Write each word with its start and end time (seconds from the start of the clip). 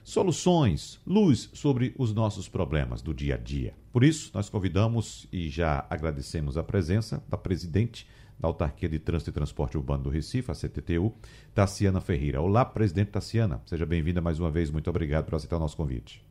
soluções, 0.03 0.99
luz 1.05 1.49
sobre 1.53 1.93
os 1.97 2.13
nossos 2.13 2.47
problemas 2.47 3.01
do 3.01 3.13
dia 3.13 3.35
a 3.35 3.37
dia. 3.37 3.73
Por 3.91 4.03
isso, 4.03 4.31
nós 4.33 4.49
convidamos 4.49 5.27
e 5.31 5.49
já 5.49 5.85
agradecemos 5.89 6.57
a 6.57 6.63
presença 6.63 7.23
da 7.27 7.37
presidente 7.37 8.07
da 8.39 8.47
Autarquia 8.47 8.89
de 8.89 8.97
Trânsito 8.97 9.29
e 9.29 9.33
Transporte 9.33 9.77
Urbano 9.77 10.03
do 10.03 10.09
Recife, 10.09 10.49
a 10.49 10.55
CTTU, 10.55 11.13
Tassiana 11.53 12.01
Ferreira. 12.01 12.41
Olá, 12.41 12.65
presidente 12.65 13.11
Tassiana. 13.11 13.61
Seja 13.65 13.85
bem-vinda 13.85 14.19
mais 14.19 14.39
uma 14.39 14.49
vez. 14.49 14.71
Muito 14.71 14.89
obrigado 14.89 15.25
por 15.25 15.35
aceitar 15.35 15.57
o 15.57 15.59
nosso 15.59 15.77
convite. 15.77 16.25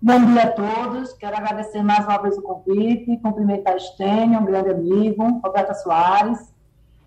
Bom 0.00 0.24
dia 0.26 0.42
a 0.42 0.50
todos. 0.50 1.12
Quero 1.14 1.36
agradecer 1.36 1.82
mais 1.82 2.04
uma 2.04 2.18
vez 2.18 2.36
o 2.36 2.42
convite, 2.42 3.16
cumprimentar 3.18 3.74
a 3.74 3.76
Estênio, 3.76 4.40
um 4.40 4.44
grande 4.44 4.70
amigo, 4.70 5.40
Roberta 5.40 5.74
Soares, 5.74 6.51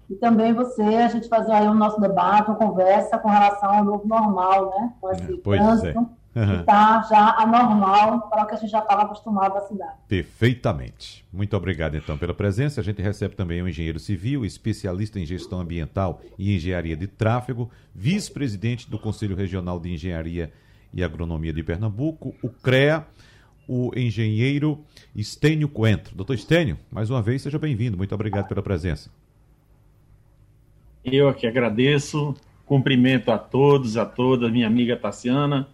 e 0.10 0.16
também 0.16 0.54
você, 0.54 0.82
a 0.82 1.08
gente 1.08 1.28
fazer 1.28 1.52
aí 1.52 1.68
o 1.68 1.74
nosso 1.74 2.00
debate, 2.00 2.50
uma 2.50 2.58
conversa 2.58 3.18
com 3.18 3.30
relação 3.30 3.70
ao 3.70 3.84
novo 3.84 4.08
normal, 4.08 4.70
né? 4.70 4.94
Com 5.02 5.12
esse 5.12 5.24
é, 5.24 5.38
trânsito 5.38 6.10
é. 6.36 6.40
uhum. 6.40 6.48
que 6.48 6.60
está 6.60 7.02
já 7.10 7.36
anormal 7.40 8.30
para 8.30 8.44
o 8.44 8.48
que 8.48 8.54
a 8.54 8.58
gente 8.58 8.70
já 8.70 8.80
estava 8.80 9.04
acostumado 9.04 9.56
na 9.56 9.62
cidade. 9.62 9.94
Perfeitamente. 10.08 11.26
Muito 11.34 11.58
obrigado, 11.58 11.98
então, 11.98 12.18
pela 12.18 12.34
presença. 12.36 12.82
A 12.82 12.84
gente 12.84 13.02
recebe 13.02 13.36
também 13.36 13.62
o 13.64 13.68
engenheiro 13.68 14.00
civil, 14.00 14.46
especialista 14.46 15.20
em 15.20 15.26
gestão 15.26 15.60
ambiental 15.60 16.22
e 16.38 16.56
engenharia 16.56 16.96
de 16.96 17.08
tráfego, 17.08 17.70
vice-presidente 17.94 18.90
do 18.90 19.00
Conselho 19.00 19.36
Regional 19.36 19.80
de 19.80 19.92
Engenharia 19.92 20.52
e 20.94 21.04
Agronomia 21.04 21.52
de 21.52 21.64
Pernambuco, 21.64 22.36
o 22.44 22.50
CREA, 22.50 23.06
o 23.68 23.92
engenheiro 23.96 24.80
Estênio 25.16 25.68
Coentro. 25.68 26.16
Doutor 26.16 26.36
Estênio, 26.36 26.78
mais 26.92 27.10
uma 27.10 27.24
vez, 27.24 27.42
seja 27.42 27.58
bem-vindo. 27.58 27.98
Muito 27.98 28.14
obrigado 28.14 28.48
pela 28.48 28.62
presença. 28.62 29.10
Eu 31.06 31.30
aqui 31.30 31.46
agradeço, 31.46 32.34
cumprimento 32.66 33.32
a 33.32 33.38
todos, 33.38 33.96
a 33.96 34.08
todas, 34.08 34.52
minha 34.52 34.66
amiga 34.66 34.98
Tassiana, 34.98 35.68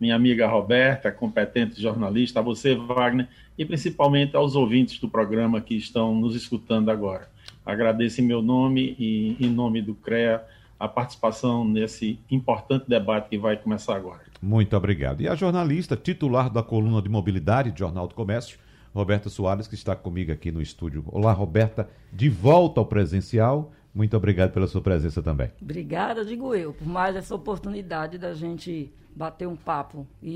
minha 0.00 0.16
amiga 0.16 0.48
Roberta, 0.48 1.12
competente 1.12 1.80
jornalista, 1.80 2.40
a 2.40 2.42
você, 2.42 2.74
Wagner, 2.74 3.28
e 3.58 3.66
principalmente 3.66 4.34
aos 4.34 4.56
ouvintes 4.56 4.98
do 4.98 5.06
programa 5.06 5.60
que 5.60 5.74
estão 5.74 6.14
nos 6.14 6.34
escutando 6.34 6.90
agora. 6.90 7.28
Agradeço 7.66 8.22
em 8.22 8.24
meu 8.24 8.40
nome 8.40 8.96
e 8.98 9.36
em 9.38 9.50
nome 9.50 9.82
do 9.82 9.94
CREA 9.94 10.42
a 10.80 10.88
participação 10.88 11.66
nesse 11.66 12.18
importante 12.30 12.88
debate 12.88 13.28
que 13.28 13.36
vai 13.36 13.58
começar 13.58 13.94
agora. 13.94 14.22
Muito 14.40 14.74
obrigado. 14.74 15.20
E 15.20 15.28
a 15.28 15.34
jornalista 15.34 15.96
titular 15.96 16.48
da 16.48 16.62
coluna 16.62 17.02
de 17.02 17.10
mobilidade 17.10 17.72
do 17.72 17.78
Jornal 17.78 18.08
do 18.08 18.14
Comércio, 18.14 18.58
Roberta 18.94 19.28
Soares, 19.28 19.66
que 19.66 19.74
está 19.74 19.94
comigo 19.94 20.32
aqui 20.32 20.50
no 20.50 20.62
estúdio. 20.62 21.04
Olá, 21.08 21.32
Roberta, 21.32 21.90
de 22.10 22.30
volta 22.30 22.80
ao 22.80 22.86
presencial 22.86 23.70
muito 23.98 24.16
obrigado 24.16 24.52
pela 24.52 24.68
sua 24.68 24.80
presença 24.80 25.20
também. 25.20 25.50
Obrigada, 25.60 26.24
digo 26.24 26.54
eu, 26.54 26.72
por 26.72 26.86
mais 26.86 27.16
essa 27.16 27.34
oportunidade 27.34 28.16
da 28.16 28.32
gente 28.32 28.92
bater 29.12 29.48
um 29.48 29.56
papo. 29.56 30.06
E 30.22 30.34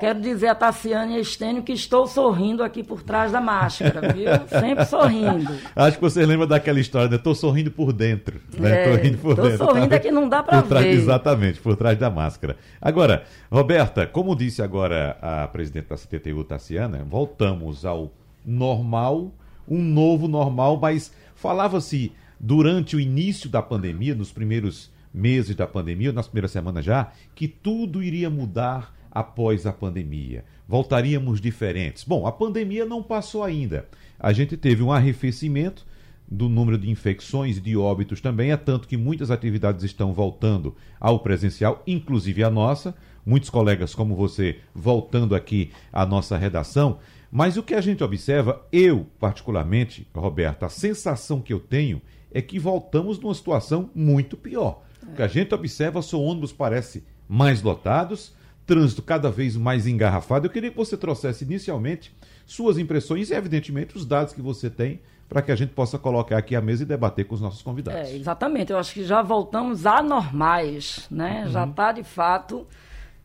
quero 0.00 0.20
dizer 0.20 0.48
a 0.48 0.54
Tassiane 0.56 1.14
e 1.14 1.18
a 1.18 1.20
Estênio 1.20 1.62
que 1.62 1.72
estou 1.72 2.08
sorrindo 2.08 2.64
aqui 2.64 2.82
por 2.82 3.04
trás 3.04 3.30
da 3.30 3.40
máscara, 3.40 4.12
viu? 4.12 4.28
Sempre 4.48 4.84
sorrindo. 4.84 5.52
Acho 5.76 5.96
que 5.96 6.02
você 6.02 6.26
lembra 6.26 6.44
daquela 6.44 6.80
história, 6.80 7.08
né? 7.08 7.14
Estou 7.14 7.36
sorrindo 7.36 7.70
por 7.70 7.92
dentro. 7.92 8.40
Né? 8.58 8.86
É, 8.86 8.96
rindo 8.96 9.18
por 9.18 9.36
dentro. 9.36 9.52
Estou 9.52 9.68
sorrindo 9.68 9.94
é 9.94 9.98
que 10.00 10.10
não 10.10 10.28
dá 10.28 10.42
para 10.42 10.60
ver. 10.62 10.88
Exatamente, 10.88 11.60
por 11.60 11.76
trás 11.76 11.96
da 11.96 12.10
máscara. 12.10 12.56
Agora, 12.82 13.22
Roberta, 13.48 14.08
como 14.08 14.34
disse 14.34 14.60
agora 14.60 15.16
a 15.22 15.46
presidente 15.46 15.86
da 15.86 15.96
CTTU, 15.96 16.42
Tassiana, 16.42 17.06
voltamos 17.08 17.86
ao 17.86 18.10
normal, 18.44 19.30
um 19.68 19.80
novo 19.80 20.26
normal, 20.26 20.76
mas 20.82 21.14
falava-se 21.36 22.12
durante 22.38 22.96
o 22.96 23.00
início 23.00 23.48
da 23.48 23.62
pandemia, 23.62 24.14
nos 24.14 24.32
primeiros 24.32 24.90
meses 25.12 25.56
da 25.56 25.66
pandemia, 25.66 26.12
nas 26.12 26.28
primeiras 26.28 26.50
semanas 26.50 26.84
já, 26.84 27.12
que 27.34 27.48
tudo 27.48 28.02
iria 28.02 28.30
mudar 28.30 28.94
após 29.10 29.66
a 29.66 29.72
pandemia. 29.72 30.44
Voltaríamos 30.66 31.40
diferentes. 31.40 32.04
Bom, 32.04 32.26
a 32.26 32.32
pandemia 32.32 32.84
não 32.84 33.02
passou 33.02 33.42
ainda. 33.42 33.88
A 34.18 34.32
gente 34.32 34.56
teve 34.56 34.82
um 34.82 34.92
arrefecimento 34.92 35.86
do 36.30 36.48
número 36.48 36.76
de 36.76 36.90
infecções 36.90 37.56
e 37.56 37.60
de 37.60 37.76
óbitos 37.76 38.20
também, 38.20 38.52
é 38.52 38.56
tanto 38.56 38.86
que 38.86 38.98
muitas 38.98 39.30
atividades 39.30 39.82
estão 39.82 40.12
voltando 40.12 40.76
ao 41.00 41.20
presencial, 41.20 41.82
inclusive 41.86 42.44
a 42.44 42.50
nossa. 42.50 42.94
Muitos 43.24 43.50
colegas 43.50 43.94
como 43.94 44.14
você 44.14 44.58
voltando 44.74 45.34
aqui 45.34 45.70
à 45.92 46.04
nossa 46.04 46.36
redação. 46.36 46.98
Mas 47.30 47.56
o 47.56 47.62
que 47.62 47.74
a 47.74 47.80
gente 47.80 48.02
observa, 48.04 48.66
eu 48.72 49.06
particularmente, 49.18 50.06
Roberto, 50.14 50.64
a 50.64 50.68
sensação 50.68 51.40
que 51.40 51.52
eu 51.52 51.60
tenho 51.60 52.00
é 52.32 52.42
que 52.42 52.58
voltamos 52.58 53.18
numa 53.18 53.34
situação 53.34 53.90
muito 53.94 54.36
pior. 54.36 54.82
O 55.02 55.14
que 55.14 55.22
a 55.22 55.28
gente 55.28 55.54
observa 55.54 56.02
são 56.02 56.22
ônibus 56.22 56.52
parece 56.52 57.04
mais 57.28 57.62
lotados, 57.62 58.34
trânsito 58.66 59.02
cada 59.02 59.30
vez 59.30 59.56
mais 59.56 59.86
engarrafado. 59.86 60.46
Eu 60.46 60.50
queria 60.50 60.70
que 60.70 60.76
você 60.76 60.96
trouxesse 60.96 61.44
inicialmente 61.44 62.14
suas 62.46 62.78
impressões 62.78 63.30
e, 63.30 63.34
evidentemente, 63.34 63.96
os 63.96 64.04
dados 64.04 64.34
que 64.34 64.42
você 64.42 64.68
tem 64.68 65.00
para 65.28 65.42
que 65.42 65.52
a 65.52 65.56
gente 65.56 65.70
possa 65.74 65.98
colocar 65.98 66.38
aqui 66.38 66.56
à 66.56 66.60
mesa 66.60 66.82
e 66.82 66.86
debater 66.86 67.26
com 67.26 67.34
os 67.34 67.40
nossos 67.40 67.60
convidados. 67.60 68.08
É, 68.08 68.16
exatamente. 68.16 68.72
Eu 68.72 68.78
acho 68.78 68.94
que 68.94 69.04
já 69.04 69.20
voltamos 69.20 69.84
anormais, 69.84 71.06
né? 71.10 71.44
Uhum. 71.44 71.52
Já 71.52 71.66
está, 71.66 71.92
de 71.92 72.02
fato, 72.02 72.66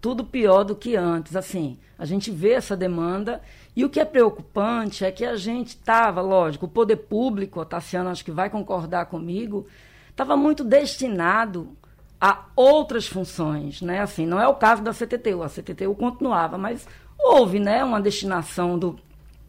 tudo 0.02 0.26
pior 0.26 0.66
do 0.66 0.76
que 0.76 0.98
antes. 0.98 1.36
Assim, 1.36 1.78
a 1.98 2.06
gente 2.06 2.30
vê 2.30 2.52
essa 2.52 2.76
demanda 2.76 3.42
e 3.76 3.84
o 3.84 3.90
que 3.90 4.00
é 4.00 4.06
preocupante 4.06 5.04
é 5.04 5.12
que 5.12 5.26
a 5.26 5.36
gente 5.36 5.70
estava, 5.70 6.22
lógico, 6.22 6.66
o 6.66 6.70
poder 6.70 6.98
público, 6.98 7.60
a 7.60 7.66
Tassiana 7.66 8.12
acho 8.12 8.24
que 8.24 8.32
vai 8.32 8.50
concordar 8.50 9.08
comigo, 9.08 9.68
estava 10.10 10.38
muito 10.38 10.64
destinado 10.64 11.76
a 12.22 12.46
outras 12.56 13.08
funções, 13.08 13.82
né? 13.82 14.00
Assim, 14.00 14.26
não 14.26 14.40
é 14.40 14.48
o 14.48 14.56
caso 14.56 14.84
da 14.84 14.94
CTTU, 14.94 15.42
a 15.44 15.50
CTTU 15.50 15.96
continuava, 15.96 16.58
mas 16.58 16.88
houve, 17.20 17.60
né, 17.60 17.84
uma 17.84 18.00
destinação 18.00 18.78
do, 18.78 19.00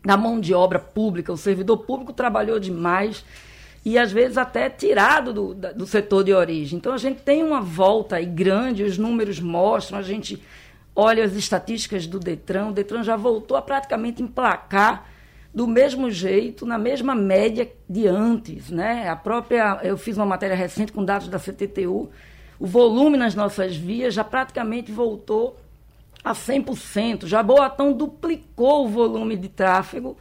da 0.05 0.17
mão 0.17 0.41
de 0.41 0.55
obra 0.55 0.79
pública, 0.79 1.33
o 1.33 1.37
servidor 1.37 1.79
público 1.79 2.13
trabalhou 2.13 2.59
demais 2.59 3.25
e 3.85 3.99
às 3.99 4.11
vezes 4.11 4.39
até 4.39 4.71
tirado 4.71 5.33
do, 5.33 5.55
do 5.55 5.87
setor 5.87 6.25
de 6.25 6.33
origem. 6.33 6.79
Então 6.79 6.95
a 6.95 6.99
gente 6.99 7.23
tem 7.23 7.43
uma 7.43 7.61
volta 7.61 8.17
aí 8.17 8.27
grande, 8.27 8.83
os 8.83 8.97
números 8.97 9.39
mostram, 9.39 9.99
a 9.99 10.03
gente 10.03 10.43
olha 10.95 11.25
as 11.25 11.35
estatísticas 11.35 12.07
do 12.07 12.19
Detran, 12.19 12.69
o 12.69 12.73
Detran 12.73 13.03
já 13.03 13.17
voltou 13.17 13.57
a 13.57 13.63
praticamente 13.63 14.23
emplacar 14.23 15.09
do 15.53 15.67
mesmo 15.69 16.11
jeito, 16.11 16.67
na 16.67 16.77
mesma 16.77 17.15
média 17.15 17.71
de 17.89 18.09
antes, 18.09 18.71
né? 18.71 19.09
A 19.09 19.15
própria, 19.15 19.79
eu 19.85 19.97
fiz 19.97 20.17
uma 20.17 20.27
matéria 20.27 20.57
recente 20.57 20.93
com 20.93 21.05
dados 21.05 21.29
da 21.29 21.39
CTTU, 21.39 22.11
o 22.59 22.67
volume 22.67 23.17
nas 23.17 23.35
nossas 23.35 23.77
vias 23.77 24.15
já 24.15 24.25
praticamente 24.25 24.91
voltou 24.91 25.57
a 26.25 26.33
100%. 26.33 27.27
Jaboatão 27.27 27.93
duplicou 27.93 28.87
o 28.87 28.89
volume 28.89 29.37
de 29.37 29.49
tráfego 29.49 30.17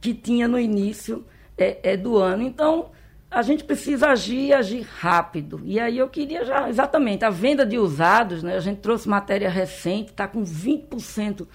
que 0.00 0.14
tinha 0.14 0.48
no 0.48 0.58
início 0.58 1.24
é, 1.56 1.92
é, 1.92 1.96
do 1.96 2.16
ano. 2.16 2.42
Então, 2.42 2.90
a 3.30 3.42
gente 3.42 3.64
precisa 3.64 4.08
agir 4.08 4.52
agir 4.52 4.86
rápido. 4.98 5.60
E 5.64 5.78
aí 5.78 5.98
eu 5.98 6.08
queria 6.08 6.44
já, 6.44 6.68
exatamente, 6.68 7.24
a 7.24 7.30
venda 7.30 7.64
de 7.66 7.78
usados, 7.78 8.42
né? 8.42 8.56
A 8.56 8.60
gente 8.60 8.78
trouxe 8.78 9.08
matéria 9.08 9.50
recente, 9.50 10.10
está 10.10 10.26
com 10.26 10.42
20% 10.42 11.46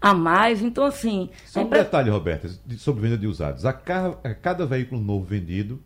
a 0.00 0.14
mais. 0.14 0.62
Então, 0.62 0.84
assim. 0.84 1.30
Só 1.46 1.62
um 1.62 1.68
detalhe, 1.68 2.10
Roberta, 2.10 2.48
sobre 2.78 3.02
venda 3.02 3.18
de 3.18 3.26
usados. 3.26 3.66
A, 3.66 3.72
ca... 3.72 4.18
a 4.24 4.34
cada 4.34 4.64
veículo 4.64 5.00
novo 5.00 5.24
vendido, 5.24 5.80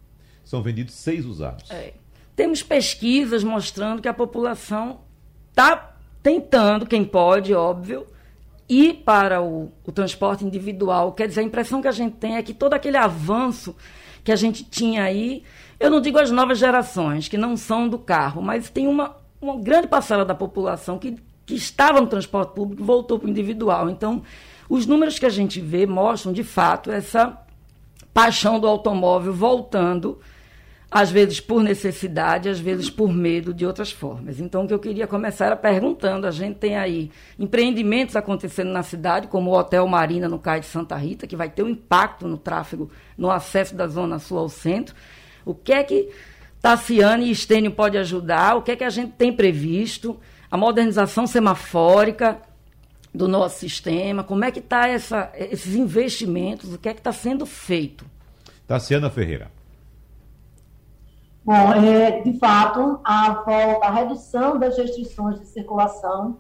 são 0.44 0.62
vendidos 0.62 0.94
seis 0.94 1.26
usados. 1.26 1.70
É. 1.70 1.92
Temos 2.36 2.62
pesquisas 2.62 3.42
mostrando 3.42 4.00
que 4.00 4.08
a 4.08 4.14
população 4.14 5.00
está 5.50 5.96
tentando, 6.22 6.86
quem 6.86 7.04
pode, 7.04 7.52
óbvio, 7.54 8.06
e 8.68 8.92
para 8.92 9.42
o, 9.42 9.72
o 9.84 9.92
transporte 9.92 10.44
individual. 10.44 11.12
Quer 11.12 11.28
dizer, 11.28 11.40
a 11.40 11.44
impressão 11.44 11.80
que 11.80 11.88
a 11.88 11.92
gente 11.92 12.16
tem 12.16 12.36
é 12.36 12.42
que 12.42 12.52
todo 12.52 12.74
aquele 12.74 12.96
avanço 12.96 13.74
que 14.26 14.32
a 14.32 14.36
gente 14.36 14.64
tinha 14.64 15.04
aí, 15.04 15.44
eu 15.78 15.88
não 15.88 16.00
digo 16.00 16.18
as 16.18 16.32
novas 16.32 16.58
gerações, 16.58 17.28
que 17.28 17.38
não 17.38 17.56
são 17.56 17.88
do 17.88 17.96
carro, 17.96 18.42
mas 18.42 18.68
tem 18.68 18.88
uma, 18.88 19.16
uma 19.40 19.56
grande 19.56 19.86
parcela 19.86 20.24
da 20.24 20.34
população 20.34 20.98
que, 20.98 21.14
que 21.46 21.54
estava 21.54 22.00
no 22.00 22.08
transporte 22.08 22.52
público 22.52 22.82
voltou 22.82 23.20
para 23.20 23.28
o 23.28 23.30
individual. 23.30 23.88
Então, 23.88 24.24
os 24.68 24.84
números 24.84 25.16
que 25.16 25.26
a 25.26 25.30
gente 25.30 25.60
vê 25.60 25.86
mostram, 25.86 26.32
de 26.32 26.42
fato, 26.42 26.90
essa 26.90 27.40
paixão 28.12 28.58
do 28.58 28.66
automóvel 28.66 29.32
voltando 29.32 30.18
às 30.90 31.10
vezes 31.10 31.40
por 31.40 31.62
necessidade, 31.62 32.48
às 32.48 32.60
vezes 32.60 32.88
por 32.88 33.12
medo 33.12 33.52
de 33.52 33.66
outras 33.66 33.90
formas. 33.90 34.38
Então, 34.38 34.64
o 34.64 34.68
que 34.68 34.74
eu 34.74 34.78
queria 34.78 35.06
começar 35.06 35.46
era 35.46 35.56
perguntando: 35.56 36.26
a 36.26 36.30
gente 36.30 36.56
tem 36.56 36.76
aí 36.76 37.10
empreendimentos 37.38 38.16
acontecendo 38.16 38.70
na 38.70 38.82
cidade, 38.82 39.26
como 39.26 39.50
o 39.50 39.58
Hotel 39.58 39.86
Marina 39.86 40.28
no 40.28 40.38
Cais 40.38 40.62
de 40.62 40.70
Santa 40.70 40.96
Rita, 40.96 41.26
que 41.26 41.36
vai 41.36 41.50
ter 41.50 41.62
um 41.62 41.68
impacto 41.68 42.28
no 42.28 42.38
tráfego, 42.38 42.90
no 43.18 43.30
acesso 43.30 43.74
da 43.74 43.86
Zona 43.86 44.18
Sul 44.18 44.38
ao 44.38 44.48
centro. 44.48 44.94
O 45.44 45.54
que 45.54 45.72
é 45.72 45.82
que 45.82 46.08
Tassiane 46.62 47.26
e 47.26 47.30
Estênio 47.30 47.72
pode 47.72 47.98
ajudar? 47.98 48.56
O 48.56 48.62
que 48.62 48.72
é 48.72 48.76
que 48.76 48.84
a 48.84 48.90
gente 48.90 49.12
tem 49.12 49.32
previsto? 49.32 50.18
A 50.50 50.56
modernização 50.56 51.26
semafórica 51.26 52.40
do 53.12 53.26
nosso 53.26 53.58
sistema, 53.58 54.22
como 54.22 54.44
é 54.44 54.50
que 54.50 54.60
está 54.60 54.88
esses 54.90 55.74
investimentos, 55.74 56.74
o 56.74 56.78
que 56.78 56.88
é 56.88 56.92
que 56.92 57.00
está 57.00 57.12
sendo 57.12 57.46
feito? 57.46 58.04
Tassiana 58.66 59.10
Ferreira. 59.10 59.55
Bom, 61.46 61.72
é, 61.74 62.22
de 62.22 62.36
fato, 62.40 62.98
a, 63.04 63.34
volta, 63.34 63.86
a 63.86 63.90
redução 63.92 64.58
das 64.58 64.76
restrições 64.76 65.38
de 65.38 65.46
circulação 65.46 66.38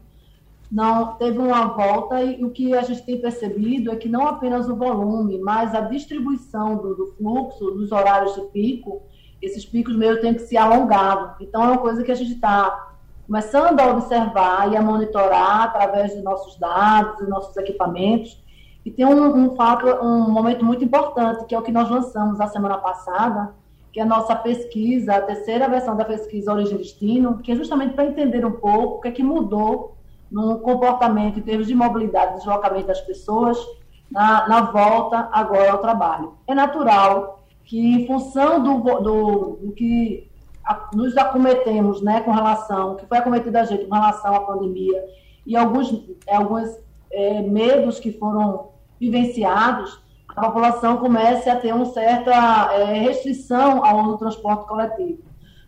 não 0.68 1.14
teve 1.14 1.38
uma 1.38 1.66
volta 1.66 2.20
e 2.24 2.44
o 2.44 2.50
que 2.50 2.74
a 2.74 2.82
gente 2.82 3.06
tem 3.06 3.20
percebido 3.20 3.92
é 3.92 3.94
que 3.94 4.08
não 4.08 4.26
apenas 4.26 4.68
o 4.68 4.74
volume, 4.74 5.38
mas 5.38 5.72
a 5.76 5.82
distribuição 5.82 6.78
do, 6.78 6.96
do 6.96 7.06
fluxo 7.16 7.70
dos 7.70 7.92
horários 7.92 8.34
de 8.34 8.40
pico, 8.48 9.00
esses 9.40 9.64
picos 9.64 9.94
meio 9.94 10.20
têm 10.20 10.34
que 10.34 10.40
se 10.40 10.56
alongado. 10.56 11.36
Então 11.40 11.62
é 11.62 11.68
uma 11.68 11.78
coisa 11.78 12.02
que 12.02 12.10
a 12.10 12.16
gente 12.16 12.32
está 12.32 12.96
começando 13.28 13.78
a 13.78 13.92
observar 13.92 14.72
e 14.72 14.76
a 14.76 14.82
monitorar 14.82 15.66
através 15.66 16.16
de 16.16 16.20
nossos 16.20 16.58
dados 16.58 17.20
e 17.20 17.28
nossos 17.28 17.56
equipamentos. 17.56 18.42
E 18.84 18.90
tem 18.90 19.06
um, 19.06 19.36
um 19.36 19.54
fato, 19.54 19.86
um 20.04 20.28
momento 20.32 20.64
muito 20.64 20.84
importante 20.84 21.44
que 21.44 21.54
é 21.54 21.58
o 21.60 21.62
que 21.62 21.70
nós 21.70 21.88
lançamos 21.88 22.40
a 22.40 22.48
semana 22.48 22.78
passada 22.78 23.54
que 23.96 24.00
é 24.00 24.02
a 24.02 24.06
nossa 24.06 24.36
pesquisa, 24.36 25.14
a 25.14 25.22
terceira 25.22 25.66
versão 25.70 25.96
da 25.96 26.04
pesquisa 26.04 26.52
Origem 26.52 26.76
Destino, 26.76 27.38
que 27.38 27.50
é 27.50 27.56
justamente 27.56 27.94
para 27.94 28.04
entender 28.04 28.44
um 28.44 28.52
pouco 28.52 28.98
o 28.98 29.00
que 29.00 29.08
é 29.08 29.10
que 29.10 29.22
mudou 29.22 29.96
no 30.30 30.58
comportamento 30.58 31.38
em 31.38 31.42
termos 31.42 31.66
de 31.66 31.74
mobilidade 31.74 32.34
e 32.34 32.36
deslocamento 32.36 32.88
das 32.88 33.00
pessoas 33.00 33.56
na, 34.10 34.46
na, 34.46 34.60
volta 34.70 35.30
agora 35.32 35.72
ao 35.72 35.78
trabalho. 35.78 36.34
É 36.46 36.54
natural 36.54 37.42
que, 37.64 37.78
em 37.94 38.06
função 38.06 38.62
do, 38.62 39.00
do, 39.00 39.58
do 39.62 39.72
que 39.72 40.30
a, 40.62 40.90
nos 40.92 41.16
acometemos 41.16 42.02
né, 42.02 42.20
com 42.20 42.32
relação, 42.32 42.96
que 42.96 43.06
foi 43.06 43.16
acometido 43.16 43.56
a 43.56 43.64
gente 43.64 43.86
com 43.86 43.94
relação 43.94 44.34
à 44.34 44.40
pandemia, 44.40 45.02
e 45.46 45.56
alguns, 45.56 46.04
alguns 46.28 46.68
é, 47.10 47.40
medos 47.40 47.98
que 47.98 48.12
foram 48.12 48.72
vivenciados, 49.00 49.98
a 50.36 50.42
população 50.42 50.98
comece 50.98 51.48
a 51.48 51.56
ter 51.56 51.74
uma 51.74 51.86
certa 51.86 52.30
é, 52.74 52.84
restrição 53.00 53.82
ao 53.82 54.00
uso 54.00 54.10
do 54.12 54.18
transporte 54.18 54.68
coletivo. 54.68 55.22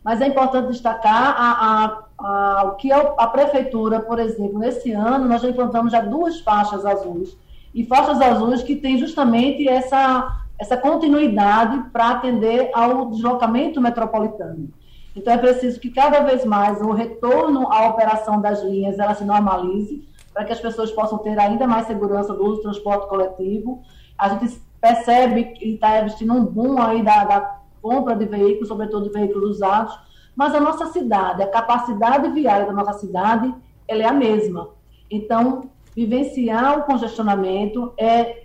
Mas 0.04 0.20
é 0.20 0.26
importante 0.26 0.68
destacar 0.68 1.34
a, 1.38 2.02
a, 2.18 2.58
a, 2.60 2.64
o 2.64 2.76
que 2.76 2.92
a, 2.92 2.98
a 3.16 3.26
prefeitura, 3.28 4.00
por 4.00 4.18
exemplo, 4.18 4.58
nesse 4.58 4.92
ano, 4.92 5.26
nós 5.26 5.40
já 5.40 5.48
implantamos 5.48 5.90
já 5.90 6.02
duas 6.02 6.40
faixas 6.40 6.84
azuis. 6.84 7.34
E 7.74 7.84
faixas 7.84 8.20
azuis 8.20 8.62
que 8.62 8.76
têm 8.76 8.98
justamente 8.98 9.66
essa, 9.66 10.36
essa 10.58 10.76
continuidade 10.76 11.88
para 11.90 12.10
atender 12.10 12.70
ao 12.74 13.06
deslocamento 13.06 13.80
metropolitano. 13.80 14.68
Então, 15.16 15.32
é 15.32 15.38
preciso 15.38 15.80
que 15.80 15.90
cada 15.90 16.20
vez 16.20 16.44
mais 16.44 16.80
o 16.82 16.92
retorno 16.92 17.72
à 17.72 17.88
operação 17.88 18.38
das 18.40 18.62
linhas 18.62 18.98
ela 18.98 19.14
se 19.14 19.24
normalize, 19.24 20.06
para 20.32 20.44
que 20.44 20.52
as 20.52 20.60
pessoas 20.60 20.92
possam 20.92 21.18
ter 21.18 21.38
ainda 21.38 21.66
mais 21.66 21.86
segurança 21.86 22.34
do 22.34 22.44
uso 22.44 22.56
do 22.56 22.62
transporte 22.62 23.08
coletivo, 23.08 23.82
a 24.18 24.30
gente 24.30 24.60
percebe 24.80 25.44
que 25.44 25.74
está 25.74 26.04
existindo 26.04 26.34
um 26.34 26.44
boom 26.44 26.80
aí 26.80 27.02
da, 27.02 27.24
da 27.24 27.58
compra 27.80 28.16
de 28.16 28.26
veículos, 28.26 28.68
sobretudo 28.68 29.04
de 29.04 29.12
veículos 29.12 29.56
usados, 29.56 29.98
mas 30.34 30.54
a 30.54 30.60
nossa 30.60 30.86
cidade, 30.86 31.42
a 31.42 31.50
capacidade 31.50 32.28
viária 32.30 32.66
da 32.66 32.72
nossa 32.72 32.94
cidade, 32.94 33.54
ela 33.86 34.02
é 34.02 34.06
a 34.06 34.12
mesma. 34.12 34.70
Então, 35.10 35.70
vivenciar 35.94 36.78
o 36.78 36.82
congestionamento 36.82 37.92
é, 37.98 38.44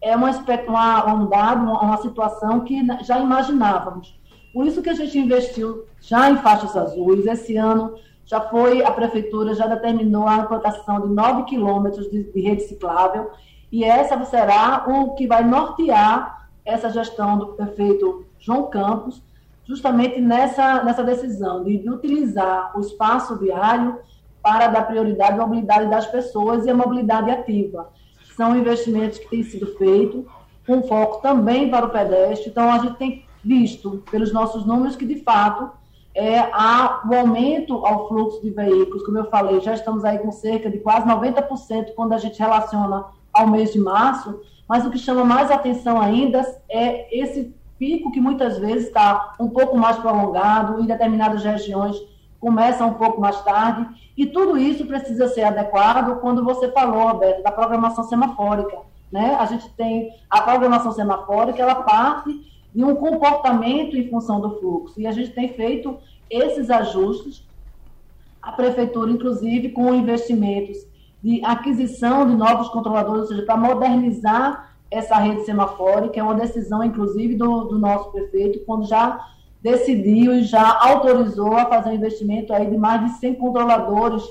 é 0.00 0.16
uma, 0.16 0.30
uma, 0.30 1.14
um 1.14 1.28
dado, 1.28 1.62
uma, 1.64 1.80
uma 1.80 1.96
situação 1.98 2.60
que 2.60 2.80
já 3.02 3.18
imaginávamos. 3.18 4.18
Por 4.52 4.66
isso 4.66 4.80
que 4.80 4.88
a 4.88 4.94
gente 4.94 5.18
investiu 5.18 5.84
já 6.00 6.30
em 6.30 6.36
faixas 6.36 6.76
azuis. 6.76 7.26
Esse 7.26 7.56
ano 7.56 7.94
já 8.24 8.40
foi, 8.40 8.84
a 8.84 8.90
prefeitura 8.90 9.54
já 9.54 9.66
determinou 9.66 10.26
a 10.26 10.36
implantação 10.36 11.00
de 11.00 11.08
9 11.08 11.42
quilômetros 11.44 12.10
de, 12.10 12.24
de 12.24 12.40
rede 12.40 12.62
ciclável 12.62 13.30
e 13.74 13.82
essa 13.82 14.24
será 14.24 14.84
o 14.86 15.16
que 15.16 15.26
vai 15.26 15.42
nortear 15.42 16.48
essa 16.64 16.88
gestão 16.90 17.36
do 17.36 17.46
prefeito 17.54 18.24
João 18.38 18.70
Campos, 18.70 19.20
justamente 19.64 20.20
nessa, 20.20 20.84
nessa 20.84 21.02
decisão 21.02 21.64
de, 21.64 21.90
utilizar 21.90 22.70
o 22.78 22.80
espaço 22.80 23.36
viário 23.36 23.98
para 24.40 24.68
dar 24.68 24.86
prioridade 24.86 25.40
à 25.40 25.44
mobilidade 25.44 25.90
das 25.90 26.06
pessoas 26.06 26.64
e 26.64 26.70
à 26.70 26.74
mobilidade 26.74 27.32
ativa. 27.32 27.90
São 28.36 28.56
investimentos 28.56 29.18
que 29.18 29.28
têm 29.28 29.42
sido 29.42 29.66
feitos, 29.76 30.24
com 30.64 30.84
foco 30.84 31.20
também 31.20 31.68
para 31.68 31.86
o 31.86 31.90
pedestre. 31.90 32.50
Então, 32.50 32.70
a 32.70 32.78
gente 32.78 32.94
tem 32.94 33.26
visto, 33.42 34.04
pelos 34.08 34.32
nossos 34.32 34.64
números, 34.64 34.94
que 34.94 35.04
de 35.04 35.16
fato 35.24 35.72
é, 36.14 36.38
há 36.38 37.02
o 37.10 37.12
aumento 37.12 37.84
ao 37.84 38.06
fluxo 38.06 38.40
de 38.40 38.50
veículos. 38.50 39.04
Como 39.04 39.18
eu 39.18 39.28
falei, 39.28 39.60
já 39.60 39.74
estamos 39.74 40.04
aí 40.04 40.18
com 40.20 40.30
cerca 40.30 40.70
de 40.70 40.78
quase 40.78 41.08
90% 41.08 41.92
quando 41.96 42.12
a 42.12 42.18
gente 42.18 42.38
relaciona 42.38 43.06
ao 43.34 43.48
mês 43.48 43.72
de 43.72 43.80
março, 43.80 44.40
mas 44.68 44.86
o 44.86 44.90
que 44.90 44.98
chama 44.98 45.24
mais 45.24 45.50
atenção 45.50 46.00
ainda 46.00 46.40
é 46.68 47.08
esse 47.16 47.54
pico 47.78 48.12
que 48.12 48.20
muitas 48.20 48.58
vezes 48.58 48.86
está 48.86 49.34
um 49.38 49.48
pouco 49.48 49.76
mais 49.76 49.96
prolongado, 49.98 50.80
em 50.80 50.86
determinadas 50.86 51.42
regiões 51.42 51.96
começa 52.44 52.84
um 52.84 52.92
pouco 52.92 53.18
mais 53.18 53.40
tarde, 53.42 53.88
e 54.14 54.26
tudo 54.26 54.58
isso 54.58 54.84
precisa 54.84 55.28
ser 55.28 55.44
adequado 55.44 56.20
quando 56.20 56.44
você 56.44 56.70
falou, 56.70 57.08
Roberto, 57.08 57.42
da 57.42 57.50
programação 57.50 58.04
semafórica. 58.04 58.76
Né? 59.10 59.34
A 59.40 59.46
gente 59.46 59.66
tem 59.70 60.14
a 60.28 60.42
programação 60.42 60.92
semafórica, 60.92 61.62
ela 61.62 61.76
parte 61.76 62.30
de 62.74 62.84
um 62.84 62.94
comportamento 62.96 63.96
em 63.96 64.10
função 64.10 64.42
do 64.42 64.58
fluxo, 64.58 65.00
e 65.00 65.06
a 65.06 65.12
gente 65.12 65.30
tem 65.30 65.48
feito 65.54 65.96
esses 66.28 66.68
ajustes, 66.68 67.48
a 68.42 68.52
prefeitura, 68.52 69.10
inclusive, 69.10 69.70
com 69.70 69.94
investimentos 69.94 70.86
de 71.24 71.42
aquisição 71.42 72.28
de 72.28 72.36
novos 72.36 72.68
controladores, 72.68 73.22
ou 73.22 73.28
seja, 73.28 73.46
para 73.46 73.56
modernizar 73.56 74.68
essa 74.90 75.16
rede 75.16 75.46
semafórica, 75.46 76.20
é 76.20 76.22
uma 76.22 76.34
decisão, 76.34 76.84
inclusive, 76.84 77.34
do, 77.34 77.64
do 77.64 77.78
nosso 77.78 78.12
prefeito, 78.12 78.62
quando 78.66 78.86
já 78.86 79.18
decidiu 79.62 80.34
e 80.34 80.42
já 80.42 80.78
autorizou 80.82 81.56
a 81.56 81.64
fazer 81.64 81.88
um 81.88 81.94
investimento 81.94 82.52
aí 82.52 82.66
de 82.66 82.76
mais 82.76 83.02
de 83.06 83.18
100 83.18 83.36
controladores 83.36 84.22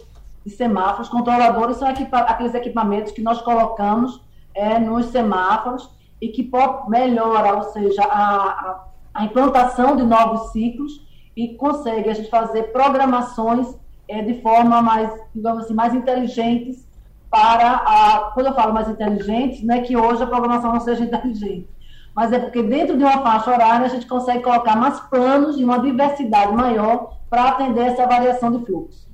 de 0.46 0.52
semáforos. 0.52 1.10
Controladores 1.10 1.78
são 1.78 1.90
equipa 1.90 2.20
aqueles 2.20 2.54
equipamentos 2.54 3.12
que 3.12 3.24
nós 3.24 3.42
colocamos 3.42 4.22
é, 4.54 4.78
nos 4.78 5.08
semáforos 5.08 5.90
e 6.22 6.28
que 6.28 6.48
melhora, 6.88 7.56
ou 7.56 7.64
seja, 7.64 8.04
a, 8.04 8.84
a, 9.16 9.26
implantação 9.26 9.96
de 9.96 10.04
novos 10.04 10.52
ciclos 10.52 11.02
e 11.36 11.56
consegue 11.56 12.12
a 12.12 12.14
gente 12.14 12.30
fazer 12.30 12.72
programações 12.72 13.76
é, 14.08 14.22
de 14.22 14.42
forma 14.42 14.82
mais, 14.82 15.12
digamos 15.34 15.64
assim, 15.64 15.74
mais 15.74 15.94
inteligentes 15.94 16.88
para 17.30 17.72
a. 17.72 18.32
Quando 18.34 18.48
eu 18.48 18.54
falo 18.54 18.74
mais 18.74 18.90
inteligentes, 18.90 19.64
não 19.64 19.76
é 19.76 19.82
que 19.82 19.96
hoje 19.96 20.22
a 20.24 20.28
programação 20.28 20.74
não 20.74 20.80
seja 20.80 21.04
inteligente, 21.06 21.68
mas 22.16 22.32
é 22.32 22.40
porque 22.40 22.62
dentro 22.62 22.98
de 22.98 23.04
uma 23.04 23.22
faixa 23.22 23.52
horária 23.52 23.86
a 23.86 23.90
gente 23.90 24.06
consegue 24.06 24.44
colocar 24.44 24.76
mais 24.76 25.00
planos 25.00 25.60
e 25.60 25.64
uma 25.64 25.80
diversidade 25.80 26.54
maior 26.54 27.18
para 27.30 27.50
atender 27.50 27.82
essa 27.82 28.06
variação 28.06 28.52
de 28.52 28.66
fluxo. 28.66 29.10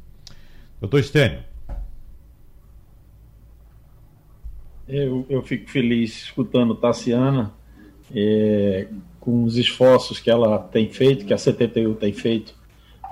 Doutor 0.81 1.03
Stênio. 1.03 1.43
Eu, 4.88 5.25
eu 5.29 5.43
fico 5.43 5.69
feliz 5.69 6.24
escutando 6.24 6.74
Tassiana 6.74 7.53
é, 8.13 8.88
com 9.19 9.43
os 9.43 9.55
esforços 9.55 10.19
que 10.19 10.31
ela 10.31 10.58
tem 10.58 10.89
feito, 10.89 11.25
que 11.25 11.34
a 11.34 11.38
CTTU 11.38 11.93
tem 11.93 12.12
feito 12.12 12.59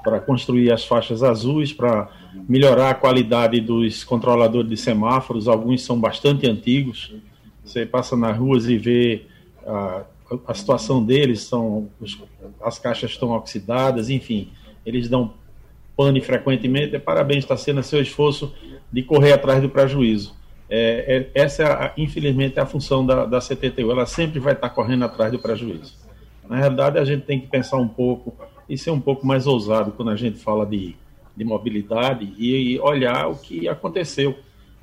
para 0.07 0.21
construir 0.21 0.71
as 0.71 0.85
faixas 0.85 1.21
azuis, 1.21 1.73
para 1.73 2.09
melhorar 2.47 2.91
a 2.91 2.93
qualidade 2.93 3.59
dos 3.59 4.05
controladores 4.05 4.69
de 4.69 4.77
semáforos. 4.77 5.49
Alguns 5.49 5.83
são 5.83 5.99
bastante 5.99 6.49
antigos. 6.49 7.13
Você 7.65 7.85
passa 7.85 8.15
nas 8.15 8.37
ruas 8.37 8.69
e 8.69 8.77
vê 8.77 9.23
a, 9.65 10.03
a 10.47 10.53
situação 10.53 11.03
deles, 11.03 11.41
são, 11.41 11.89
os, 11.99 12.17
as 12.61 12.79
caixas 12.79 13.11
estão 13.11 13.31
oxidadas, 13.31 14.09
enfim, 14.09 14.49
eles 14.85 15.09
dão 15.09 15.33
pane 15.97 16.21
frequentemente. 16.21 16.97
Parabéns, 16.99 17.39
está 17.39 17.57
sendo 17.57 17.83
seu 17.83 18.01
esforço 18.01 18.55
de 18.89 19.03
correr 19.03 19.33
atrás 19.33 19.61
do 19.61 19.67
prejuízo. 19.67 20.33
É, 20.69 21.27
é, 21.35 21.41
essa, 21.41 21.63
é 21.63 21.65
a, 21.65 21.93
infelizmente, 21.97 22.57
é 22.57 22.61
a 22.61 22.65
função 22.65 23.05
da, 23.05 23.25
da 23.25 23.41
CTTU. 23.41 23.91
Ela 23.91 24.05
sempre 24.05 24.39
vai 24.39 24.53
estar 24.53 24.69
correndo 24.69 25.03
atrás 25.03 25.33
do 25.33 25.39
prejuízo. 25.39 25.95
Na 26.47 26.55
realidade, 26.55 26.97
a 26.97 27.03
gente 27.03 27.25
tem 27.25 27.41
que 27.41 27.47
pensar 27.47 27.75
um 27.75 27.89
pouco 27.89 28.33
e 28.69 28.77
ser 28.77 28.91
um 28.91 28.99
pouco 28.99 29.25
mais 29.25 29.47
ousado 29.47 29.91
quando 29.91 30.11
a 30.11 30.15
gente 30.15 30.37
fala 30.39 30.65
de, 30.65 30.95
de 31.35 31.43
mobilidade 31.43 32.33
e 32.37 32.79
olhar 32.79 33.27
o 33.27 33.37
que 33.37 33.67
aconteceu 33.67 34.35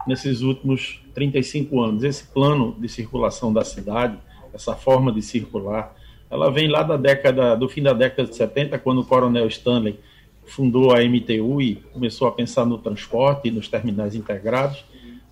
nesses 0.06 0.42
últimos 0.42 1.00
35 1.14 1.80
anos. 1.80 2.02
Esse 2.02 2.24
plano 2.24 2.74
de 2.78 2.88
circulação 2.88 3.52
da 3.52 3.64
cidade, 3.64 4.16
essa 4.52 4.74
forma 4.74 5.12
de 5.12 5.22
circular, 5.22 5.94
ela 6.30 6.50
vem 6.50 6.68
lá 6.68 6.82
da 6.82 6.96
década, 6.96 7.54
do 7.54 7.68
fim 7.68 7.82
da 7.82 7.92
década 7.92 8.28
de 8.28 8.36
70, 8.36 8.78
quando 8.78 9.00
o 9.00 9.04
Coronel 9.04 9.46
Stanley 9.46 9.98
fundou 10.46 10.92
a 10.94 11.00
MTU 11.00 11.60
e 11.60 11.76
começou 11.92 12.28
a 12.28 12.32
pensar 12.32 12.66
no 12.66 12.78
transporte 12.78 13.48
e 13.48 13.50
nos 13.50 13.68
terminais 13.68 14.14
integrados. 14.14 14.84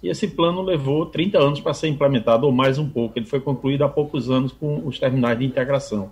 E 0.03 0.09
esse 0.09 0.27
plano 0.27 0.63
levou 0.63 1.07
30 1.07 1.39
anos 1.39 1.61
para 1.61 1.75
ser 1.75 1.89
implementado, 1.89 2.47
ou 2.47 2.53
mais 2.53 2.79
um 2.79 2.89
pouco. 2.89 3.19
Ele 3.19 3.27
foi 3.27 3.41
concluído 3.41 3.83
há 3.83 3.89
poucos 3.89 4.31
anos 4.31 4.53
com 4.53 4.87
os 4.87 4.99
terminais 4.99 5.39
de 5.39 5.45
integração. 5.45 6.11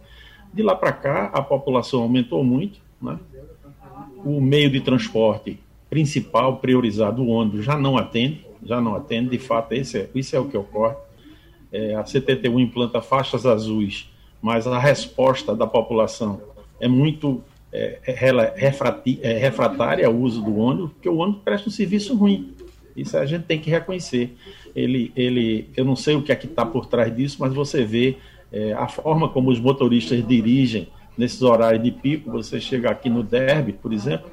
De 0.52 0.62
lá 0.62 0.74
para 0.74 0.92
cá, 0.92 1.30
a 1.32 1.42
população 1.42 2.02
aumentou 2.02 2.42
muito. 2.42 2.80
Né? 3.00 3.18
O 4.24 4.40
meio 4.40 4.70
de 4.70 4.80
transporte 4.80 5.58
principal, 5.88 6.58
priorizado, 6.58 7.22
o 7.22 7.28
ônibus, 7.28 7.64
já 7.64 7.76
não 7.76 7.96
atende. 7.96 8.46
Já 8.62 8.80
não 8.80 8.94
atende. 8.94 9.30
De 9.30 9.38
fato, 9.38 9.72
esse 9.72 9.98
é, 9.98 10.10
isso 10.14 10.36
é 10.36 10.38
o 10.38 10.46
que 10.46 10.56
ocorre. 10.56 10.96
É, 11.72 11.94
a 11.94 12.02
CTTU 12.02 12.58
implanta 12.58 13.00
faixas 13.00 13.46
azuis, 13.46 14.10
mas 14.42 14.66
a 14.66 14.78
resposta 14.78 15.54
da 15.54 15.66
população 15.66 16.40
é 16.80 16.88
muito 16.88 17.42
é, 17.72 18.00
é, 18.04 19.38
refratária 19.38 20.06
ao 20.06 20.14
uso 20.14 20.42
do 20.42 20.56
ônibus, 20.56 20.92
porque 20.92 21.08
o 21.08 21.16
ônibus 21.16 21.42
presta 21.44 21.68
um 21.68 21.72
serviço 21.72 22.16
ruim. 22.16 22.54
Isso 22.96 23.16
a 23.16 23.24
gente 23.24 23.44
tem 23.44 23.58
que 23.58 23.70
reconhecer. 23.70 24.36
Ele, 24.74 25.12
ele, 25.16 25.68
eu 25.76 25.84
não 25.84 25.94
sei 25.94 26.16
o 26.16 26.22
que 26.22 26.32
é 26.32 26.36
que 26.36 26.46
está 26.46 26.66
por 26.66 26.86
trás 26.86 27.14
disso, 27.14 27.36
mas 27.40 27.54
você 27.54 27.84
vê 27.84 28.16
é, 28.52 28.72
a 28.72 28.88
forma 28.88 29.28
como 29.28 29.50
os 29.50 29.60
motoristas 29.60 30.26
dirigem 30.26 30.88
nesses 31.16 31.42
horários 31.42 31.82
de 31.82 31.90
pico. 31.90 32.30
Você 32.30 32.60
chega 32.60 32.90
aqui 32.90 33.08
no 33.08 33.22
Derby, 33.22 33.72
por 33.72 33.92
exemplo, 33.92 34.30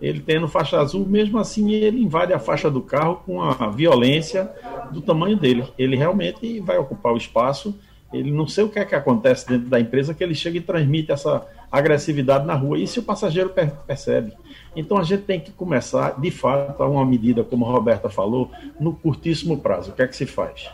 ele 0.00 0.20
tendo 0.20 0.48
faixa 0.48 0.80
azul, 0.80 1.06
mesmo 1.06 1.38
assim 1.38 1.70
ele 1.72 2.02
invade 2.02 2.32
a 2.32 2.38
faixa 2.38 2.70
do 2.70 2.80
carro 2.80 3.22
com 3.26 3.42
a 3.42 3.68
violência 3.68 4.50
do 4.90 5.00
tamanho 5.00 5.36
dele. 5.36 5.64
Ele 5.78 5.96
realmente 5.96 6.58
vai 6.60 6.78
ocupar 6.78 7.12
o 7.12 7.18
espaço. 7.18 7.78
Ele 8.12 8.30
não 8.30 8.48
sei 8.48 8.64
o 8.64 8.68
que 8.68 8.78
é 8.78 8.84
que 8.84 8.94
acontece 8.94 9.46
dentro 9.46 9.68
da 9.68 9.78
empresa 9.78 10.14
que 10.14 10.24
ele 10.24 10.34
chega 10.34 10.56
e 10.56 10.60
transmite 10.60 11.12
essa 11.12 11.46
agressividade 11.70 12.44
na 12.44 12.54
rua. 12.54 12.78
Isso 12.78 13.00
o 13.00 13.02
passageiro 13.02 13.52
percebe. 13.86 14.32
Então 14.74 14.96
a 14.96 15.02
gente 15.04 15.22
tem 15.22 15.38
que 15.38 15.52
começar, 15.52 16.18
de 16.20 16.30
fato, 16.30 16.82
a 16.82 16.88
uma 16.88 17.04
medida, 17.04 17.44
como 17.44 17.66
a 17.66 17.70
Roberta 17.70 18.08
falou, 18.08 18.50
no 18.80 18.94
curtíssimo 18.94 19.58
prazo. 19.58 19.90
O 19.90 19.94
que 19.94 20.02
é 20.02 20.08
que 20.08 20.16
se 20.16 20.26
faz? 20.26 20.68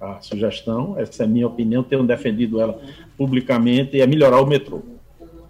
A 0.00 0.20
sugestão, 0.20 0.94
essa 0.98 1.22
é 1.22 1.26
a 1.26 1.28
minha 1.28 1.46
opinião, 1.46 1.82
tenho 1.82 2.04
defendido 2.04 2.60
ela 2.60 2.78
publicamente, 3.16 4.00
é 4.00 4.06
melhorar 4.06 4.40
o 4.40 4.46
metrô. 4.46 4.82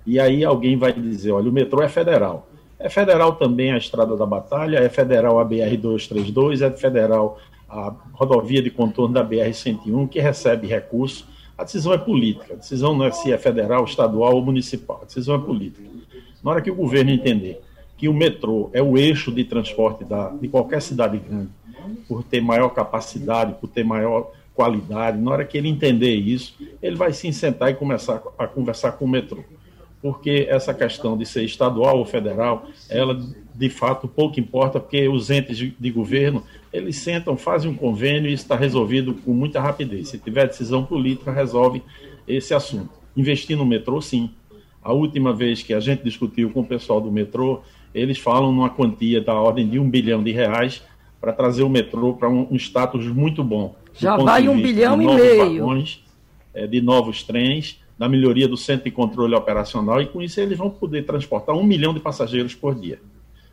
E 0.06 0.20
aí 0.20 0.44
alguém 0.44 0.76
vai 0.76 0.92
dizer, 0.92 1.32
olha, 1.32 1.50
o 1.50 1.52
metrô 1.52 1.82
é 1.82 1.88
federal. 1.88 2.48
É 2.78 2.88
federal 2.88 3.34
também 3.34 3.72
a 3.72 3.78
Estrada 3.78 4.16
da 4.16 4.26
Batalha, 4.26 4.78
é 4.78 4.88
federal 4.88 5.40
a 5.40 5.44
BR-232, 5.44 6.60
é 6.60 6.70
federal 6.76 7.38
a 7.68 7.92
rodovia 8.12 8.62
de 8.62 8.70
contorno 8.70 9.14
da 9.14 9.24
BR-101, 9.24 10.08
que 10.08 10.20
recebe 10.20 10.68
recursos 10.68 11.26
a 11.58 11.64
decisão 11.64 11.92
é 11.92 11.98
política. 11.98 12.52
A 12.52 12.56
decisão 12.56 12.94
não 12.94 13.06
é 13.06 13.10
se 13.10 13.32
é 13.32 13.38
federal, 13.38 13.84
estadual 13.84 14.34
ou 14.34 14.44
municipal. 14.44 15.00
A 15.02 15.04
decisão 15.06 15.36
é 15.36 15.38
política. 15.38 15.88
Na 16.44 16.50
hora 16.50 16.60
que 16.60 16.70
o 16.70 16.74
governo 16.74 17.10
entender 17.10 17.62
que 17.96 18.08
o 18.08 18.14
metrô 18.14 18.68
é 18.74 18.82
o 18.82 18.98
eixo 18.98 19.32
de 19.32 19.42
transporte 19.42 20.04
da, 20.04 20.28
de 20.28 20.48
qualquer 20.48 20.82
cidade 20.82 21.16
grande, 21.16 21.48
por 22.08 22.22
ter 22.22 22.40
maior 22.40 22.70
capacidade, 22.70 23.54
por 23.60 23.68
ter 23.68 23.84
maior 23.84 24.30
qualidade, 24.56 25.20
na 25.20 25.30
hora 25.30 25.44
que 25.44 25.58
ele 25.58 25.68
entender 25.68 26.14
isso, 26.14 26.56
ele 26.82 26.96
vai 26.96 27.12
se 27.12 27.30
sentar 27.32 27.70
e 27.70 27.74
começar 27.74 28.22
a 28.38 28.46
conversar 28.46 28.92
com 28.92 29.04
o 29.04 29.08
metrô. 29.08 29.44
Porque 30.00 30.46
essa 30.48 30.72
questão 30.72 31.16
de 31.16 31.26
ser 31.26 31.44
estadual 31.44 31.98
ou 31.98 32.06
federal, 32.06 32.66
ela 32.88 33.20
de 33.54 33.68
fato 33.68 34.08
pouco 34.08 34.40
importa, 34.40 34.80
porque 34.80 35.08
os 35.08 35.30
entes 35.30 35.58
de, 35.58 35.90
governo 35.90 36.42
eles 36.72 36.96
sentam, 36.96 37.36
fazem 37.36 37.70
um 37.70 37.74
convênio 37.74 38.30
e 38.30 38.34
está 38.34 38.56
resolvido 38.56 39.14
com 39.14 39.32
muita 39.32 39.60
rapidez. 39.60 40.08
Se 40.08 40.18
tiver 40.18 40.46
decisão 40.46 40.84
política, 40.84 41.32
resolve 41.32 41.82
esse 42.26 42.54
assunto. 42.54 42.90
Investir 43.16 43.56
no 43.56 43.64
metrô, 43.64 44.00
sim. 44.00 44.30
A 44.82 44.92
última 44.92 45.32
vez 45.32 45.62
que 45.62 45.74
a 45.74 45.80
gente 45.80 46.02
discutiu 46.02 46.50
com 46.50 46.60
o 46.60 46.66
pessoal 46.66 47.00
do 47.00 47.10
metrô, 47.10 47.62
eles 47.94 48.18
falam 48.18 48.52
numa 48.52 48.70
quantia 48.70 49.20
da 49.20 49.34
ordem 49.34 49.68
de 49.68 49.78
um 49.78 49.88
bilhão 49.88 50.22
de 50.22 50.32
reais 50.32 50.82
para 51.26 51.32
trazer 51.32 51.64
o 51.64 51.68
metrô 51.68 52.14
para 52.14 52.28
um, 52.28 52.46
um, 52.52 52.54
status 52.54 53.04
muito 53.08 53.42
bom. 53.42 53.74
Já 53.92 54.16
vai 54.16 54.48
um 54.48 54.62
bilhão 54.62 55.02
e 55.02 55.06
meio. 55.06 55.58
Vagões, 55.58 56.00
é, 56.54 56.68
de 56.68 56.80
novos 56.80 57.24
trens, 57.24 57.82
da 57.98 58.08
melhoria 58.08 58.46
do 58.46 58.56
centro 58.56 58.84
de 58.84 58.92
controle 58.92 59.34
operacional, 59.34 60.00
e 60.00 60.06
com 60.06 60.22
isso 60.22 60.40
eles 60.40 60.56
vão 60.56 60.70
poder 60.70 61.04
transportar 61.04 61.56
um 61.56 61.64
milhão 61.64 61.92
de 61.92 61.98
passageiros 61.98 62.54
por 62.54 62.76
dia. 62.76 63.00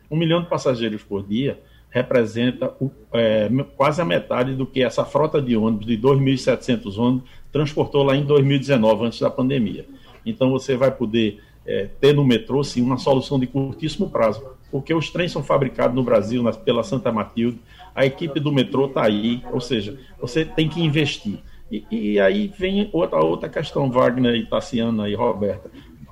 Um 0.08 0.16
milhão 0.16 0.40
de 0.40 0.48
passageiros 0.48 1.02
por 1.02 1.26
dia 1.26 1.58
representa 1.90 2.72
o, 2.80 2.92
é, 3.12 3.50
quase 3.76 4.00
a 4.00 4.04
metade 4.04 4.54
do 4.54 4.66
que 4.66 4.80
essa 4.80 5.04
frota 5.04 5.42
de 5.42 5.56
ônibus, 5.56 5.84
de 5.84 5.98
2.700 5.98 6.96
ônibus, 6.96 7.28
transportou 7.50 8.04
lá 8.04 8.14
em 8.14 8.24
2019, 8.24 9.06
antes 9.06 9.18
da 9.18 9.30
pandemia. 9.30 9.84
Então 10.24 10.48
você 10.48 10.76
vai 10.76 10.92
poder 10.92 11.40
é, 11.66 11.88
ter 12.00 12.14
no 12.14 12.24
metrô, 12.24 12.62
sim, 12.62 12.82
uma 12.82 12.98
solução 12.98 13.36
de 13.36 13.48
curtíssimo 13.48 14.08
prazo, 14.08 14.44
porque 14.74 14.92
os 14.92 15.08
trens 15.08 15.30
são 15.30 15.40
fabricados 15.40 15.94
no 15.94 16.02
Brasil, 16.02 16.42
na, 16.42 16.50
pela 16.50 16.82
Santa 16.82 17.12
Matilde, 17.12 17.60
a 17.94 18.04
equipe 18.04 18.40
do 18.40 18.50
metrô 18.50 18.86
está 18.86 19.04
aí, 19.04 19.40
ou 19.52 19.60
seja, 19.60 19.96
você 20.20 20.44
tem 20.44 20.68
que 20.68 20.82
investir. 20.82 21.38
E, 21.70 21.84
e, 21.92 22.18
aí 22.18 22.52
vem 22.58 22.90
outra, 22.92 23.20
outra 23.20 23.48
questão, 23.48 23.88
Wagner 23.88 24.34
e 24.34 24.44
Tassiana 24.44 25.08
e 25.08 25.14
Roberta. 25.14 25.70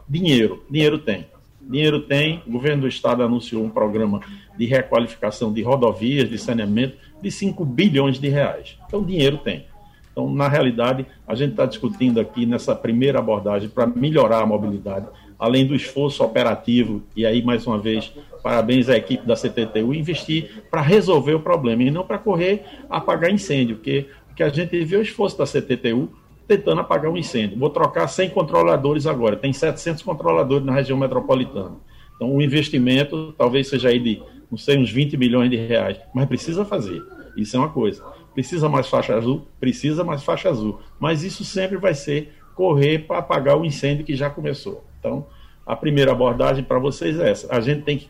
Dinheiro, 0.08 0.62
dinheiro 0.70 0.96
tem. 1.00 1.26
Dinheiro 1.60 2.02
tem, 2.02 2.40
o 2.46 2.52
governo 2.52 2.82
do 2.82 2.88
estado 2.88 3.24
anunciou 3.24 3.64
um 3.64 3.68
programa 3.68 4.20
de 4.56 4.64
requalificação 4.64 5.52
de 5.52 5.60
rodovias, 5.60 6.30
de 6.30 6.38
saneamento, 6.38 6.96
de 7.20 7.32
5 7.32 7.64
bilhões 7.64 8.20
de 8.20 8.28
reais. 8.28 8.78
Então, 8.86 9.02
dinheiro 9.02 9.38
tem. 9.38 9.66
Então, 10.12 10.32
na 10.32 10.46
realidade, 10.46 11.04
a 11.26 11.34
gente 11.34 11.50
está 11.50 11.66
discutindo 11.66 12.20
aqui 12.20 12.46
nessa 12.46 12.76
primeira 12.76 13.18
abordagem 13.18 13.68
para 13.68 13.88
melhorar 13.88 14.42
a 14.42 14.46
mobilidade, 14.46 15.08
além 15.42 15.66
do 15.66 15.74
esforço 15.74 16.22
operativo, 16.22 17.02
e 17.16 17.26
aí, 17.26 17.42
mais 17.42 17.66
uma 17.66 17.76
vez, 17.76 18.12
parabéns 18.44 18.88
à 18.88 18.96
equipe 18.96 19.26
da 19.26 19.34
CTTU, 19.34 19.92
investir 19.92 20.62
para 20.70 20.80
resolver 20.80 21.34
o 21.34 21.40
problema 21.40 21.82
e 21.82 21.90
não 21.90 22.06
para 22.06 22.16
correr 22.16 22.62
apagar 22.88 23.28
incêndio, 23.28 23.74
porque 23.74 24.06
que 24.36 24.42
a 24.44 24.48
gente 24.48 24.84
viu 24.84 25.00
é 25.00 25.00
o 25.00 25.02
esforço 25.02 25.36
da 25.36 25.44
CTTU 25.44 26.08
tentando 26.46 26.80
apagar 26.80 27.10
um 27.10 27.16
incêndio. 27.16 27.58
Vou 27.58 27.70
trocar 27.70 28.06
100 28.06 28.30
controladores 28.30 29.04
agora, 29.04 29.34
tem 29.34 29.52
700 29.52 30.04
controladores 30.04 30.64
na 30.64 30.72
região 30.72 30.96
metropolitana. 30.96 31.72
Então, 32.14 32.32
o 32.32 32.40
investimento 32.40 33.34
talvez 33.36 33.66
seja 33.66 33.88
aí 33.88 33.98
de, 33.98 34.22
não 34.48 34.56
sei, 34.56 34.78
uns 34.78 34.92
20 34.92 35.16
milhões 35.16 35.50
de 35.50 35.56
reais, 35.56 35.98
mas 36.14 36.28
precisa 36.28 36.64
fazer. 36.64 37.02
Isso 37.36 37.56
é 37.56 37.58
uma 37.58 37.68
coisa. 37.68 38.04
Precisa 38.32 38.68
mais 38.68 38.86
faixa 38.86 39.16
azul? 39.16 39.44
Precisa 39.58 40.04
mais 40.04 40.22
faixa 40.22 40.48
azul. 40.48 40.78
Mas 41.00 41.24
isso 41.24 41.44
sempre 41.44 41.78
vai 41.78 41.94
ser 41.94 42.32
correr 42.54 43.00
para 43.00 43.18
apagar 43.18 43.58
o 43.58 43.64
incêndio 43.64 44.04
que 44.04 44.14
já 44.14 44.30
começou. 44.30 44.84
Então, 45.02 45.26
a 45.66 45.74
primeira 45.74 46.12
abordagem 46.12 46.62
para 46.62 46.78
vocês 46.78 47.18
é 47.18 47.30
essa. 47.30 47.52
A 47.52 47.60
gente 47.60 47.82
tem 47.82 47.98
que 47.98 48.08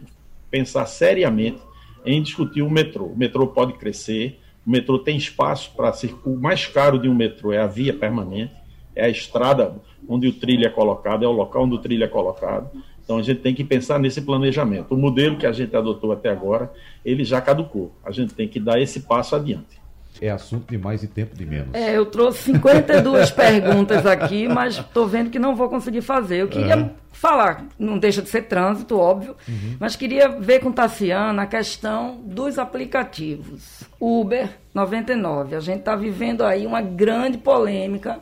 pensar 0.50 0.84
seriamente 0.84 1.58
em 2.04 2.20
discutir 2.22 2.60
o 2.60 2.70
metrô. 2.70 3.06
O 3.06 3.16
metrô 3.16 3.46
pode 3.46 3.72
crescer, 3.74 4.38
o 4.66 4.70
metrô 4.70 4.98
tem 4.98 5.16
espaço 5.16 5.72
para 5.74 5.90
circular. 5.94 6.36
O 6.36 6.38
mais 6.38 6.66
caro 6.66 6.98
de 6.98 7.08
um 7.08 7.14
metrô 7.14 7.50
é 7.50 7.58
a 7.58 7.66
via 7.66 7.94
permanente, 7.94 8.54
é 8.94 9.06
a 9.06 9.08
estrada 9.08 9.74
onde 10.06 10.28
o 10.28 10.32
trilho 10.34 10.66
é 10.66 10.68
colocado, 10.68 11.24
é 11.24 11.28
o 11.28 11.32
local 11.32 11.64
onde 11.64 11.76
o 11.76 11.78
trilho 11.78 12.04
é 12.04 12.08
colocado. 12.08 12.70
Então 13.02 13.16
a 13.16 13.22
gente 13.22 13.40
tem 13.40 13.54
que 13.54 13.64
pensar 13.64 13.98
nesse 13.98 14.20
planejamento. 14.20 14.94
O 14.94 14.98
modelo 14.98 15.38
que 15.38 15.46
a 15.46 15.52
gente 15.52 15.74
adotou 15.74 16.12
até 16.12 16.28
agora, 16.28 16.70
ele 17.02 17.24
já 17.24 17.40
caducou. 17.40 17.92
A 18.04 18.10
gente 18.10 18.34
tem 18.34 18.46
que 18.46 18.60
dar 18.60 18.80
esse 18.80 19.00
passo 19.00 19.34
adiante. 19.34 19.81
É 20.22 20.30
assunto 20.30 20.70
de 20.70 20.78
mais 20.78 21.02
e 21.02 21.08
tempo 21.08 21.34
de 21.36 21.44
menos. 21.44 21.74
É, 21.74 21.96
eu 21.96 22.06
trouxe 22.06 22.52
52 22.52 23.32
perguntas 23.34 24.06
aqui, 24.06 24.46
mas 24.46 24.76
estou 24.76 25.04
vendo 25.04 25.30
que 25.30 25.38
não 25.38 25.56
vou 25.56 25.68
conseguir 25.68 26.00
fazer. 26.00 26.36
Eu 26.36 26.46
queria 26.46 26.76
uhum. 26.76 26.90
falar, 27.10 27.66
não 27.76 27.98
deixa 27.98 28.22
de 28.22 28.28
ser 28.28 28.42
trânsito, 28.42 28.96
óbvio, 28.96 29.34
uhum. 29.48 29.76
mas 29.80 29.96
queria 29.96 30.28
ver 30.28 30.60
com 30.60 30.70
Tassiana 30.70 31.42
a 31.42 31.46
questão 31.46 32.20
dos 32.24 32.56
aplicativos. 32.56 33.82
Uber 33.98 34.48
99. 34.72 35.56
A 35.56 35.60
gente 35.60 35.80
está 35.80 35.96
vivendo 35.96 36.44
aí 36.44 36.64
uma 36.68 36.80
grande 36.80 37.36
polêmica. 37.36 38.20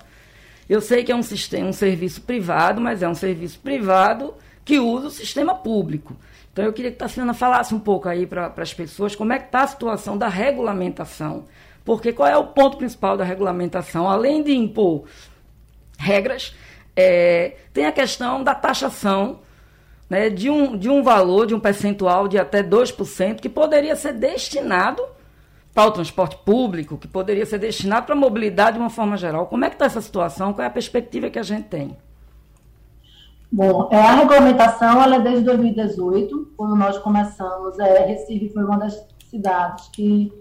Eu 0.66 0.80
sei 0.80 1.04
que 1.04 1.12
é 1.12 1.14
um 1.14 1.22
sistema, 1.22 1.68
um 1.68 1.72
serviço 1.74 2.22
privado, 2.22 2.80
mas 2.80 3.02
é 3.02 3.08
um 3.10 3.14
serviço 3.14 3.58
privado 3.58 4.32
que 4.64 4.80
usa 4.80 5.08
o 5.08 5.10
sistema 5.10 5.54
público. 5.54 6.16
Então 6.50 6.64
eu 6.64 6.72
queria 6.72 6.90
que 6.90 6.96
a 6.96 7.00
Tassiana 7.00 7.34
falasse 7.34 7.74
um 7.74 7.78
pouco 7.78 8.08
aí 8.08 8.26
para 8.26 8.52
as 8.56 8.72
pessoas 8.72 9.14
como 9.14 9.34
é 9.34 9.38
que 9.38 9.46
está 9.46 9.64
a 9.64 9.66
situação 9.66 10.16
da 10.16 10.28
regulamentação. 10.28 11.44
Porque 11.84 12.12
qual 12.12 12.28
é 12.28 12.36
o 12.36 12.48
ponto 12.48 12.76
principal 12.76 13.16
da 13.16 13.24
regulamentação? 13.24 14.08
Além 14.08 14.42
de 14.42 14.52
impor 14.52 15.04
regras, 15.98 16.54
é, 16.96 17.56
tem 17.72 17.86
a 17.86 17.92
questão 17.92 18.42
da 18.42 18.54
taxação 18.54 19.40
né, 20.08 20.28
de, 20.28 20.50
um, 20.50 20.76
de 20.76 20.88
um 20.88 21.02
valor, 21.02 21.46
de 21.46 21.54
um 21.54 21.60
percentual 21.60 22.26
de 22.26 22.38
até 22.38 22.62
2%, 22.62 23.40
que 23.40 23.48
poderia 23.48 23.94
ser 23.94 24.12
destinado 24.12 25.02
para 25.72 25.88
o 25.88 25.92
transporte 25.92 26.36
público, 26.44 26.98
que 26.98 27.06
poderia 27.06 27.46
ser 27.46 27.58
destinado 27.58 28.06
para 28.06 28.14
a 28.14 28.18
mobilidade 28.18 28.72
de 28.72 28.80
uma 28.80 28.90
forma 28.90 29.16
geral. 29.16 29.46
Como 29.46 29.64
é 29.64 29.68
que 29.68 29.76
está 29.76 29.86
essa 29.86 30.00
situação? 30.00 30.52
Qual 30.52 30.64
é 30.64 30.66
a 30.66 30.70
perspectiva 30.70 31.30
que 31.30 31.38
a 31.38 31.44
gente 31.44 31.68
tem? 31.68 31.96
Bom, 33.52 33.88
é, 33.90 33.96
a 33.96 34.14
regulamentação 34.14 35.02
ela 35.02 35.16
é 35.16 35.20
desde 35.20 35.44
2018, 35.44 36.52
quando 36.56 36.76
nós 36.76 36.98
começamos. 36.98 37.78
É, 37.78 38.06
Recife 38.06 38.48
foi 38.48 38.64
uma 38.64 38.78
das 38.78 39.04
cidades 39.28 39.88
que 39.88 40.32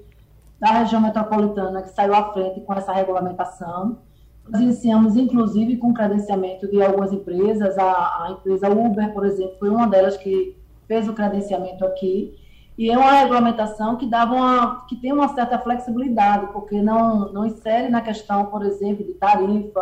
da 0.60 0.72
região 0.72 1.02
metropolitana 1.02 1.82
que 1.82 1.90
saiu 1.90 2.14
à 2.14 2.34
frente 2.34 2.60
com 2.62 2.74
essa 2.74 2.92
regulamentação. 2.92 4.00
Nós 4.48 4.62
iniciamos, 4.62 5.16
inclusive, 5.16 5.78
com 5.78 5.94
credenciamento 5.94 6.68
de 6.68 6.82
algumas 6.82 7.14
empresas. 7.14 7.78
A, 7.78 7.84
a 7.84 8.32
empresa 8.32 8.70
Uber, 8.70 9.14
por 9.14 9.26
exemplo, 9.26 9.56
foi 9.60 9.70
uma 9.70 9.88
delas 9.88 10.18
que 10.18 10.58
fez 10.88 11.08
o 11.08 11.14
credenciamento 11.14 11.86
aqui. 11.86 12.36
E 12.78 12.90
é 12.90 12.98
uma 12.98 13.12
regulamentação 13.12 13.96
que 13.96 14.06
dava 14.06 14.34
uma, 14.34 14.86
que 14.88 14.96
tem 14.96 15.12
uma 15.12 15.28
certa 15.30 15.60
flexibilidade, 15.60 16.48
porque 16.54 16.82
não, 16.82 17.32
não 17.32 17.46
insere 17.46 17.90
na 17.90 18.02
questão, 18.02 18.46
por 18.46 18.66
exemplo, 18.66 19.06
de 19.06 19.14
tarifa 19.14 19.82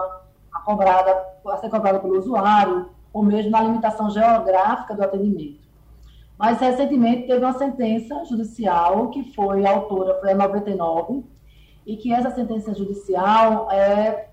a 0.51 0.59
cobrada, 0.61 1.15
a 1.47 1.57
ser 1.57 1.69
cobrada 1.69 1.99
pelo 1.99 2.17
usuário, 2.17 2.89
ou 3.13 3.23
mesmo 3.23 3.51
na 3.51 3.61
limitação 3.61 4.09
geográfica 4.09 4.95
do 4.95 5.03
atendimento. 5.03 5.66
Mas 6.37 6.59
recentemente 6.59 7.27
teve 7.27 7.43
uma 7.43 7.57
sentença 7.57 8.23
judicial 8.25 9.09
que 9.09 9.33
foi 9.33 9.65
a 9.65 9.71
autora, 9.71 10.19
foi 10.19 10.31
a 10.31 10.35
99, 10.35 11.23
e 11.85 11.97
que 11.97 12.13
essa 12.13 12.31
sentença 12.31 12.73
judicial 12.75 13.71
é, 13.71 14.29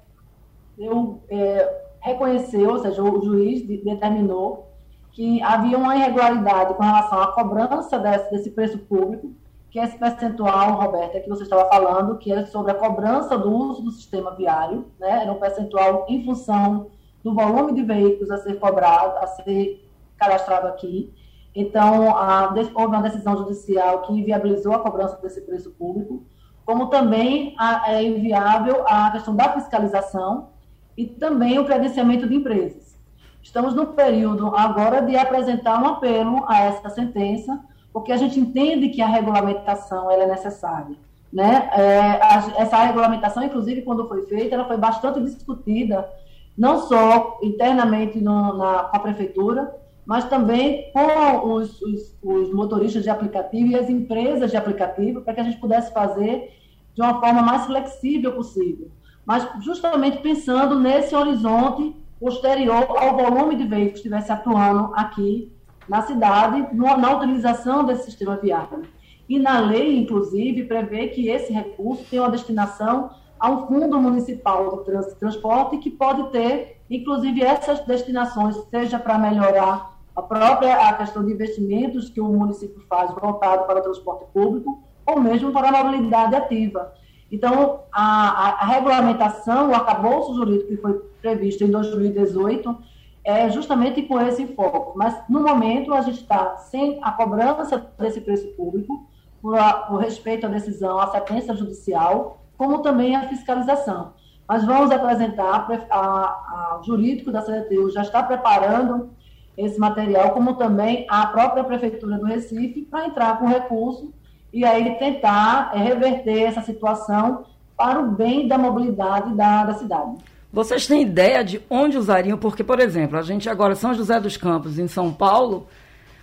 eu, 0.76 1.22
é, 1.30 1.82
reconheceu, 2.00 2.70
ou 2.70 2.78
seja, 2.78 3.02
o 3.02 3.24
juiz 3.24 3.62
determinou 3.62 4.74
que 5.12 5.40
havia 5.42 5.78
uma 5.78 5.96
irregularidade 5.96 6.74
com 6.74 6.82
relação 6.82 7.22
à 7.22 7.32
cobrança 7.32 7.98
desse, 7.98 8.30
desse 8.30 8.50
preço 8.50 8.78
público, 8.78 9.32
que 9.70 9.78
é 9.78 9.84
esse 9.84 9.96
percentual, 9.96 10.80
Roberta, 10.80 11.20
que 11.20 11.28
você 11.28 11.44
estava 11.44 11.68
falando, 11.68 12.18
que 12.18 12.32
é 12.32 12.44
sobre 12.46 12.72
a 12.72 12.74
cobrança 12.74 13.38
do 13.38 13.50
uso 13.52 13.82
do 13.82 13.90
sistema 13.92 14.32
viário, 14.34 14.86
né? 14.98 15.22
era 15.22 15.32
um 15.32 15.38
percentual 15.40 16.06
em 16.08 16.24
função 16.24 16.90
do 17.22 17.34
volume 17.34 17.72
de 17.72 17.82
veículos 17.82 18.30
a 18.30 18.38
ser 18.38 18.58
cobrado, 18.58 19.16
a 19.18 19.26
ser 19.26 19.88
cadastrado 20.16 20.66
aqui. 20.68 21.12
Então, 21.54 22.16
a, 22.16 22.52
houve 22.74 22.86
uma 22.86 23.02
decisão 23.02 23.36
judicial 23.36 24.02
que 24.02 24.12
inviabilizou 24.12 24.74
a 24.74 24.80
cobrança 24.80 25.16
desse 25.22 25.40
preço 25.42 25.70
público, 25.70 26.24
como 26.66 26.88
também 26.88 27.54
a, 27.58 27.92
é 27.92 28.02
inviável 28.02 28.84
a 28.86 29.10
questão 29.12 29.36
da 29.36 29.52
fiscalização 29.52 30.48
e 30.96 31.06
também 31.06 31.58
o 31.58 31.64
credenciamento 31.64 32.26
de 32.26 32.34
empresas. 32.34 32.98
Estamos 33.42 33.74
no 33.74 33.88
período 33.88 34.54
agora 34.56 35.02
de 35.02 35.16
apresentar 35.16 35.80
um 35.80 35.86
apelo 35.86 36.44
a 36.48 36.60
essa 36.62 36.88
sentença, 36.88 37.60
porque 37.92 38.10
a 38.10 38.16
gente 38.16 38.40
entende 38.40 38.88
que 38.88 39.02
a 39.02 39.06
regulamentação 39.06 40.10
ela 40.10 40.24
é 40.24 40.26
necessária. 40.26 40.96
Né? 41.32 41.68
É, 41.72 42.20
a, 42.22 42.54
essa 42.58 42.82
regulamentação, 42.84 43.42
inclusive, 43.44 43.82
quando 43.82 44.08
foi 44.08 44.22
feita, 44.22 44.54
ela 44.54 44.64
foi 44.64 44.76
bastante 44.76 45.20
discutida 45.20 46.08
não 46.56 46.80
só 46.82 47.38
internamente 47.42 48.20
no, 48.20 48.56
na, 48.56 48.84
com 48.84 48.96
a 48.96 49.00
prefeitura, 49.00 49.74
mas 50.06 50.28
também 50.28 50.90
com 50.92 51.54
os, 51.54 51.80
os, 51.80 52.16
os, 52.22 52.52
motoristas 52.52 53.02
de 53.02 53.10
aplicativo 53.10 53.70
e 53.70 53.76
as 53.76 53.88
empresas 53.88 54.50
de 54.50 54.56
aplicativo, 54.56 55.22
para 55.22 55.34
que 55.34 55.40
a 55.40 55.44
gente 55.44 55.58
pudesse 55.58 55.92
fazer 55.92 56.52
de 56.94 57.00
uma 57.00 57.20
forma 57.20 57.42
mais 57.42 57.66
flexível 57.66 58.32
possível. 58.32 58.90
Mas 59.24 59.48
justamente 59.62 60.18
pensando 60.18 60.78
nesse 60.78 61.14
horizonte 61.14 61.96
posterior 62.20 62.86
ao 62.98 63.16
volume 63.16 63.56
de 63.56 63.64
veículos 63.64 64.00
que 64.00 64.08
estivesse 64.08 64.30
atuando 64.30 64.92
aqui 64.94 65.50
na 65.88 66.02
cidade, 66.02 66.68
no, 66.74 66.96
na 66.96 67.16
utilização 67.16 67.84
desse 67.84 68.04
sistema 68.04 68.36
viário. 68.36 68.82
E 69.28 69.38
na 69.38 69.58
lei, 69.58 69.98
inclusive, 69.98 70.64
prevê 70.64 71.08
que 71.08 71.28
esse 71.28 71.52
recurso 71.52 72.04
tenha 72.10 72.22
uma 72.22 72.30
destinação 72.30 73.10
a 73.38 73.50
um 73.50 73.66
fundo 73.66 74.00
municipal 74.00 74.78
de 74.78 74.84
trans, 74.84 75.14
transporte 75.14 75.78
que 75.78 75.90
pode 75.90 76.30
ter, 76.30 76.80
inclusive, 76.90 77.42
essas 77.42 77.80
destinações, 77.80 78.56
seja 78.70 78.98
para 78.98 79.18
melhorar 79.18 79.93
a 80.14 80.22
própria 80.22 80.88
a 80.88 80.92
questão 80.94 81.24
de 81.24 81.32
investimentos 81.32 82.08
que 82.08 82.20
o 82.20 82.28
município 82.28 82.82
faz 82.88 83.12
voltado 83.12 83.64
para 83.66 83.80
o 83.80 83.82
transporte 83.82 84.24
público, 84.32 84.82
ou 85.06 85.20
mesmo 85.20 85.52
para 85.52 85.68
a 85.68 85.84
mobilidade 85.84 86.34
ativa. 86.34 86.92
Então, 87.30 87.80
a, 87.92 88.02
a, 88.02 88.48
a 88.62 88.66
regulamentação, 88.66 89.70
o 89.70 89.74
arcabouço 89.74 90.34
jurídico 90.34 90.68
que 90.68 90.76
foi 90.76 90.94
previsto 91.20 91.64
em 91.64 91.70
2018, 91.70 92.76
é 93.24 93.50
justamente 93.50 94.02
com 94.02 94.20
esse 94.20 94.46
foco. 94.48 94.96
Mas, 94.96 95.16
no 95.28 95.40
momento, 95.40 95.92
a 95.92 96.02
gente 96.02 96.20
está 96.20 96.56
sem 96.58 96.98
a 97.02 97.10
cobrança 97.10 97.90
desse 97.98 98.20
preço 98.20 98.46
público, 98.48 99.08
por, 99.42 99.58
a, 99.58 99.72
por 99.72 99.96
respeito 100.00 100.46
à 100.46 100.48
decisão, 100.48 100.98
à 100.98 101.08
sentença 101.08 101.56
judicial, 101.56 102.38
como 102.56 102.82
também 102.82 103.16
a 103.16 103.28
fiscalização. 103.28 104.12
Mas 104.46 104.64
vamos 104.64 104.90
apresentar, 104.90 105.66
a, 105.90 106.78
o 106.80 106.84
jurídico 106.84 107.32
da 107.32 107.42
CDTU 107.42 107.90
já 107.90 108.02
está 108.02 108.22
preparando 108.22 109.10
esse 109.56 109.78
material, 109.78 110.30
como 110.30 110.54
também 110.54 111.06
a 111.08 111.26
própria 111.26 111.64
Prefeitura 111.64 112.18
do 112.18 112.26
Recife, 112.26 112.82
para 112.82 113.06
entrar 113.06 113.38
com 113.38 113.46
recurso 113.46 114.12
e 114.52 114.64
aí 114.64 114.96
tentar 114.96 115.72
é, 115.74 115.78
reverter 115.78 116.42
essa 116.42 116.62
situação 116.62 117.44
para 117.76 118.00
o 118.00 118.10
bem 118.10 118.46
da 118.46 118.56
mobilidade 118.56 119.34
da, 119.34 119.64
da 119.64 119.74
cidade. 119.74 120.16
Vocês 120.52 120.86
têm 120.86 121.02
ideia 121.02 121.42
de 121.42 121.60
onde 121.68 121.98
usariam? 121.98 122.38
Porque, 122.38 122.62
por 122.62 122.78
exemplo, 122.78 123.18
a 123.18 123.22
gente 123.22 123.48
agora, 123.48 123.74
São 123.74 123.92
José 123.92 124.20
dos 124.20 124.36
Campos, 124.36 124.78
em 124.78 124.86
São 124.86 125.12
Paulo, 125.12 125.66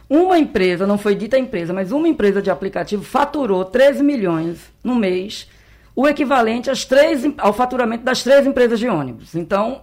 uma 0.09 0.37
empresa, 0.37 0.87
não 0.87 0.97
foi 0.97 1.15
dita 1.15 1.37
empresa, 1.37 1.73
mas 1.73 1.91
uma 1.91 2.07
empresa 2.07 2.41
de 2.41 2.49
aplicativo 2.49 3.03
faturou 3.03 3.65
13 3.65 4.03
milhões 4.03 4.71
no 4.83 4.95
mês 4.95 5.49
o 5.95 6.07
equivalente 6.07 6.69
às 6.69 6.85
três, 6.85 7.23
ao 7.37 7.53
faturamento 7.53 8.03
das 8.03 8.23
três 8.23 8.45
empresas 8.47 8.79
de 8.79 8.87
ônibus. 8.87 9.35
Então, 9.35 9.81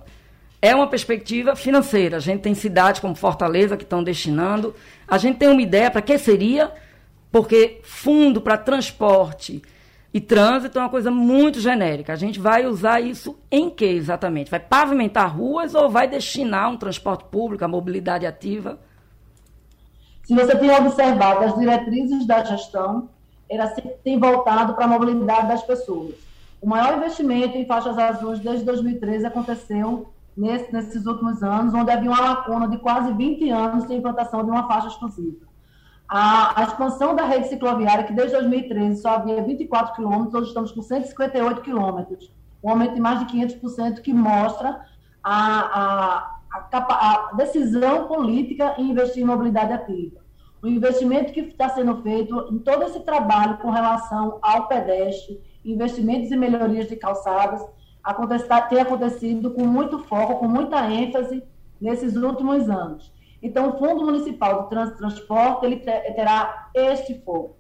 é 0.61 0.75
uma 0.75 0.87
perspectiva 0.87 1.55
financeira. 1.55 2.17
A 2.17 2.21
gente 2.21 2.43
tem 2.43 2.55
cidades 2.55 3.01
como 3.01 3.15
Fortaleza 3.15 3.77
que 3.77 3.85
estão 3.85 4.03
destinando. 4.03 4.75
A 5.07 5.17
gente 5.17 5.39
tem 5.39 5.49
uma 5.49 5.63
ideia 5.63 5.91
para 5.91 6.03
que 6.03 6.19
seria, 6.19 6.73
porque 7.31 7.81
fundo 7.85 8.41
para 8.41 8.59
transporte 8.59 9.63
e 10.13 10.21
trânsito 10.21 10.79
é 10.79 10.83
uma 10.83 10.89
coisa 10.89 11.11
muito 11.11 11.61
genérica. 11.61 12.13
A 12.13 12.17
gente 12.17 12.41
vai 12.41 12.67
usar 12.67 13.01
isso 13.01 13.39
em 13.51 13.71
que 13.71 13.85
exatamente? 13.85 14.51
Vai 14.51 14.61
pavimentar 14.61 15.35
ruas 15.35 15.75
ou 15.75 15.89
vai 15.89 16.09
destinar 16.09 16.71
um 16.71 16.77
transporte 16.77 17.25
público, 17.25 17.65
a 17.65 17.69
mobilidade 17.69 18.27
ativa? 18.27 18.79
Se 20.25 20.35
você 20.35 20.57
tem 20.57 20.71
observado 20.71 21.45
as 21.45 21.59
diretrizes 21.59 22.27
da 22.27 22.45
gestão, 22.45 23.09
era 23.49 23.69
tem 24.03 24.19
voltado 24.19 24.75
para 24.75 24.85
a 24.85 24.89
mobilidade 24.89 25.49
das 25.49 25.63
pessoas. 25.63 26.15
O 26.61 26.69
maior 26.69 26.97
investimento 26.97 27.57
em 27.57 27.65
faixas 27.65 27.97
azuis 27.97 28.41
desde 28.41 28.65
2013 28.65 29.25
aconteceu 29.25 30.09
nesse, 30.39 30.73
nesses 30.73 31.05
últimos 31.05 31.43
anos, 31.43 31.75
onde 31.75 31.91
havia 31.91 32.11
uma 32.11 32.21
lacuna 32.21 32.69
de 32.69 32.79
quase 32.79 33.13
20 33.13 33.51
anos 33.51 33.85
sem 33.85 33.99
implantação 33.99 34.45
de 34.45 34.51
uma 34.51 34.67
faixa 34.69 34.89
exclusiva. 34.89 35.47
A, 36.09 36.61
a, 36.61 36.65
expansão 36.65 37.15
da 37.15 37.25
rede 37.25 37.49
cicloviária, 37.49 38.05
que 38.05 38.13
desde 38.13 38.37
2013 38.37 39.03
só 39.03 39.17
havia 39.17 39.43
24 39.43 39.95
quilômetros, 39.95 40.35
hoje 40.35 40.49
estamos 40.49 40.73
com 40.73 40.81
158 40.81 41.61
quilômetros, 41.61 42.33
um 42.63 42.71
aumento 42.71 42.95
de 42.95 43.01
mais 43.01 43.19
de 43.19 43.27
500%, 43.27 44.01
que 44.01 44.15
mostra 44.15 44.81
a, 45.23 46.31
a, 46.53 46.71
a, 46.73 47.33
decisão 47.35 48.07
política 48.07 48.75
em 48.79 48.91
investir 48.91 49.23
em 49.23 49.27
mobilidade 49.27 49.73
ativa 49.73 50.29
o 50.63 50.67
investimento 50.67 51.33
que 51.33 51.41
está 51.41 51.69
sendo 51.69 52.03
feito 52.03 52.49
em 52.51 52.59
todo 52.59 52.83
esse 52.85 53.01
trabalho 53.01 53.59
com 53.59 53.71
relação 53.71 54.39
ao 54.43 54.67
pedestre, 54.67 55.41
investimentos 55.65 56.31
e 56.31 56.37
melhorias 56.37 56.89
de 56.89 56.97
calçadas, 56.97 57.65
tem 58.69 58.81
acontecido 58.81 59.51
com 59.51 59.65
muito 59.65 59.99
foco, 60.01 60.37
com 60.37 60.49
muita 60.49 60.91
ênfase 60.91 61.43
nesses 61.81 62.17
últimos 62.17 62.69
anos. 62.69 63.13
Então, 63.43 63.71
o 63.71 63.79
Fundo 63.79 64.05
Municipal 64.05 64.65
de 64.65 64.97
Transporte 64.97 65.65
ele 65.65 65.77
terá 65.77 66.71
este 66.75 67.15
foco. 67.21 67.57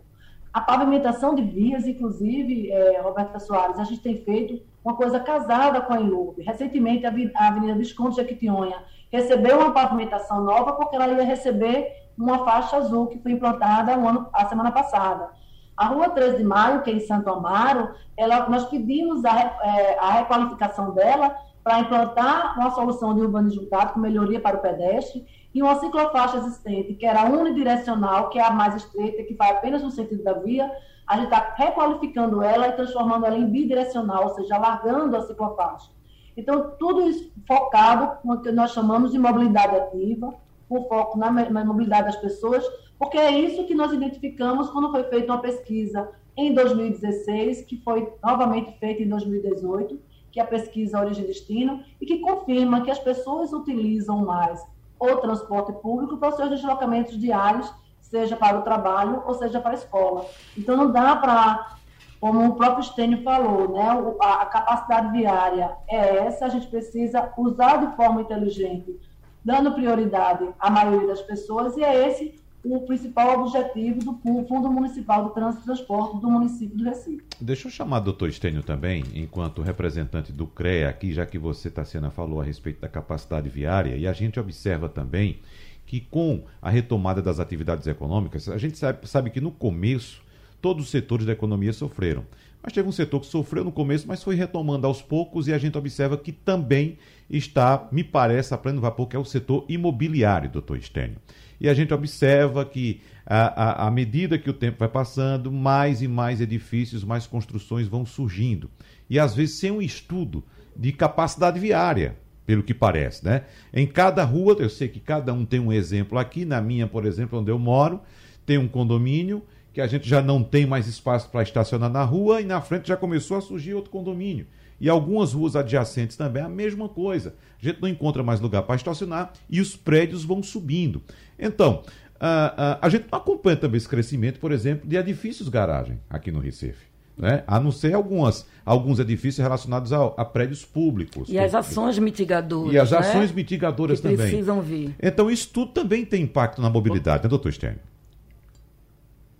A 0.53 0.61
pavimentação 0.61 1.35
de 1.35 1.43
vias, 1.43 1.87
inclusive, 1.87 2.71
é, 2.71 3.01
Roberta 3.01 3.39
Soares, 3.39 3.79
a 3.79 3.85
gente 3.85 4.01
tem 4.01 4.17
feito 4.25 4.61
uma 4.85 4.95
coisa 4.95 5.21
casada 5.21 5.81
com 5.83 5.93
a 5.93 6.01
Inlube. 6.01 6.43
Recentemente, 6.43 7.07
a 7.07 7.49
Avenida 7.49 7.75
Visconde 7.75 8.17
de 8.17 8.23
Jequitinhonha 8.23 8.77
recebeu 9.13 9.59
uma 9.59 9.73
pavimentação 9.73 10.43
nova 10.43 10.73
porque 10.73 10.97
ela 10.97 11.09
ia 11.09 11.23
receber 11.23 11.93
uma 12.17 12.45
faixa 12.45 12.77
azul 12.77 13.07
que 13.07 13.19
foi 13.19 13.33
implantada 13.33 13.93
ano, 13.93 14.29
a 14.33 14.47
semana 14.47 14.73
passada. 14.73 15.31
A 15.79 15.87
Rua 15.87 16.11
13 16.11 16.39
de 16.39 16.45
Maio, 16.45 16.83
que 16.83 16.91
é 16.91 16.95
em 16.95 17.01
Santo 17.01 17.31
Amaro, 17.31 17.95
ela, 18.17 18.49
nós 18.49 18.65
pedimos 18.65 19.25
a, 19.25 19.31
é, 19.63 19.97
a 20.01 20.11
requalificação 20.11 20.93
dela 20.93 21.37
para 21.63 21.79
implantar 21.79 22.59
uma 22.59 22.73
solução 22.73 23.15
de 23.15 23.21
urbanismo 23.21 23.63
juntável 23.63 23.95
com 23.95 24.01
melhoria 24.01 24.41
para 24.41 24.57
o 24.57 24.61
pedestre 24.61 25.25
e 25.55 25.63
uma 25.63 25.79
ciclofaixa 25.79 26.39
existente, 26.39 26.95
que 26.95 27.07
era 27.07 27.25
unidirecional, 27.31 28.29
que 28.29 28.41
é 28.41 28.45
a 28.45 28.51
mais 28.51 28.75
estreita, 28.75 29.23
que 29.23 29.35
vai 29.35 29.53
apenas 29.53 29.81
no 29.81 29.93
sentido 29.93 30.25
da 30.25 30.33
via, 30.33 30.69
a 31.07 31.15
gente 31.15 31.27
está 31.27 31.55
requalificando 31.57 32.43
ela 32.43 32.67
e 32.67 32.73
transformando 32.73 33.25
ela 33.25 33.39
em 33.39 33.47
bidirecional, 33.47 34.25
ou 34.25 34.35
seja, 34.35 34.57
alargando 34.57 35.17
a 35.17 35.23
ciclofaixa. 35.23 35.91
Então, 36.37 36.73
tudo 36.77 37.03
isso 37.03 37.33
focado 37.47 38.19
no 38.25 38.41
que 38.41 38.51
nós 38.51 38.73
chamamos 38.73 39.13
de 39.13 39.19
mobilidade 39.19 39.77
ativa, 39.77 40.35
com 40.69 40.89
foco 40.89 41.17
na 41.17 41.31
mobilidade 41.31 42.07
das 42.07 42.17
pessoas, 42.17 42.65
porque 42.99 43.17
é 43.17 43.31
isso 43.31 43.65
que 43.65 43.75
nós 43.75 43.93
identificamos 43.93 44.69
quando 44.71 44.91
foi 44.91 45.05
feita 45.05 45.33
uma 45.33 45.41
pesquisa 45.41 46.11
em 46.37 46.53
2016, 46.53 47.63
que 47.63 47.77
foi 47.79 48.13
novamente 48.23 48.73
feita 48.79 49.03
em 49.03 49.09
2018, 49.09 49.99
que 50.31 50.41
é 50.41 50.43
a 50.43 50.47
pesquisa 50.47 51.01
Origem 51.01 51.25
e 51.25 51.27
Destino, 51.27 51.83
e 52.01 52.07
que 52.07 52.19
confirma 52.19 52.83
que 52.83 52.91
as 52.91 52.99
pessoas 52.99 53.53
utilizam 53.53 54.25
mais 54.25 54.61
o 54.99 55.17
transporte 55.17 55.73
público 55.81 56.17
para 56.17 56.31
os 56.31 56.37
seus 56.37 56.51
deslocamentos 56.51 57.19
diários, 57.19 57.73
seja 58.01 58.37
para 58.37 58.59
o 58.59 58.63
trabalho 58.63 59.23
ou 59.27 59.35
seja 59.35 59.61
para 59.61 59.73
a 59.73 59.75
escola. 59.75 60.27
Então, 60.57 60.77
não 60.77 60.91
dá 60.91 61.15
para, 61.15 61.77
como 62.21 62.47
o 62.47 62.57
próprio 62.57 62.85
Stênio 62.85 63.23
falou, 63.23 63.73
né, 63.73 63.89
a, 64.21 64.47
capacidade 64.47 65.13
viária 65.13 65.77
é 65.89 66.19
essa, 66.19 66.47
a 66.47 66.49
gente 66.49 66.67
precisa 66.67 67.33
usar 67.37 67.77
de 67.77 67.97
forma 67.97 68.23
inteligente, 68.23 68.99
dando 69.45 69.73
prioridade 69.73 70.49
à 70.59 70.71
maioria 70.71 71.09
das 71.09 71.23
pessoas, 71.23 71.77
e 71.77 71.85
é 71.85 72.09
esse 72.09 72.48
o 72.65 72.81
principal 72.81 73.41
objetivo 73.41 74.01
do 74.01 74.19
Fundo 74.47 74.71
Municipal 74.71 75.25
do 75.25 75.31
Trânsito 75.31 75.63
e 75.63 75.67
Transporte 75.67 76.21
do 76.21 76.31
município 76.31 76.77
do 76.77 76.85
Recife. 76.85 77.25
Deixa 77.41 77.69
eu 77.69 77.71
chamar 77.71 77.99
o 77.99 78.05
doutor 78.05 78.29
Estênio 78.29 78.63
também, 78.63 79.05
enquanto 79.15 79.63
representante 79.63 80.33
do 80.33 80.47
CREA 80.47 80.89
aqui, 80.89 81.13
já 81.13 81.25
que 81.25 81.39
você, 81.39 81.71
Tassiana, 81.71 82.11
falou 82.11 82.41
a 82.41 82.45
respeito 82.45 82.81
da 82.81 82.89
capacidade 82.89 83.49
viária, 83.49 83.97
e 83.97 84.07
a 84.07 84.13
gente 84.13 84.41
observa 84.41 84.89
também 84.89 85.39
que 85.87 86.01
com 86.01 86.45
a 86.61 86.69
retomada 86.69 87.23
das 87.23 87.39
atividades 87.41 87.87
econômicas, 87.87 88.49
a 88.49 88.59
gente 88.59 88.77
sabe, 88.77 89.09
sabe 89.09 89.31
que 89.31 89.41
no 89.41 89.51
começo 89.51 90.21
todos 90.61 90.85
os 90.85 90.91
setores 90.91 91.25
da 91.25 91.33
economia 91.33 91.73
sofreram. 91.73 92.25
Mas 92.61 92.73
teve 92.73 92.89
um 92.89 92.93
setor 92.93 93.21
que 93.21 93.27
sofreu 93.27 93.65
no 93.65 93.71
começo, 93.71 94.07
mas 94.09 94.23
foi 94.23 94.35
retomando 94.35 94.87
aos 94.87 95.01
poucos 95.01 95.47
e 95.47 95.53
a 95.53 95.59
gente 95.59 95.79
observa 95.79 96.19
que 96.19 96.33
também 96.33 96.99
está, 97.31 97.89
me 97.93 98.03
parece, 98.03 98.53
a 98.53 98.59
pleno 98.59 98.81
vapor, 98.81 99.07
que 99.07 99.15
é 99.15 99.19
o 99.19 99.25
setor 99.25 99.65
imobiliário, 99.69 100.51
doutor 100.51 100.77
Estênio 100.77 101.17
e 101.61 101.69
a 101.69 101.75
gente 101.75 101.93
observa 101.93 102.65
que, 102.65 103.01
à, 103.27 103.91
medida 103.91 104.39
que 104.39 104.49
o 104.49 104.55
tempo 104.55 104.79
vai 104.79 104.89
passando, 104.89 105.51
mais 105.51 106.03
e 106.03 106.09
mais 106.09 106.41
edifícios, 106.41 107.05
mais 107.05 107.27
construções 107.27 107.89
vão 107.89 108.07
surgindo. 108.07 108.71
E 109.11 109.19
às 109.19 109.35
vezes 109.35 109.59
sem 109.59 109.71
um 109.71 109.83
estudo 109.83 110.45
de 110.77 110.93
capacidade 110.93 111.59
viária, 111.59 112.17
pelo 112.47 112.63
que 112.63 112.73
parece, 112.73 113.25
né? 113.25 113.45
Em 113.75 113.87
cada 113.87 114.25
rua, 114.25 114.57
eu 114.59 114.71
sei 114.71 114.89
que 114.89 115.01
cada 115.01 115.35
um 115.35 115.45
tem 115.45 115.61
um 115.61 115.73
exemplo 115.73 116.19
aqui, 116.19 116.45
na 116.45 116.61
minha, 116.61 116.87
por 116.87 117.05
exemplo, 117.05 117.39
onde 117.39 117.51
eu 117.51 117.59
moro, 117.59 118.01
tem 118.47 118.57
um 118.57 118.69
condomínio 118.69 119.43
que 119.79 119.83
a 119.83 119.87
gente 119.87 120.09
já 120.09 120.21
não 120.21 120.43
tem 120.43 120.67
mais 120.67 120.89
espaço 120.89 121.31
para 121.31 121.41
estacionar 121.41 121.89
na 121.89 122.03
rua 122.03 122.41
e 122.41 122.45
na 122.45 122.61
frente 122.61 122.89
já 122.89 122.97
começou 122.97 123.37
a 123.37 123.41
surgir 123.41 123.75
outro 123.75 123.93
condomínio. 123.93 124.45
E 124.81 124.89
algumas 124.89 125.33
ruas 125.35 125.55
adjacentes 125.55 126.17
também 126.17 126.43
a 126.43 126.49
mesma 126.49 126.89
coisa. 126.89 127.37
A 127.63 127.65
gente 127.65 127.81
não 127.81 127.89
encontra 127.89 128.21
mais 128.25 128.41
lugar 128.41 128.63
para 128.63 128.75
estacionar 128.75 129.33
e 129.49 129.61
os 129.61 129.77
prédios 129.77 130.25
vão 130.25 130.43
subindo. 130.43 131.01
Então, 131.39 131.85
a, 132.19 132.81
a, 132.81 132.87
a 132.87 132.89
gente 132.89 133.07
não 133.09 133.21
acompanha 133.21 133.57
também 133.57 133.79
esse 133.79 133.89
crescimento, 133.89 134.41
por 134.41 134.51
exemplo, 134.51 134.89
de 134.89 134.97
edifícios 134.97 135.49
garagem 135.49 136.01
aqui 136.11 136.33
no 136.33 136.41
Recife. 136.41 136.89
Né? 137.17 137.45
A 137.47 137.61
não 137.61 137.71
ser 137.71 137.95
algumas, 137.95 138.49
alguns 138.67 138.99
edifícios 138.99 139.39
relacionados 139.39 139.93
a, 139.93 140.07
a 140.07 140.25
prédios 140.25 140.65
públicos. 140.65 141.29
E 141.29 141.39
as 141.39 141.55
ações 141.55 142.01
mitigadoras. 142.01 142.73
E 142.73 142.79
as 142.81 142.91
né? 142.91 142.99
ações 142.99 143.31
né? 143.31 143.37
mitigadoras 143.37 144.01
que 144.01 144.09
também. 144.09 144.27
precisam 144.27 144.61
vir. 144.61 144.97
Então, 145.01 145.31
isso 145.31 145.49
tudo 145.53 145.71
também 145.71 146.05
tem 146.05 146.25
impacto 146.25 146.61
na 146.61 146.69
mobilidade, 146.69 147.23
né, 147.23 147.29
doutor 147.29 147.53
Stênio? 147.53 147.79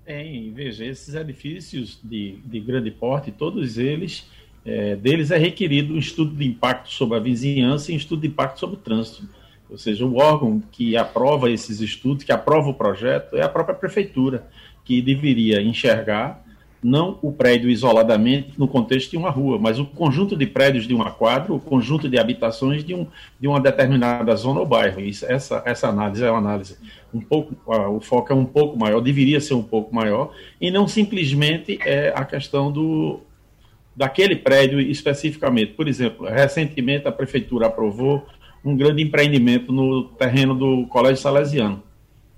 Tem, 0.09 0.51
veja, 0.55 0.87
esses 0.87 1.15
edifícios 1.15 2.01
de, 2.03 2.39
de 2.43 2.61
grande 2.61 2.91
porte, 2.91 3.31
todos 3.31 3.77
eles 3.77 4.27
é, 4.65 4.97
deles 4.97 5.31
é 5.31 5.37
requerido 5.37 5.93
um 5.93 5.99
estudo 5.99 6.35
de 6.35 6.47
impacto 6.47 6.89
sobre 6.89 7.19
a 7.19 7.21
vizinhança 7.21 7.93
e 7.93 7.95
um 7.95 7.99
estudo 7.99 8.23
de 8.23 8.29
impacto 8.29 8.59
sobre 8.59 8.77
o 8.77 8.79
trânsito. 8.79 9.29
Ou 9.69 9.77
seja, 9.77 10.07
o 10.07 10.17
órgão 10.17 10.63
que 10.73 10.97
aprova 10.97 11.51
esses 11.51 11.83
estudos, 11.83 12.25
que 12.25 12.33
aprova 12.33 12.71
o 12.71 12.75
projeto, 12.75 13.37
é 13.37 13.43
a 13.43 13.51
própria 13.51 13.75
prefeitura, 13.75 14.49
que 14.83 15.03
deveria 15.03 15.61
enxergar 15.61 16.43
não 16.83 17.19
o 17.23 17.33
prédio 17.33 17.69
isoladamente 17.69 18.53
no 18.57 18.69
contexto 18.69 19.11
de 19.11 19.17
uma 19.17 19.31
rua, 19.31 19.59
mas 19.59 19.79
o 19.79 19.85
conjunto 19.85 20.37
de 20.37 20.47
prédios 20.47 20.87
de 20.87 20.95
uma 20.95 21.11
quadra, 21.11 21.53
o 21.53 21.59
conjunto 21.59 22.09
de 22.09 22.19
habitações 22.19 22.85
de, 22.85 22.95
um, 22.95 23.07
de 23.41 23.49
uma 23.49 23.61
determinada 23.61 24.35
zona 24.37 24.61
ou 24.61 24.67
bairro. 24.67 25.01
Isso, 25.01 25.27
essa, 25.27 25.63
essa 25.65 25.89
análise 25.89 26.25
é 26.25 26.31
uma 26.31 26.39
análise 26.39 26.79
um 27.13 27.21
pouco, 27.21 27.57
o 27.67 28.01
foco 28.01 28.33
é 28.33 28.37
um 28.37 28.45
pouco 28.45 28.79
maior, 28.79 29.01
deveria 29.01 29.41
ser 29.41 29.55
um 29.55 29.63
pouco 29.63 29.95
maior, 29.95 30.33
e 30.61 30.71
não 30.71 30.87
simplesmente 30.87 31.79
é 31.85 32.13
a 32.15 32.25
questão 32.25 32.71
do, 32.71 33.21
daquele 33.97 34.37
prédio 34.37 34.81
especificamente. 34.81 35.73
Por 35.73 35.89
exemplo, 35.89 36.27
recentemente 36.27 37.09
a 37.09 37.13
prefeitura 37.13 37.67
aprovou 37.67 38.25
um 38.65 38.77
grande 38.77 39.03
empreendimento 39.03 39.73
no 39.73 40.05
terreno 40.05 40.55
do 40.55 40.87
Colégio 40.87 41.23
Salesiano. 41.23 41.83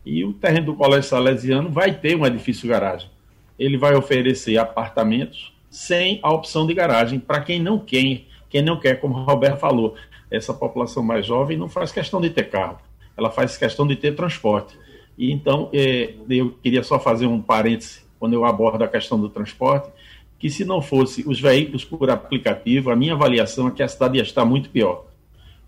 E 0.04 0.24
o 0.24 0.32
terreno 0.32 0.66
do 0.66 0.74
Colégio 0.74 1.10
Salesiano 1.10 1.68
vai 1.68 1.92
ter 1.92 2.16
um 2.16 2.24
edifício 2.24 2.68
garagem. 2.68 3.10
Ele 3.60 3.76
vai 3.76 3.94
oferecer 3.94 4.58
apartamentos 4.58 5.52
sem 5.70 6.18
a 6.22 6.32
opção 6.32 6.66
de 6.66 6.74
garagem 6.74 7.20
para 7.20 7.40
quem 7.40 7.60
não 7.60 7.78
quer, 7.78 8.22
quem 8.48 8.62
não 8.62 8.80
quer, 8.80 9.00
como 9.00 9.14
o 9.16 9.22
Roberto 9.22 9.58
falou, 9.58 9.94
essa 10.30 10.52
população 10.52 11.02
mais 11.02 11.26
jovem 11.26 11.56
não 11.56 11.68
faz 11.68 11.92
questão 11.92 12.20
de 12.20 12.30
ter 12.30 12.48
carro, 12.48 12.78
ela 13.16 13.30
faz 13.30 13.56
questão 13.56 13.86
de 13.86 13.94
ter 13.94 14.16
transporte. 14.16 14.76
E 15.16 15.30
então, 15.30 15.68
é, 15.72 16.14
eu 16.28 16.50
queria 16.62 16.82
só 16.82 16.98
fazer 16.98 17.26
um 17.26 17.40
parêntese 17.40 18.00
quando 18.18 18.32
eu 18.32 18.44
abordo 18.44 18.82
a 18.82 18.88
questão 18.88 19.20
do 19.20 19.28
transporte, 19.28 19.90
que 20.38 20.48
se 20.48 20.64
não 20.64 20.80
fosse 20.80 21.22
os 21.28 21.40
veículos 21.40 21.84
por 21.84 22.10
aplicativo, 22.10 22.90
a 22.90 22.96
minha 22.96 23.12
avaliação 23.12 23.68
é 23.68 23.70
que 23.70 23.82
a 23.82 23.88
cidade 23.88 24.16
ia 24.16 24.22
estar 24.22 24.44
muito 24.44 24.70
pior, 24.70 25.06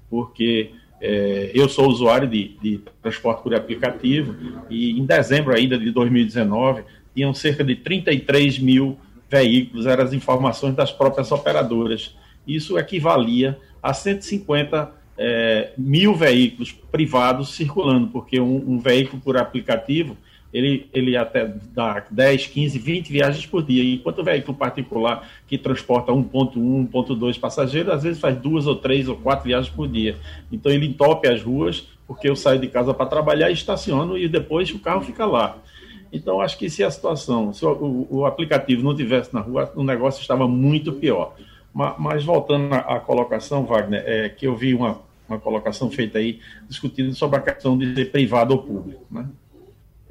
porque 0.09 0.71
é, 1.01 1.51
eu 1.55 1.69
sou 1.69 1.89
usuário 1.89 2.29
de, 2.29 2.57
de, 2.63 2.81
transporte 3.03 3.43
por 3.43 3.55
aplicativo 3.55 4.35
e 4.71 4.99
em 4.99 5.05
dezembro 5.05 5.55
ainda 5.55 5.77
de 5.77 5.91
2019 5.91 6.85
tinham 7.15 7.33
cerca 7.35 7.63
de 7.63 7.77
33 7.77 8.59
mil 8.59 8.99
veículos, 9.31 9.87
eram 9.87 10.05
as 10.05 10.13
informações 10.13 10.75
das 10.75 10.93
próprias 10.93 11.33
operadoras. 11.33 12.15
Isso 12.47 12.79
equivalia 12.79 13.59
a 13.83 13.95
150 13.95 14.91
é, 15.17 15.73
mil 15.77 16.15
veículos 16.15 16.73
privados 16.73 17.55
circulando, 17.55 18.09
porque 18.09 18.41
um, 18.41 18.73
um 18.73 18.79
veículo 18.79 19.21
por 19.23 19.37
aplicativo 19.37 20.17
ele, 20.53 20.87
ele 20.93 21.17
até 21.17 21.51
dá 21.75 22.05
10, 22.11 22.49
15, 22.49 22.79
20 22.79 23.11
viagens 23.11 23.47
por 23.47 23.63
dia, 23.63 23.83
enquanto 23.83 24.19
o 24.19 24.25
veículo 24.25 24.57
particular 24.57 25.27
que 25.47 25.57
transporta 25.57 26.13
1.1, 26.13 26.91
1.2 26.91 27.41
passageiros, 27.41 27.93
às 27.93 28.03
vezes 28.03 28.21
faz 28.21 28.37
duas 28.37 28.67
ou 28.67 28.77
três 28.77 29.09
ou 29.09 29.17
quatro 29.17 29.47
viagens 29.47 29.75
por 29.75 29.89
dia. 29.89 30.17
Então 30.51 30.71
ele 30.71 30.87
entope 30.87 31.27
as 31.27 31.43
ruas, 31.43 31.89
porque 32.07 32.29
eu 32.29 32.37
saio 32.37 32.61
de 32.61 32.69
casa 32.69 32.93
para 32.93 33.07
trabalhar 33.07 33.49
e 33.49 33.55
estaciono 33.55 34.19
e 34.19 34.29
depois 34.29 34.71
o 34.73 34.79
carro 34.79 35.01
fica 35.01 35.25
lá. 35.25 35.57
Então 36.13 36.41
acho 36.41 36.59
que 36.59 36.69
se 36.69 36.85
a 36.85 36.91
situação, 36.91 37.53
se 37.53 37.65
o, 37.65 38.07
o, 38.11 38.27
aplicativo 38.27 38.83
não 38.83 38.95
tivesse 38.95 39.33
na 39.33 39.41
rua, 39.41 39.73
o 39.75 39.83
negócio 39.83 40.21
estava 40.21 40.47
muito 40.47 40.93
pior. 40.93 41.35
Mas, 41.73 41.95
mas 41.99 42.25
voltando 42.25 42.75
à, 42.75 43.01
colocação, 43.01 43.65
Wagner, 43.65 44.03
é 44.07 44.29
que 44.29 44.47
eu 44.47 44.55
vi 44.55 44.75
uma, 44.75 45.01
uma 45.27 45.39
colocação 45.39 45.91
feita 45.91 46.19
aí 46.19 46.39
discutindo 46.69 47.15
sobre 47.15 47.39
a 47.39 47.43
questão 47.43 47.79
de 47.79 47.95
ser 47.95 48.11
privado 48.11 48.53
ou 48.53 48.63
público, 48.63 49.07
né? 49.11 49.27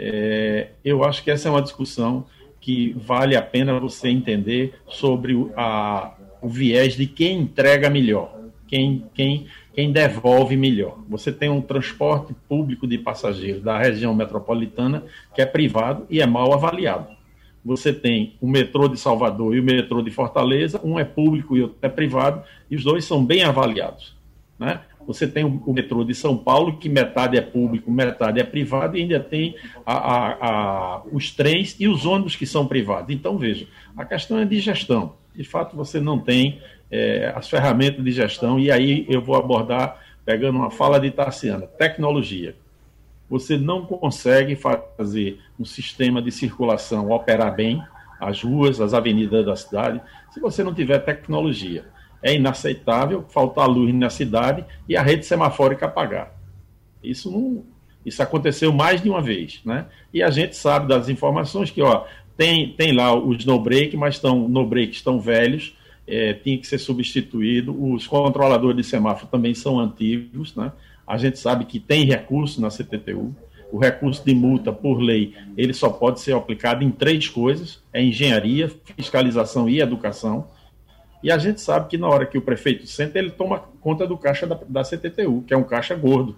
É, 0.04 0.70
eu 0.84 1.04
acho 1.04 1.24
que 1.24 1.30
essa 1.30 1.48
é 1.48 1.52
uma 1.52 1.62
discussão 1.62 2.26
que 2.60 2.94
vale 2.94 3.36
a 3.36 3.42
pena 3.42 3.80
você 3.80 4.10
entender 4.10 4.74
sobre 4.88 5.36
a, 5.56 6.16
o 6.42 6.50
viés 6.50 6.96
de 6.96 7.06
quem 7.06 7.42
entrega 7.42 7.88
melhor, 7.88 8.36
quem, 8.68 9.06
quem, 9.14 9.46
quem 9.74 9.92
devolve 9.92 10.58
melhor. 10.58 10.98
Você 11.10 11.32
tem 11.32 11.50
um 11.50 11.62
transporte 11.62 12.34
público 12.48 12.86
de 12.86 12.98
passageiros 12.98 13.62
da 13.62 13.78
região 13.78 14.14
metropolitana 14.14 15.04
que 15.34 15.42
é 15.42 15.46
privado 15.46 16.06
e 16.10 16.22
é 16.22 16.26
mal 16.26 16.54
avaliado. 16.54 17.08
Você 17.64 17.94
tem 17.94 18.36
o 18.42 18.48
metrô 18.48 18.88
de 18.88 19.00
Salvador 19.00 19.56
e 19.56 19.60
o 19.60 19.64
metrô 19.64 20.02
de 20.02 20.10
Fortaleza, 20.10 20.82
um 20.84 21.00
é 21.00 21.04
público 21.04 21.56
e 21.56 21.62
outro 21.62 21.78
é 21.82 21.90
privado, 21.90 22.44
e 22.70 22.76
os 22.76 22.84
dois 22.84 23.06
são 23.06 23.24
bem 23.24 23.44
avaliados. 23.44 24.16
Né? 24.58 24.82
Você 25.06 25.28
tem 25.28 25.44
o 25.44 25.74
metrô 25.74 26.04
de 26.04 26.14
São 26.16 26.38
Paulo, 26.38 26.78
que 26.78 26.90
metade 26.90 27.38
é 27.38 27.42
público, 27.42 27.92
metade 27.92 28.40
é 28.40 28.44
privado, 28.44 28.98
e 28.98 29.02
ainda 29.02 29.20
tem 29.20 29.56
a, 29.86 29.94
a, 29.94 30.32
a, 30.32 31.02
os 31.12 31.32
trens 31.32 31.76
e 31.80 31.88
os 31.88 32.06
ônibus 32.06 32.36
que 32.36 32.46
são 32.46 32.68
privados. 32.68 33.14
Então, 33.14 33.38
veja, 33.38 33.68
a 33.96 34.06
questão 34.06 34.40
é 34.40 34.46
de 34.46 34.60
gestão. 34.60 35.14
De 35.36 35.44
fato, 35.44 35.76
você 35.76 36.00
não 36.00 36.20
tem 36.20 36.60
é, 36.92 37.32
as 37.36 37.50
ferramentas 37.50 38.04
de 38.04 38.12
gestão, 38.12 38.60
e 38.60 38.70
aí 38.70 39.06
eu 39.10 39.22
vou 39.22 39.36
abordar, 39.36 40.00
pegando 40.26 40.58
uma 40.58 40.70
fala 40.70 41.00
de 41.00 41.10
Tassiana, 41.10 41.66
tecnologia. 41.66 42.56
Você 43.30 43.58
não 43.58 43.86
consegue 43.86 44.56
fazer 44.98 45.40
um 45.60 45.64
sistema 45.64 46.22
de 46.22 46.32
circulação 46.32 47.10
operar 47.10 47.56
bem, 47.56 47.82
as 48.20 48.44
ruas, 48.44 48.80
as 48.80 48.94
avenidas 48.94 49.46
da 49.46 49.56
cidade, 49.56 50.02
se 50.32 50.40
você 50.40 50.64
não 50.64 50.74
tiver 50.74 51.00
tecnologia 51.00 51.86
é 52.24 52.36
inaceitável 52.36 53.26
faltar 53.30 53.68
luz 53.68 53.94
na 53.96 54.10
cidade 54.10 54.64
e 54.88 54.96
a 54.96 55.02
rede 55.02 55.26
semafórica 55.26 55.88
apagar. 55.88 56.34
Isso 57.04 57.32
não, 57.32 57.66
isso 58.06 58.22
aconteceu 58.22 58.72
mais 58.72 59.02
de 59.02 59.10
uma 59.10 59.22
vez, 59.22 59.62
né? 59.66 59.88
E 60.14 60.22
a 60.22 60.30
gente 60.30 60.56
sabe 60.56 60.88
das 60.88 61.10
informações 61.10 61.72
que, 61.72 61.82
ó, 61.82 62.06
tem, 62.38 62.74
tem 62.74 62.94
lá 62.94 63.14
os 63.16 63.44
no 63.46 63.60
break, 63.60 63.98
mas 63.98 64.16
estão 64.16 64.48
no 64.48 64.66
break 64.66 64.94
estão 64.94 65.20
velhos, 65.20 65.76
é, 66.12 66.34
tinha 66.34 66.58
que 66.58 66.68
ser 66.68 66.78
substituído. 66.78 67.74
Os 67.82 68.06
controladores 68.06 68.76
de 68.76 68.84
semáforo 68.84 69.28
também 69.32 69.56
são 69.56 69.80
antigos, 69.80 70.54
né? 70.56 70.74
A 71.08 71.18
gente 71.18 71.40
sabe 71.40 71.64
que 71.66 71.80
tem 71.80 72.06
recurso 72.06 72.60
na 72.60 72.70
CTTU, 72.70 73.34
o 73.72 73.80
recurso 73.80 74.24
de 74.26 74.36
multa 74.36 74.74
por 74.74 75.00
lei, 75.00 75.34
ele 75.56 75.74
só 75.74 75.90
pode 75.90 76.20
ser 76.20 76.36
aplicado 76.36 76.84
em 76.84 76.92
três 76.92 77.30
coisas: 77.30 77.82
é 77.94 78.04
engenharia, 78.04 78.70
fiscalização 78.98 79.70
e 79.70 79.80
educação. 79.80 80.48
E 81.24 81.32
a 81.32 81.38
gente 81.38 81.62
sabe 81.62 81.88
que 81.88 81.98
na 81.98 82.10
hora 82.10 82.26
que 82.26 82.38
o 82.38 82.42
prefeito 82.42 82.86
senta, 82.88 83.18
ele 83.18 83.30
toma 83.30 83.60
conta 83.80 84.06
do 84.06 84.18
caixa 84.18 84.46
da, 84.46 84.60
da 84.68 84.84
CTTU, 84.84 85.44
que 85.48 85.54
é 85.54 85.58
um 85.58 85.64
caixa 85.64 85.96
gordo. 85.96 86.36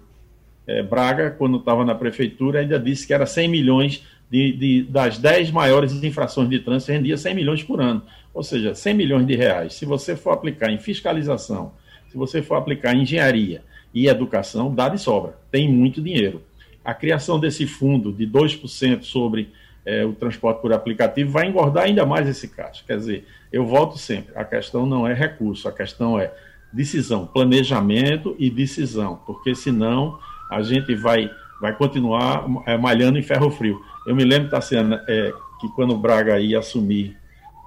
É, 0.66 0.82
Braga, 0.82 1.30
quando 1.30 1.58
estava 1.58 1.84
na 1.84 1.94
prefeitura, 1.94 2.60
ainda 2.60 2.78
disse 2.78 3.06
que 3.06 3.12
era 3.12 3.26
100 3.26 3.48
milhões 3.48 4.06
de, 4.30 4.52
de, 4.52 4.82
das 4.82 5.18
10 5.18 5.50
maiores 5.50 5.92
infrações 6.02 6.48
de 6.48 6.58
trânsito, 6.58 6.92
rendia 6.92 7.16
100 7.16 7.34
milhões 7.34 7.62
por 7.62 7.80
ano. 7.80 8.02
Ou 8.34 8.42
seja, 8.42 8.74
100 8.74 8.94
milhões 8.94 9.26
de 9.26 9.36
reais. 9.36 9.74
Se 9.74 9.86
você 9.86 10.16
for 10.16 10.32
aplicar 10.32 10.70
em 10.70 10.78
fiscalização, 10.78 11.72
se 12.08 12.16
você 12.16 12.42
for 12.42 12.56
aplicar 12.56 12.94
em 12.94 13.02
engenharia 13.02 13.62
e 13.94 14.08
educação, 14.08 14.74
dá 14.74 14.88
de 14.88 14.98
sobra. 14.98 15.38
Tem 15.50 15.72
muito 15.72 16.02
dinheiro. 16.02 16.42
A 16.84 16.92
criação 16.92 17.38
desse 17.38 17.66
fundo 17.66 18.12
de 18.12 18.26
2% 18.26 19.04
sobre 19.04 19.52
é, 19.86 20.04
o 20.04 20.12
transporte 20.12 20.60
por 20.60 20.72
aplicativo 20.72 21.30
vai 21.30 21.46
engordar 21.46 21.84
ainda 21.84 22.04
mais 22.04 22.28
esse 22.28 22.48
caixa. 22.48 22.82
Quer 22.86 22.96
dizer, 22.96 23.26
eu 23.52 23.64
volto 23.64 23.96
sempre, 23.98 24.36
a 24.36 24.44
questão 24.44 24.84
não 24.84 25.06
é 25.06 25.14
recurso, 25.14 25.68
a 25.68 25.72
questão 25.72 26.18
é 26.18 26.32
decisão, 26.72 27.26
planejamento 27.26 28.34
e 28.38 28.50
decisão, 28.50 29.20
porque 29.24 29.54
senão 29.54 30.18
a 30.50 30.62
gente 30.62 30.94
vai, 30.94 31.30
vai 31.60 31.74
continuar 31.74 32.46
é, 32.66 32.76
malhando 32.76 33.18
em 33.18 33.22
ferro 33.22 33.50
frio. 33.50 33.80
Eu 34.06 34.14
me 34.14 34.24
lembro, 34.24 34.50
Tassiana, 34.50 35.02
é, 35.06 35.32
que 35.60 35.68
quando 35.68 35.94
o 35.94 35.98
Braga 35.98 36.38
ia 36.40 36.58
assumir 36.58 37.16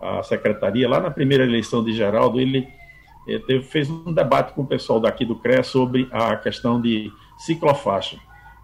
a 0.02 0.24
secretaria, 0.24 0.88
lá 0.88 1.00
na 1.00 1.12
primeira 1.12 1.44
eleição 1.44 1.84
de 1.84 1.94
Geraldo, 1.94 2.40
ele 2.40 2.68
é, 3.28 3.40
teve, 3.40 3.64
fez 3.64 3.90
um 3.90 4.14
debate 4.14 4.54
com 4.54 4.62
o 4.62 4.68
pessoal 4.68 5.00
daqui 5.00 5.26
do 5.26 5.36
CREA 5.36 5.64
sobre 5.64 6.08
a 6.12 6.36
questão 6.38 6.80
de 6.80 7.12
ciclofaixa. 7.38 8.18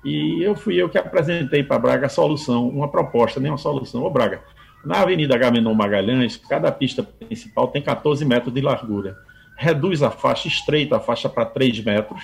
E 0.03 0.41
eu 0.43 0.55
fui 0.55 0.75
eu 0.75 0.89
que 0.89 0.97
apresentei 0.97 1.63
para 1.63 1.79
Braga 1.79 2.07
a 2.07 2.09
solução, 2.09 2.67
uma 2.67 2.87
proposta, 2.87 3.39
nem 3.39 3.51
uma 3.51 3.57
solução. 3.57 4.03
Ô 4.03 4.09
Braga, 4.09 4.41
na 4.85 5.01
Avenida 5.01 5.37
Gamenon 5.37 5.73
Magalhães, 5.73 6.35
cada 6.35 6.71
pista 6.71 7.03
principal 7.03 7.67
tem 7.69 7.81
14 7.81 8.25
metros 8.25 8.53
de 8.53 8.61
largura. 8.61 9.17
Reduz 9.55 10.03
a 10.03 10.11
faixa, 10.11 10.47
estreita 10.47 10.97
a 10.97 10.99
faixa 10.99 11.29
para 11.29 11.45
3 11.45 11.83
metros. 11.83 12.23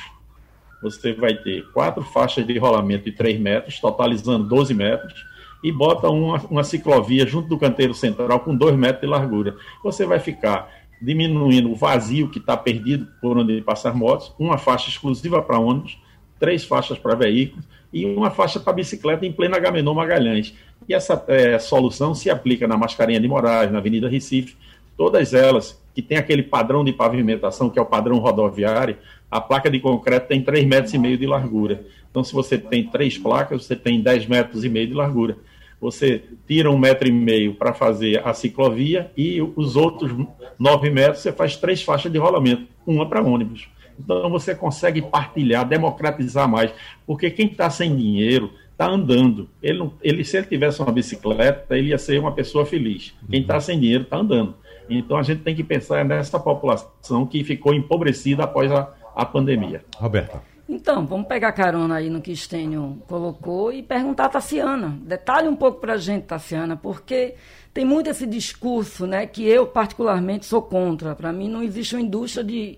Você 0.81 1.13
vai 1.13 1.35
ter 1.35 1.65
quatro 1.71 2.03
faixas 2.03 2.45
de 2.45 2.57
rolamento 2.57 3.05
de 3.05 3.11
3 3.11 3.39
metros, 3.39 3.79
totalizando 3.79 4.47
12 4.47 4.73
metros, 4.73 5.25
e 5.63 5.71
bota 5.71 6.09
uma, 6.09 6.37
uma 6.49 6.63
ciclovia 6.63 7.25
junto 7.25 7.47
do 7.47 7.57
canteiro 7.57 7.93
central 7.93 8.39
com 8.39 8.55
2 8.55 8.75
metros 8.75 9.01
de 9.01 9.07
largura. 9.07 9.55
Você 9.83 10.05
vai 10.05 10.19
ficar 10.19 10.69
diminuindo 11.01 11.71
o 11.71 11.75
vazio 11.75 12.29
que 12.29 12.39
está 12.39 12.57
perdido 12.57 13.07
por 13.21 13.37
onde 13.37 13.61
passam 13.61 13.95
motos, 13.95 14.33
uma 14.37 14.57
faixa 14.57 14.89
exclusiva 14.89 15.41
para 15.41 15.59
ônibus, 15.59 15.97
três 16.39 16.63
faixas 16.63 16.97
para 16.97 17.15
veículos 17.15 17.65
e 17.91 18.05
uma 18.05 18.29
faixa 18.29 18.59
para 18.59 18.73
bicicleta 18.73 19.25
em 19.25 19.31
plena 19.31 19.59
Gamenon 19.59 19.93
Magalhães. 19.93 20.53
E 20.87 20.93
essa 20.93 21.23
é, 21.27 21.59
solução 21.59 22.13
se 22.13 22.29
aplica 22.29 22.67
na 22.67 22.77
Mascarenha 22.77 23.19
de 23.19 23.27
Moraes, 23.27 23.71
na 23.71 23.79
Avenida 23.79 24.07
Recife, 24.07 24.55
todas 24.97 25.33
elas 25.33 25.81
que 25.93 26.01
tem 26.01 26.17
aquele 26.17 26.43
padrão 26.43 26.83
de 26.83 26.93
pavimentação, 26.93 27.69
que 27.69 27.79
é 27.79 27.81
o 27.81 27.85
padrão 27.85 28.19
rodoviário, 28.19 28.97
a 29.29 29.41
placa 29.41 29.69
de 29.69 29.79
concreto 29.79 30.27
tem 30.27 30.43
3,5 30.43 30.67
metros 30.67 30.93
e 30.93 30.97
meio 30.97 31.17
de 31.17 31.27
largura. 31.27 31.85
Então, 32.09 32.23
se 32.23 32.33
você 32.33 32.57
tem 32.57 32.85
três 32.85 33.17
placas, 33.17 33.65
você 33.65 33.75
tem 33.75 34.01
10 34.01 34.27
metros 34.27 34.63
e 34.63 34.69
meio 34.69 34.87
de 34.87 34.93
largura. 34.93 35.37
Você 35.79 36.23
tira 36.47 36.69
um 36.69 36.77
metro 36.77 37.07
e 37.07 37.11
meio 37.11 37.53
para 37.53 37.73
fazer 37.73 38.25
a 38.25 38.33
ciclovia 38.33 39.11
e 39.15 39.41
os 39.41 39.75
outros 39.75 40.11
9 40.57 40.89
metros 40.89 41.21
você 41.21 41.31
faz 41.31 41.55
três 41.55 41.81
faixas 41.81 42.11
de 42.11 42.17
rolamento, 42.17 42.67
uma 42.85 43.07
para 43.07 43.21
ônibus. 43.21 43.69
Então 43.97 44.29
você 44.29 44.55
consegue 44.55 45.01
partilhar, 45.01 45.67
democratizar 45.67 46.47
mais, 46.47 46.71
porque 47.05 47.29
quem 47.29 47.47
está 47.47 47.69
sem 47.69 47.95
dinheiro 47.95 48.51
está 48.71 48.87
andando. 48.87 49.49
Ele, 49.61 49.89
ele, 50.01 50.23
se 50.23 50.37
ele 50.37 50.47
tivesse 50.47 50.81
uma 50.81 50.91
bicicleta, 50.91 51.77
ele 51.77 51.89
ia 51.89 51.97
ser 51.97 52.19
uma 52.19 52.31
pessoa 52.31 52.65
feliz. 52.65 53.13
Quem 53.29 53.41
está 53.41 53.59
sem 53.59 53.79
dinheiro 53.79 54.03
está 54.03 54.17
andando. 54.17 54.55
Então 54.89 55.17
a 55.17 55.23
gente 55.23 55.41
tem 55.41 55.53
que 55.53 55.63
pensar 55.63 56.03
nessa 56.05 56.39
população 56.39 57.25
que 57.25 57.43
ficou 57.43 57.73
empobrecida 57.73 58.43
após 58.43 58.71
a, 58.71 58.91
a 59.15 59.25
pandemia. 59.25 59.83
Roberta. 59.97 60.41
Então, 60.69 61.05
vamos 61.05 61.27
pegar 61.27 61.51
carona 61.51 61.95
aí 61.95 62.09
no 62.09 62.21
que 62.21 62.31
Estênio 62.31 63.01
colocou 63.07 63.73
e 63.73 63.81
perguntar 63.81 64.25
a 64.25 64.29
Tassiana. 64.29 64.99
Detalhe 65.01 65.47
um 65.47 65.55
pouco 65.55 65.81
para 65.81 65.93
a 65.93 65.97
gente, 65.97 66.25
Tassiana, 66.25 66.77
porque 66.77 67.33
tem 67.73 67.83
muito 67.83 68.09
esse 68.09 68.27
discurso 68.27 69.07
né, 69.07 69.25
que 69.25 69.43
eu, 69.43 69.65
particularmente, 69.65 70.45
sou 70.45 70.61
contra. 70.61 71.15
Para 71.15 71.33
mim, 71.33 71.49
não 71.49 71.63
existe 71.63 71.95
uma 71.95 72.01
indústria 72.01 72.43
de 72.43 72.77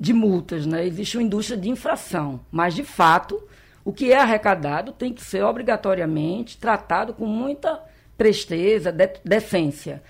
de 0.00 0.14
multas, 0.14 0.64
né? 0.64 0.86
existe 0.86 1.18
uma 1.18 1.22
indústria 1.22 1.58
de 1.58 1.68
infração. 1.68 2.40
Mas, 2.50 2.74
de 2.74 2.82
fato, 2.82 3.40
o 3.84 3.92
que 3.92 4.10
é 4.10 4.18
arrecadado 4.18 4.92
tem 4.92 5.12
que 5.12 5.22
ser 5.22 5.44
obrigatoriamente 5.44 6.56
tratado 6.56 7.12
com 7.12 7.26
muita 7.26 7.78
presteza, 8.16 8.90
de, 8.90 9.10
decência. 9.22 10.02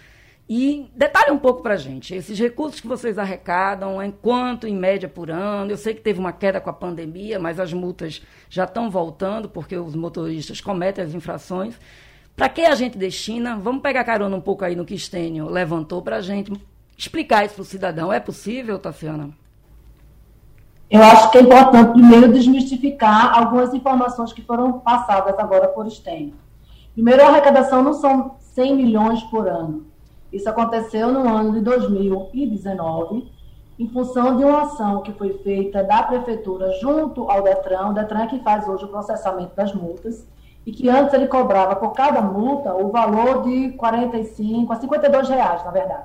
E 0.53 0.91
detalhe 0.97 1.31
um 1.31 1.39
pouco 1.39 1.63
para 1.63 1.75
a 1.75 1.77
gente, 1.77 2.13
esses 2.13 2.37
recursos 2.37 2.81
que 2.81 2.89
vocês 2.89 3.19
arrecadam, 3.19 4.03
em 4.03 4.11
quanto 4.11 4.67
em 4.67 4.75
média 4.75 5.09
por 5.09 5.31
ano? 5.31 5.71
Eu 5.71 5.77
sei 5.77 5.95
que 5.95 6.01
teve 6.01 6.19
uma 6.19 6.33
queda 6.33 6.61
com 6.61 6.69
a 6.69 6.73
pandemia, 6.73 7.39
mas 7.39 7.61
as 7.61 7.73
multas 7.73 8.21
já 8.49 8.65
estão 8.65 8.91
voltando, 8.91 9.49
porque 9.49 9.77
os 9.77 9.95
motoristas 9.95 10.61
cometem 10.61 11.05
as 11.05 11.15
infrações. 11.15 11.79
Para 12.35 12.49
que 12.49 12.63
a 12.63 12.75
gente 12.75 12.99
destina? 12.99 13.57
Vamos 13.59 13.81
pegar 13.81 14.03
carona 14.03 14.35
um 14.35 14.41
pouco 14.41 14.65
aí 14.65 14.75
no 14.75 14.85
que 14.85 14.93
Estênio 14.93 15.49
levantou 15.49 16.03
para 16.03 16.17
a 16.17 16.21
gente 16.21 16.53
explicar 16.99 17.45
isso 17.45 17.55
para 17.55 17.63
o 17.63 17.65
cidadão. 17.65 18.13
É 18.13 18.19
possível, 18.19 18.77
Tassiana? 18.77 19.31
Eu 20.91 21.01
acho 21.01 21.31
que 21.31 21.39
é 21.39 21.43
importante 21.43 21.93
primeiro 21.93 22.33
desmistificar 22.33 23.39
algumas 23.39 23.73
informações 23.73 24.33
que 24.33 24.43
foram 24.43 24.81
passadas 24.81 25.39
agora 25.39 25.69
por 25.69 25.89
Stênio. 25.89 26.35
Primeiro, 26.93 27.23
a 27.23 27.29
arrecadação 27.29 27.85
não 27.85 27.95
são 27.95 28.35
100 28.41 28.75
milhões 28.75 29.23
por 29.23 29.47
ano. 29.47 29.90
Isso 30.33 30.49
aconteceu 30.49 31.13
no 31.13 31.29
ano 31.29 31.53
de 31.53 31.61
2019, 31.61 33.31
em 33.79 33.89
função 33.89 34.37
de 34.37 34.45
uma 34.45 34.63
ação 34.63 35.03
que 35.03 35.13
foi 35.13 35.33
feita 35.39 35.83
da 35.83 36.03
Prefeitura 36.03 36.71
junto 36.81 37.31
ao 37.31 37.43
Detran, 37.43 37.89
o 37.89 37.95
Detran 37.95 38.25
é 38.25 38.27
que 38.27 38.39
faz 38.41 38.69
hoje 38.69 38.85
o 38.85 38.89
processamento 38.89 39.57
das 39.57 39.75
multas, 39.75 40.27
e 40.67 40.73
que 40.73 40.89
antes 40.89 41.15
ele 41.15 41.27
cobrava 41.27 41.75
por 41.75 41.93
cada 41.93 42.21
multa 42.21 42.75
o 42.75 42.91
valor 42.91 43.43
de 43.43 43.71
45 43.71 44.73
a 44.73 44.77
52 44.77 45.29
reais, 45.29 45.65
na 45.65 45.71
verdade. 45.71 46.05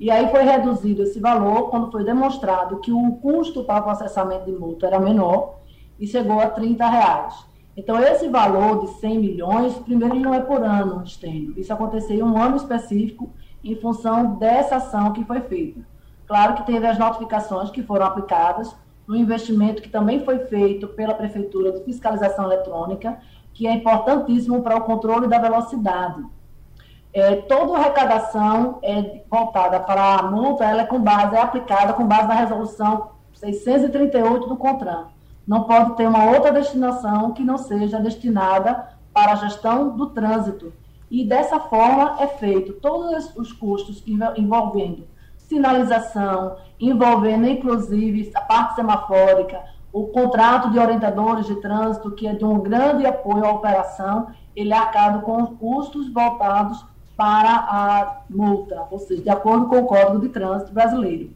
E 0.00 0.10
aí 0.10 0.28
foi 0.30 0.42
reduzido 0.42 1.02
esse 1.02 1.20
valor 1.20 1.70
quando 1.70 1.92
foi 1.92 2.02
demonstrado 2.02 2.80
que 2.80 2.90
o 2.90 3.12
custo 3.16 3.62
para 3.64 3.80
o 3.80 3.84
processamento 3.84 4.46
de 4.46 4.52
multa 4.52 4.86
era 4.86 4.98
menor 4.98 5.60
e 6.00 6.06
chegou 6.06 6.40
a 6.40 6.48
30 6.48 6.88
reais. 6.88 7.52
Então, 7.76 7.98
esse 8.02 8.28
valor 8.28 8.80
de 8.80 8.88
100 8.98 9.18
milhões, 9.18 9.74
primeiro, 9.74 10.14
ele 10.14 10.24
não 10.24 10.34
é 10.34 10.40
por 10.40 10.62
ano, 10.62 11.02
Estênio. 11.04 11.54
Isso 11.56 11.72
aconteceu 11.72 12.16
em 12.16 12.22
um 12.22 12.36
ano 12.36 12.56
específico, 12.56 13.30
em 13.62 13.76
função 13.76 14.36
dessa 14.36 14.76
ação 14.76 15.12
que 15.12 15.24
foi 15.24 15.40
feita. 15.40 15.80
Claro 16.26 16.54
que 16.54 16.66
teve 16.66 16.86
as 16.86 16.98
notificações 16.98 17.70
que 17.70 17.82
foram 17.82 18.06
aplicadas, 18.06 18.74
no 19.06 19.16
investimento 19.16 19.82
que 19.82 19.88
também 19.88 20.24
foi 20.24 20.38
feito 20.46 20.88
pela 20.88 21.14
Prefeitura 21.14 21.72
de 21.72 21.84
Fiscalização 21.84 22.44
Eletrônica, 22.44 23.18
que 23.52 23.66
é 23.66 23.72
importantíssimo 23.72 24.62
para 24.62 24.76
o 24.76 24.82
controle 24.82 25.28
da 25.28 25.38
velocidade. 25.38 26.24
É, 27.12 27.36
toda 27.36 27.76
arrecadação 27.76 28.78
é 28.82 29.22
voltada 29.30 29.78
para 29.80 30.16
a 30.16 30.22
multa, 30.22 30.64
ela 30.64 30.82
é 30.82 30.86
com 30.86 30.98
base, 30.98 31.36
é 31.36 31.40
aplicada 31.42 31.92
com 31.92 32.06
base 32.06 32.26
na 32.26 32.34
resolução 32.34 33.10
638 33.34 34.46
do 34.46 34.56
CONTRAN. 34.56 35.08
Não 35.46 35.64
pode 35.64 35.96
ter 35.96 36.06
uma 36.06 36.30
outra 36.30 36.52
destinação 36.52 37.32
que 37.32 37.42
não 37.42 37.58
seja 37.58 38.00
destinada 38.00 38.88
para 39.12 39.32
a 39.32 39.36
gestão 39.36 39.90
do 39.90 40.06
trânsito. 40.06 40.72
E 41.12 41.26
dessa 41.26 41.60
forma 41.60 42.16
é 42.20 42.26
feito 42.26 42.72
todos 42.72 43.36
os 43.36 43.52
custos 43.52 44.02
envolvendo 44.34 45.06
sinalização, 45.36 46.56
envolvendo 46.80 47.46
inclusive 47.46 48.32
a 48.34 48.40
parte 48.40 48.76
semafórica, 48.76 49.60
o 49.92 50.06
contrato 50.06 50.70
de 50.70 50.78
orientadores 50.78 51.44
de 51.44 51.56
trânsito, 51.56 52.12
que 52.12 52.26
é 52.26 52.32
de 52.32 52.46
um 52.46 52.60
grande 52.60 53.04
apoio 53.04 53.44
à 53.44 53.50
operação, 53.50 54.28
ele 54.56 54.72
é 54.72 54.76
arcado 54.78 55.20
com 55.20 55.48
custos 55.48 56.10
voltados 56.10 56.82
para 57.14 57.50
a 57.50 58.22
multa, 58.30 58.86
ou 58.90 58.98
seja, 58.98 59.22
de 59.22 59.28
acordo 59.28 59.66
com 59.66 59.80
o 59.80 59.86
Código 59.86 60.18
de 60.18 60.30
Trânsito 60.30 60.72
Brasileiro. 60.72 61.30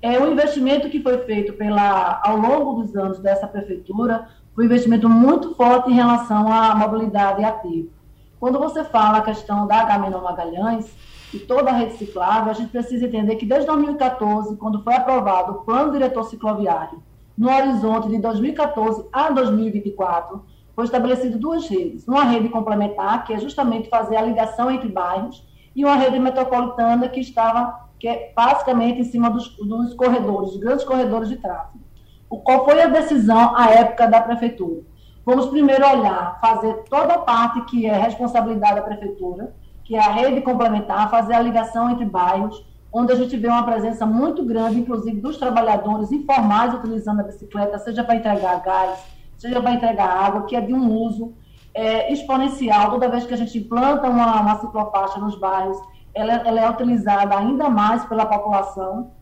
É, 0.00 0.20
o 0.20 0.30
investimento 0.30 0.88
que 0.88 1.02
foi 1.02 1.18
feito 1.24 1.54
pela, 1.54 2.20
ao 2.22 2.36
longo 2.36 2.80
dos 2.80 2.94
anos 2.94 3.18
dessa 3.18 3.48
prefeitura 3.48 4.28
foi 4.54 4.62
um 4.62 4.66
investimento 4.68 5.08
muito 5.08 5.52
forte 5.56 5.90
em 5.90 5.94
relação 5.94 6.46
à 6.46 6.76
mobilidade 6.76 7.42
ativa. 7.42 7.98
Quando 8.40 8.58
você 8.58 8.82
fala 8.82 9.18
a 9.18 9.22
questão 9.22 9.66
da 9.66 9.82
Agamenon 9.82 10.22
Magalhães 10.22 10.90
e 11.32 11.38
toda 11.38 11.70
a 11.70 11.74
rede 11.74 11.98
ciclável, 11.98 12.50
a 12.50 12.54
gente 12.54 12.70
precisa 12.70 13.04
entender 13.04 13.36
que 13.36 13.44
desde 13.44 13.66
2014, 13.66 14.56
quando 14.56 14.82
foi 14.82 14.94
aprovado 14.94 15.52
o 15.52 15.54
Plano 15.56 15.92
Diretor 15.92 16.24
Cicloviário, 16.24 17.02
no 17.36 17.50
horizonte 17.50 18.08
de 18.08 18.18
2014 18.18 19.06
a 19.12 19.30
2024, 19.30 20.42
foi 20.74 20.84
estabelecido 20.84 21.38
duas 21.38 21.68
redes. 21.68 22.08
Uma 22.08 22.24
rede 22.24 22.48
complementar, 22.48 23.24
que 23.24 23.34
é 23.34 23.38
justamente 23.38 23.90
fazer 23.90 24.16
a 24.16 24.22
ligação 24.22 24.70
entre 24.70 24.88
bairros, 24.88 25.46
e 25.76 25.84
uma 25.84 25.96
rede 25.96 26.18
metropolitana 26.18 27.10
que 27.10 27.20
estava 27.20 27.88
que 27.98 28.08
é 28.08 28.32
basicamente 28.34 29.00
em 29.00 29.04
cima 29.04 29.28
dos, 29.28 29.54
dos 29.58 29.92
corredores, 29.92 30.52
dos 30.52 30.60
grandes 30.60 30.86
corredores 30.86 31.28
de 31.28 31.36
tráfego. 31.36 31.84
O, 32.30 32.38
qual 32.38 32.64
foi 32.64 32.80
a 32.80 32.86
decisão 32.86 33.54
à 33.54 33.68
época 33.72 34.06
da 34.06 34.22
prefeitura? 34.22 34.80
Vamos 35.24 35.46
primeiro 35.46 35.86
olhar, 35.86 36.38
fazer 36.40 36.84
toda 36.88 37.14
a 37.14 37.18
parte 37.18 37.60
que 37.62 37.86
é 37.86 37.92
responsabilidade 37.92 38.76
da 38.76 38.82
prefeitura, 38.82 39.54
que 39.84 39.94
é 39.94 40.00
a 40.00 40.10
rede 40.10 40.40
complementar, 40.40 41.10
fazer 41.10 41.34
a 41.34 41.40
ligação 41.40 41.90
entre 41.90 42.04
bairros, 42.04 42.64
onde 42.92 43.12
a 43.12 43.16
gente 43.16 43.36
vê 43.36 43.48
uma 43.48 43.62
presença 43.62 44.06
muito 44.06 44.44
grande, 44.44 44.80
inclusive 44.80 45.20
dos 45.20 45.36
trabalhadores 45.36 46.10
informais 46.10 46.74
utilizando 46.74 47.20
a 47.20 47.24
bicicleta, 47.24 47.78
seja 47.78 48.02
para 48.02 48.16
entregar 48.16 48.60
gás, 48.62 49.04
seja 49.36 49.60
para 49.60 49.72
entregar 49.72 50.08
água, 50.08 50.42
que 50.42 50.56
é 50.56 50.60
de 50.60 50.72
um 50.72 50.92
uso 50.92 51.34
é, 51.74 52.12
exponencial. 52.12 52.90
Toda 52.90 53.08
vez 53.08 53.26
que 53.26 53.34
a 53.34 53.36
gente 53.36 53.58
implanta 53.58 54.08
uma, 54.08 54.40
uma 54.40 54.60
ciclofaixa 54.60 55.18
nos 55.18 55.36
bairros, 55.36 55.78
ela, 56.14 56.32
ela, 56.32 56.60
é 56.60 56.70
utilizada 56.70 57.36
ainda 57.36 57.68
mais 57.68 58.04
pela 58.04 58.26
população. 58.26 59.12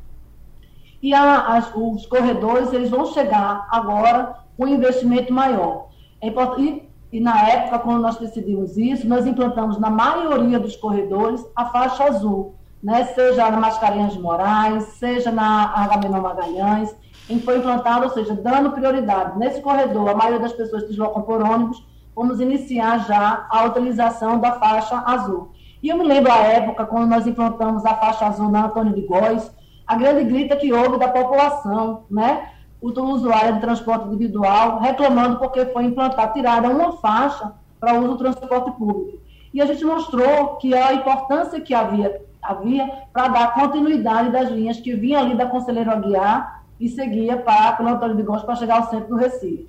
E 1.03 1.15
a, 1.15 1.57
as, 1.57 1.73
os 1.75 2.07
corredores 2.07 2.73
eles 2.73 2.91
vão 2.91 3.07
chegar 3.07 3.67
agora 3.71 4.37
com 4.57 4.65
um 4.65 4.69
investimento 4.69 5.33
maior. 5.33 5.88
É 6.20 6.28
e, 6.28 6.88
e 7.12 7.20
na 7.20 7.48
época, 7.48 7.78
quando 7.78 8.02
nós 8.02 8.18
decidimos 8.18 8.76
isso, 8.76 9.09
nós 9.09 9.26
implantamos 9.26 9.78
na 9.78 9.90
maioria 9.90 10.59
dos 10.59 10.76
corredores 10.76 11.44
a 11.54 11.66
faixa 11.66 12.04
azul 12.04 12.59
né, 12.83 13.04
seja 13.07 13.50
na 13.50 13.59
Mascarenhas 13.59 14.16
Moraes, 14.16 14.85
seja 14.98 15.31
na 15.31 15.74
Agamenon 15.74 16.22
Magalhães, 16.22 16.94
em 17.28 17.38
que 17.38 17.44
foi 17.44 17.59
implantado, 17.59 18.04
ou 18.04 18.11
seja, 18.11 18.35
dando 18.35 18.72
prioridade. 18.72 19.38
Nesse 19.38 19.61
corredor, 19.61 20.09
a 20.09 20.14
maioria 20.14 20.40
das 20.40 20.52
pessoas 20.52 20.83
se 20.83 20.88
deslocam 20.88 21.22
por 21.22 21.42
ônibus, 21.42 21.85
vamos 22.14 22.40
iniciar 22.40 23.07
já 23.07 23.46
a 23.50 23.64
utilização 23.64 24.38
da 24.38 24.52
faixa 24.52 25.02
azul. 25.07 25.52
E 25.83 25.88
eu 25.88 25.96
me 25.96 26.04
lembro 26.04 26.33
a 26.33 26.38
época, 26.38 26.87
quando 26.87 27.09
nós 27.09 27.26
implantamos 27.26 27.85
a 27.85 27.94
faixa 27.94 28.26
azul 28.26 28.50
na 28.50 28.66
Antônio 28.66 28.94
de 28.94 29.02
Góis, 29.02 29.52
a 29.87 29.96
grande 29.96 30.24
grita 30.24 30.57
que 30.57 30.72
houve 30.72 30.98
da 30.98 31.09
população, 31.09 32.04
né? 32.11 32.50
O 32.81 32.88
usuário 32.88 33.55
de 33.55 33.61
transporte 33.61 34.07
individual 34.07 34.79
reclamando 34.79 35.38
porque 35.38 35.67
foi 35.67 35.85
implantada, 35.85 36.33
tirada 36.33 36.69
uma 36.69 36.93
faixa 36.93 37.53
para 37.81 37.95
o 37.95 37.99
uso 37.99 38.09
do 38.09 38.19
transporte 38.19 38.71
público. 38.73 39.19
E 39.53 39.61
a 39.61 39.67
gente 39.67 39.85
mostrou 39.85 40.57
que 40.57 40.75
a 40.75 40.95
importância 40.95 41.61
que 41.61 41.75
havia 41.75 42.21
havia 42.41 42.88
para 43.12 43.29
dar 43.29 43.55
continuidade 43.55 44.31
das 44.31 44.49
linhas 44.49 44.81
que 44.81 44.95
vinham 44.95 45.21
ali 45.21 45.37
da 45.37 45.47
Conselheiro 45.47 45.91
Aguiar 45.91 46.64
e 46.81 46.88
seguia 46.88 47.37
para, 47.37 47.73
pelo 47.73 47.91
Antônio 47.91 48.17
de 48.17 48.23
Góes 48.23 48.43
para 48.43 48.55
chegar 48.55 48.77
ao 48.77 48.91
centro 48.91 49.09
do 49.09 49.17
Recife. 49.17 49.69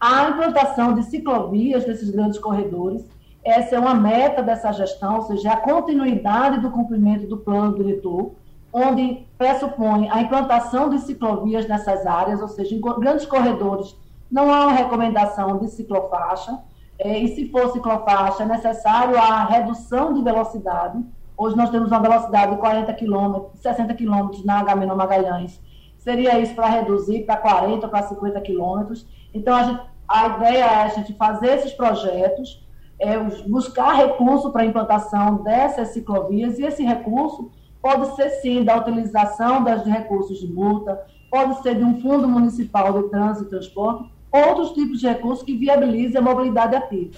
A 0.00 0.30
implantação 0.30 0.94
de 0.94 1.02
ciclovias 1.02 1.84
desses 1.84 2.08
grandes 2.10 2.38
corredores, 2.38 3.04
essa 3.44 3.74
é 3.74 3.78
uma 3.78 3.94
meta 3.94 4.42
dessa 4.42 4.72
gestão, 4.72 5.16
ou 5.16 5.22
seja, 5.22 5.52
a 5.52 5.56
continuidade 5.56 6.60
do 6.60 6.70
cumprimento 6.70 7.26
do 7.26 7.38
plano 7.38 7.74
diretor, 7.74 8.32
onde 8.72 9.26
pressupõe 9.36 10.08
a 10.10 10.20
implantação 10.20 10.88
de 10.88 10.98
ciclovias 11.00 11.66
nessas 11.66 12.06
áreas, 12.06 12.40
ou 12.40 12.48
seja, 12.48 12.74
em 12.74 12.80
grandes 12.80 13.26
corredores 13.26 13.96
não 14.30 14.52
há 14.52 14.66
uma 14.66 14.72
recomendação 14.72 15.58
de 15.58 15.68
ciclofaixa, 15.68 16.58
é, 16.98 17.18
e 17.18 17.28
se 17.28 17.48
for 17.50 17.72
ciclofaixa, 17.72 18.42
é 18.42 18.46
necessário 18.46 19.16
a 19.16 19.44
redução 19.44 20.12
de 20.12 20.22
velocidade, 20.22 21.02
Hoje 21.38 21.56
nós 21.56 21.70
temos 21.70 21.92
uma 21.92 22.00
velocidade 22.00 22.50
de 22.50 22.58
40 22.58 22.92
km, 22.94 23.50
60 23.54 23.94
km 23.94 24.42
na 24.44 24.58
Agamenon 24.58 24.96
Magalhães. 24.96 25.60
Seria 25.96 26.36
isso 26.40 26.52
para 26.52 26.66
reduzir 26.66 27.24
para 27.26 27.36
40, 27.36 27.86
para 27.86 28.02
50 28.08 28.40
km. 28.40 28.92
Então, 29.32 29.54
a, 29.54 29.62
gente, 29.62 29.80
a 30.08 30.26
ideia 30.26 30.64
é 30.64 30.82
a 30.82 30.88
gente 30.88 31.12
fazer 31.12 31.58
esses 31.58 31.72
projetos, 31.72 32.66
é, 32.98 33.16
buscar 33.46 33.92
recurso 33.92 34.50
para 34.50 34.62
a 34.62 34.66
implantação 34.66 35.36
dessas 35.44 35.90
ciclovias, 35.90 36.58
e 36.58 36.64
esse 36.64 36.82
recurso 36.82 37.52
pode 37.80 38.14
ser, 38.16 38.30
sim, 38.40 38.64
da 38.64 38.76
utilização 38.76 39.62
dos 39.62 39.84
recursos 39.84 40.40
de 40.40 40.46
multa, 40.46 41.00
pode 41.30 41.62
ser 41.62 41.76
de 41.76 41.84
um 41.84 42.00
fundo 42.00 42.28
municipal 42.28 42.92
de 42.92 43.08
trânsito 43.08 43.46
e 43.46 43.50
transporte, 43.50 44.10
outros 44.30 44.72
tipos 44.72 45.00
de 45.00 45.06
recursos 45.08 45.44
que 45.44 45.56
viabilizem 45.56 46.18
a 46.18 46.22
mobilidade 46.22 46.76
ativa. 46.76 47.16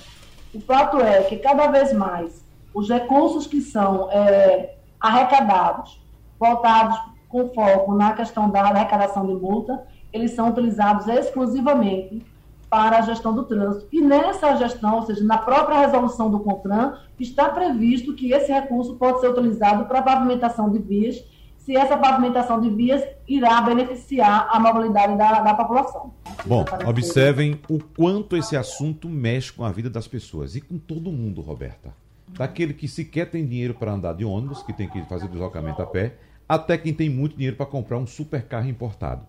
O 0.54 0.60
fato 0.60 0.98
é 1.00 1.22
que, 1.22 1.36
cada 1.36 1.68
vez 1.68 1.92
mais, 1.92 2.44
os 2.74 2.88
recursos 2.88 3.46
que 3.46 3.60
são 3.60 4.10
é, 4.10 4.74
arrecadados, 5.00 6.00
voltados 6.38 6.98
com 7.28 7.48
foco 7.50 7.94
na 7.94 8.12
questão 8.12 8.50
da 8.50 8.60
arrecadação 8.62 9.26
de 9.26 9.34
multa, 9.34 9.86
eles 10.12 10.32
são 10.32 10.48
utilizados 10.48 11.06
exclusivamente 11.06 12.24
para 12.70 12.98
a 12.98 13.02
gestão 13.02 13.34
do 13.34 13.42
trânsito. 13.42 13.88
E 13.92 14.00
nessa 14.00 14.56
gestão, 14.56 14.96
ou 14.96 15.02
seja, 15.02 15.24
na 15.24 15.36
própria 15.36 15.80
resolução 15.80 16.30
do 16.30 16.38
CONTRAN, 16.40 16.94
está 17.18 17.48
previsto 17.48 18.14
que 18.14 18.32
esse 18.32 18.52
recurso 18.52 18.94
pode 18.94 19.20
ser 19.20 19.28
utilizado 19.28 19.84
para 19.86 20.00
pavimentação 20.00 20.70
de 20.70 20.78
vias, 20.78 21.22
se 21.58 21.76
essa 21.76 21.96
pavimentação 21.96 22.60
de 22.60 22.70
vias 22.70 23.02
irá 23.28 23.60
beneficiar 23.60 24.48
a 24.50 24.58
mobilidade 24.58 25.18
da, 25.18 25.40
da 25.40 25.54
população. 25.54 26.12
Bom, 26.46 26.64
observem 26.86 27.60
o 27.68 27.78
quanto 27.78 28.36
esse 28.36 28.56
assunto 28.56 29.08
mexe 29.08 29.52
com 29.52 29.64
a 29.64 29.70
vida 29.70 29.90
das 29.90 30.08
pessoas 30.08 30.54
e 30.54 30.60
com 30.60 30.78
todo 30.78 31.12
mundo, 31.12 31.40
Roberta 31.40 31.92
daquele 32.36 32.72
que 32.72 32.88
sequer 32.88 33.30
tem 33.30 33.46
dinheiro 33.46 33.74
para 33.74 33.92
andar 33.92 34.14
de 34.14 34.24
ônibus, 34.24 34.62
que 34.62 34.72
tem 34.72 34.88
que 34.88 35.02
fazer 35.04 35.28
deslocamento 35.28 35.82
a 35.82 35.86
pé, 35.86 36.16
até 36.48 36.76
quem 36.76 36.92
tem 36.92 37.08
muito 37.08 37.36
dinheiro 37.36 37.56
para 37.56 37.66
comprar 37.66 37.98
um 37.98 38.06
super 38.06 38.42
carro 38.42 38.68
importado. 38.68 39.26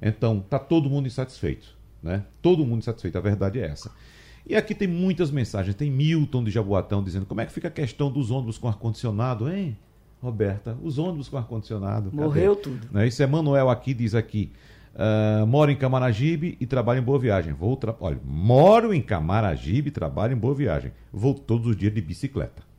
Então, 0.00 0.40
tá 0.40 0.58
todo 0.58 0.88
mundo 0.88 1.06
insatisfeito, 1.06 1.76
né? 2.02 2.24
Todo 2.40 2.64
mundo 2.64 2.78
insatisfeito, 2.78 3.18
a 3.18 3.20
verdade 3.20 3.60
é 3.60 3.66
essa. 3.66 3.90
E 4.46 4.56
aqui 4.56 4.74
tem 4.74 4.88
muitas 4.88 5.30
mensagens, 5.30 5.76
tem 5.76 5.90
Milton 5.90 6.42
de 6.42 6.50
Jaboatão 6.50 7.02
dizendo 7.02 7.26
como 7.26 7.40
é 7.40 7.46
que 7.46 7.52
fica 7.52 7.68
a 7.68 7.70
questão 7.70 8.10
dos 8.10 8.30
ônibus 8.30 8.58
com 8.58 8.68
ar-condicionado, 8.68 9.50
hein? 9.50 9.76
Roberta, 10.22 10.76
os 10.82 10.98
ônibus 10.98 11.28
com 11.28 11.38
ar-condicionado. 11.38 12.10
Morreu 12.12 12.54
tudo. 12.56 12.88
Né? 12.90 13.06
Isso 13.06 13.22
é 13.22 13.26
Manuel 13.26 13.70
aqui, 13.70 13.94
diz 13.94 14.14
aqui. 14.14 14.50
Uh, 14.94 15.46
moro 15.46 15.70
em 15.70 15.76
Camaragibe 15.76 16.56
e 16.60 16.66
trabalho 16.66 17.00
em 17.00 17.02
Boa 17.02 17.18
Viagem. 17.18 17.52
Vou 17.52 17.76
tra... 17.76 17.94
Olha, 18.00 18.18
moro 18.24 18.92
em 18.92 19.00
Camaragibe 19.00 19.88
e 19.88 19.92
trabalho 19.92 20.34
em 20.34 20.36
Boa 20.36 20.54
Viagem. 20.54 20.92
Vou 21.12 21.32
todos 21.32 21.68
os 21.68 21.76
dias 21.76 21.94
de 21.94 22.00
bicicleta. 22.00 22.69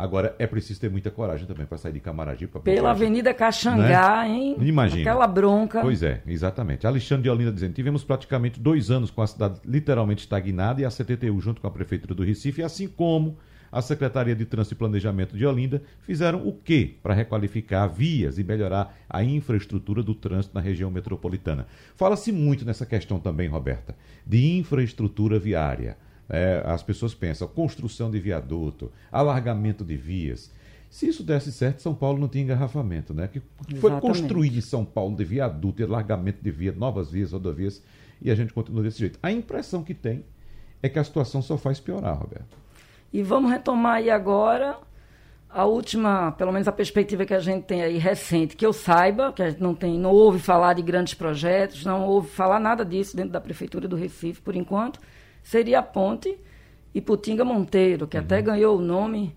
Agora 0.00 0.34
é 0.38 0.46
preciso 0.46 0.80
ter 0.80 0.90
muita 0.90 1.10
coragem 1.10 1.46
também 1.46 1.66
para 1.66 1.78
sair 1.78 1.92
de 1.92 2.00
Camaragibe. 2.00 2.52
Pela. 2.60 2.90
Avenida 2.90 3.34
Caxangá, 3.34 4.24
né? 4.24 4.30
hein? 4.30 4.56
Imagina. 4.60 5.02
Aquela 5.02 5.26
bronca. 5.26 5.80
Pois 5.80 6.02
é, 6.02 6.22
exatamente. 6.26 6.86
Alexandre 6.86 7.24
de 7.24 7.30
Olinda 7.30 7.52
dizendo: 7.52 7.74
tivemos 7.74 8.02
praticamente 8.02 8.58
dois 8.58 8.90
anos 8.90 9.10
com 9.10 9.22
a 9.22 9.26
cidade 9.26 9.60
literalmente 9.64 10.22
estagnada 10.22 10.80
e 10.80 10.84
a 10.84 10.90
CTTU, 10.90 11.40
junto 11.40 11.60
com 11.60 11.66
a 11.66 11.70
Prefeitura 11.70 12.14
do 12.14 12.24
Recife, 12.24 12.62
assim 12.62 12.88
como 12.88 13.36
a 13.72 13.80
Secretaria 13.80 14.34
de 14.34 14.44
Trânsito 14.44 14.74
e 14.74 14.78
Planejamento 14.78 15.36
de 15.36 15.46
Olinda 15.46 15.82
fizeram 16.00 16.46
o 16.46 16.52
quê 16.52 16.96
para 17.02 17.14
requalificar 17.14 17.88
vias 17.88 18.38
e 18.38 18.44
melhorar 18.44 18.96
a 19.08 19.22
infraestrutura 19.22 20.02
do 20.02 20.14
trânsito 20.14 20.54
na 20.54 20.60
região 20.60 20.90
metropolitana? 20.90 21.66
Fala-se 21.94 22.32
muito 22.32 22.64
nessa 22.64 22.84
questão 22.84 23.20
também, 23.20 23.48
Roberta, 23.48 23.94
de 24.26 24.56
infraestrutura 24.56 25.38
viária. 25.38 25.96
É, 26.30 26.62
as 26.64 26.82
pessoas 26.82 27.12
pensam 27.12 27.48
construção 27.48 28.10
de 28.10 28.20
viaduto, 28.20 28.92
alargamento 29.10 29.84
de 29.84 29.96
vias. 29.96 30.52
Se 30.88 31.08
isso 31.08 31.22
desse 31.22 31.52
certo, 31.52 31.82
São 31.82 31.94
Paulo 31.94 32.18
não 32.18 32.28
tinha 32.28 32.44
engarrafamento, 32.44 33.12
né? 33.12 33.28
Que 33.28 33.42
foi 33.76 34.00
construído 34.00 34.56
em 34.56 34.60
São 34.60 34.84
Paulo 34.84 35.16
de 35.16 35.24
viaduto, 35.24 35.84
alargamento 35.84 36.42
de 36.42 36.50
via, 36.50 36.72
novas 36.72 37.10
vias, 37.10 37.32
rodovias, 37.32 37.82
e 38.22 38.30
a 38.30 38.34
gente 38.34 38.52
continua 38.52 38.82
desse 38.82 38.98
jeito. 38.98 39.18
A 39.22 39.30
impressão 39.30 39.82
que 39.82 39.94
tem 39.94 40.24
é 40.82 40.88
que 40.88 40.98
a 40.98 41.04
situação 41.04 41.42
só 41.42 41.56
faz 41.56 41.78
piorar, 41.78 42.18
Roberto. 42.18 42.56
E 43.12 43.22
vamos 43.22 43.50
retomar 43.50 43.96
aí 43.96 44.10
agora 44.10 44.78
a 45.48 45.64
última, 45.64 46.32
pelo 46.32 46.52
menos 46.52 46.68
a 46.68 46.72
perspectiva 46.72 47.24
que 47.24 47.34
a 47.34 47.40
gente 47.40 47.64
tem 47.64 47.82
aí 47.82 47.98
recente, 47.98 48.54
que 48.54 48.64
eu 48.64 48.72
saiba, 48.72 49.32
que 49.32 49.42
a 49.42 49.50
gente 49.50 49.60
não 49.60 49.74
tem, 49.74 49.98
não 49.98 50.10
ouve 50.10 50.38
falar 50.38 50.74
de 50.74 50.82
grandes 50.82 51.14
projetos, 51.14 51.84
não 51.84 52.06
ouve 52.06 52.28
falar 52.28 52.60
nada 52.60 52.84
disso 52.84 53.16
dentro 53.16 53.32
da 53.32 53.40
prefeitura 53.40 53.88
do 53.88 53.96
Recife 53.96 54.40
por 54.40 54.54
enquanto, 54.54 55.00
seria 55.42 55.80
a 55.80 55.82
ponte 55.82 56.38
Iputinga 56.94 57.44
Monteiro, 57.44 58.06
que 58.06 58.16
uhum. 58.16 58.22
até 58.22 58.42
ganhou 58.42 58.76
o 58.76 58.80
nome, 58.80 59.34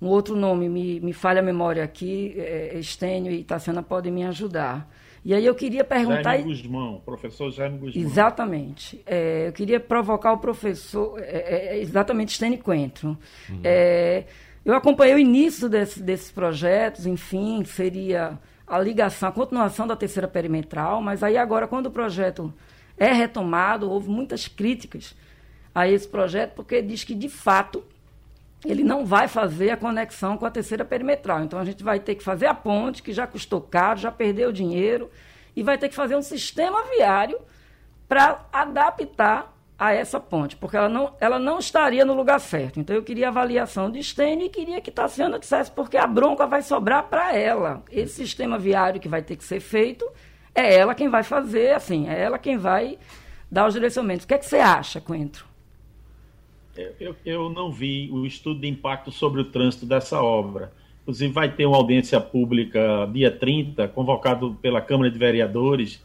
um 0.00 0.08
outro 0.08 0.34
nome, 0.34 0.68
me, 0.68 1.00
me 1.00 1.12
falha 1.12 1.40
a 1.40 1.42
memória 1.42 1.84
aqui, 1.84 2.34
é, 2.36 2.78
Estênio 2.78 3.32
e 3.32 3.44
Tassiana 3.44 3.82
podem 3.82 4.12
me 4.12 4.24
ajudar. 4.24 4.90
E 5.24 5.34
aí 5.34 5.44
eu 5.44 5.54
queria 5.54 5.84
perguntar. 5.84 6.36
Jaime 6.36 6.44
Guzmão, 6.44 7.02
professor 7.04 7.50
Jaime 7.50 7.78
Guzmão. 7.78 8.02
Exatamente. 8.02 9.02
É, 9.06 9.48
eu 9.48 9.52
queria 9.52 9.78
provocar 9.78 10.32
o 10.32 10.38
professor, 10.38 11.18
é, 11.18 11.22
é, 11.22 11.76
é 11.76 11.80
exatamente 11.80 12.32
Stênio 12.32 12.58
Coentro. 12.58 13.18
Uhum. 13.48 13.60
É, 13.62 14.24
eu 14.64 14.74
acompanhei 14.74 15.14
o 15.14 15.18
início 15.18 15.68
desse, 15.68 16.02
desses 16.02 16.30
projetos, 16.32 17.06
enfim, 17.06 17.62
seria 17.64 18.38
a 18.66 18.78
ligação, 18.78 19.28
a 19.28 19.32
continuação 19.32 19.86
da 19.86 19.96
terceira 19.96 20.28
perimetral, 20.28 21.02
mas 21.02 21.22
aí 21.22 21.36
agora, 21.36 21.66
quando 21.66 21.86
o 21.86 21.90
projeto 21.90 22.52
é 22.96 23.12
retomado, 23.12 23.90
houve 23.90 24.08
muitas 24.08 24.48
críticas 24.48 25.14
a 25.74 25.88
esse 25.88 26.08
projeto, 26.08 26.54
porque 26.54 26.82
diz 26.82 27.04
que, 27.04 27.14
de 27.14 27.28
fato, 27.28 27.84
ele 28.64 28.84
não 28.84 29.04
vai 29.04 29.28
fazer 29.28 29.70
a 29.70 29.76
conexão 29.76 30.36
com 30.36 30.44
a 30.44 30.50
terceira 30.50 30.84
perimetral. 30.84 31.42
Então 31.42 31.58
a 31.58 31.64
gente 31.64 31.82
vai 31.82 32.00
ter 32.00 32.14
que 32.14 32.22
fazer 32.22 32.46
a 32.46 32.54
ponte, 32.54 33.02
que 33.02 33.12
já 33.12 33.26
custou 33.26 33.60
caro, 33.60 33.98
já 33.98 34.10
perdeu 34.10 34.52
dinheiro, 34.52 35.10
e 35.54 35.62
vai 35.62 35.78
ter 35.78 35.88
que 35.88 35.94
fazer 35.94 36.16
um 36.16 36.22
sistema 36.22 36.82
viário 36.84 37.38
para 38.08 38.44
adaptar 38.52 39.54
a 39.78 39.94
essa 39.94 40.20
ponte, 40.20 40.56
porque 40.56 40.76
ela 40.76 40.90
não, 40.90 41.14
ela 41.18 41.38
não 41.38 41.58
estaria 41.58 42.04
no 42.04 42.12
lugar 42.12 42.38
certo. 42.38 42.78
Então 42.78 42.94
eu 42.94 43.02
queria 43.02 43.28
avaliação 43.28 43.90
de 43.90 44.02
Stênio 44.02 44.44
e 44.44 44.50
queria 44.50 44.78
que 44.78 44.90
Tassiana 44.90 45.38
dissesse, 45.38 45.70
porque 45.70 45.96
a 45.96 46.06
bronca 46.06 46.46
vai 46.46 46.60
sobrar 46.60 47.04
para 47.04 47.34
ela. 47.34 47.82
Esse 47.90 48.16
sistema 48.16 48.58
viário 48.58 49.00
que 49.00 49.08
vai 49.08 49.22
ter 49.22 49.36
que 49.36 49.44
ser 49.44 49.58
feito, 49.58 50.06
é 50.54 50.74
ela 50.74 50.94
quem 50.94 51.08
vai 51.08 51.22
fazer, 51.22 51.74
assim, 51.74 52.10
é 52.10 52.20
ela 52.20 52.38
quem 52.38 52.58
vai 52.58 52.98
dar 53.50 53.66
os 53.66 53.72
direcionamentos. 53.72 54.24
O 54.24 54.28
que, 54.28 54.34
é 54.34 54.38
que 54.38 54.44
você 54.44 54.58
acha, 54.58 55.00
Coentro? 55.00 55.49
Eu, 56.98 57.16
eu 57.24 57.50
não 57.50 57.70
vi 57.70 58.08
o 58.12 58.24
estudo 58.24 58.60
de 58.60 58.68
impacto 58.68 59.10
sobre 59.10 59.40
o 59.40 59.44
trânsito 59.44 59.86
dessa 59.86 60.22
obra. 60.22 60.72
Inclusive, 61.02 61.32
vai 61.32 61.50
ter 61.50 61.66
uma 61.66 61.76
audiência 61.76 62.20
pública 62.20 63.08
dia 63.12 63.30
30, 63.30 63.88
convocado 63.88 64.56
pela 64.60 64.80
Câmara 64.80 65.10
de 65.10 65.18
Vereadores, 65.18 66.02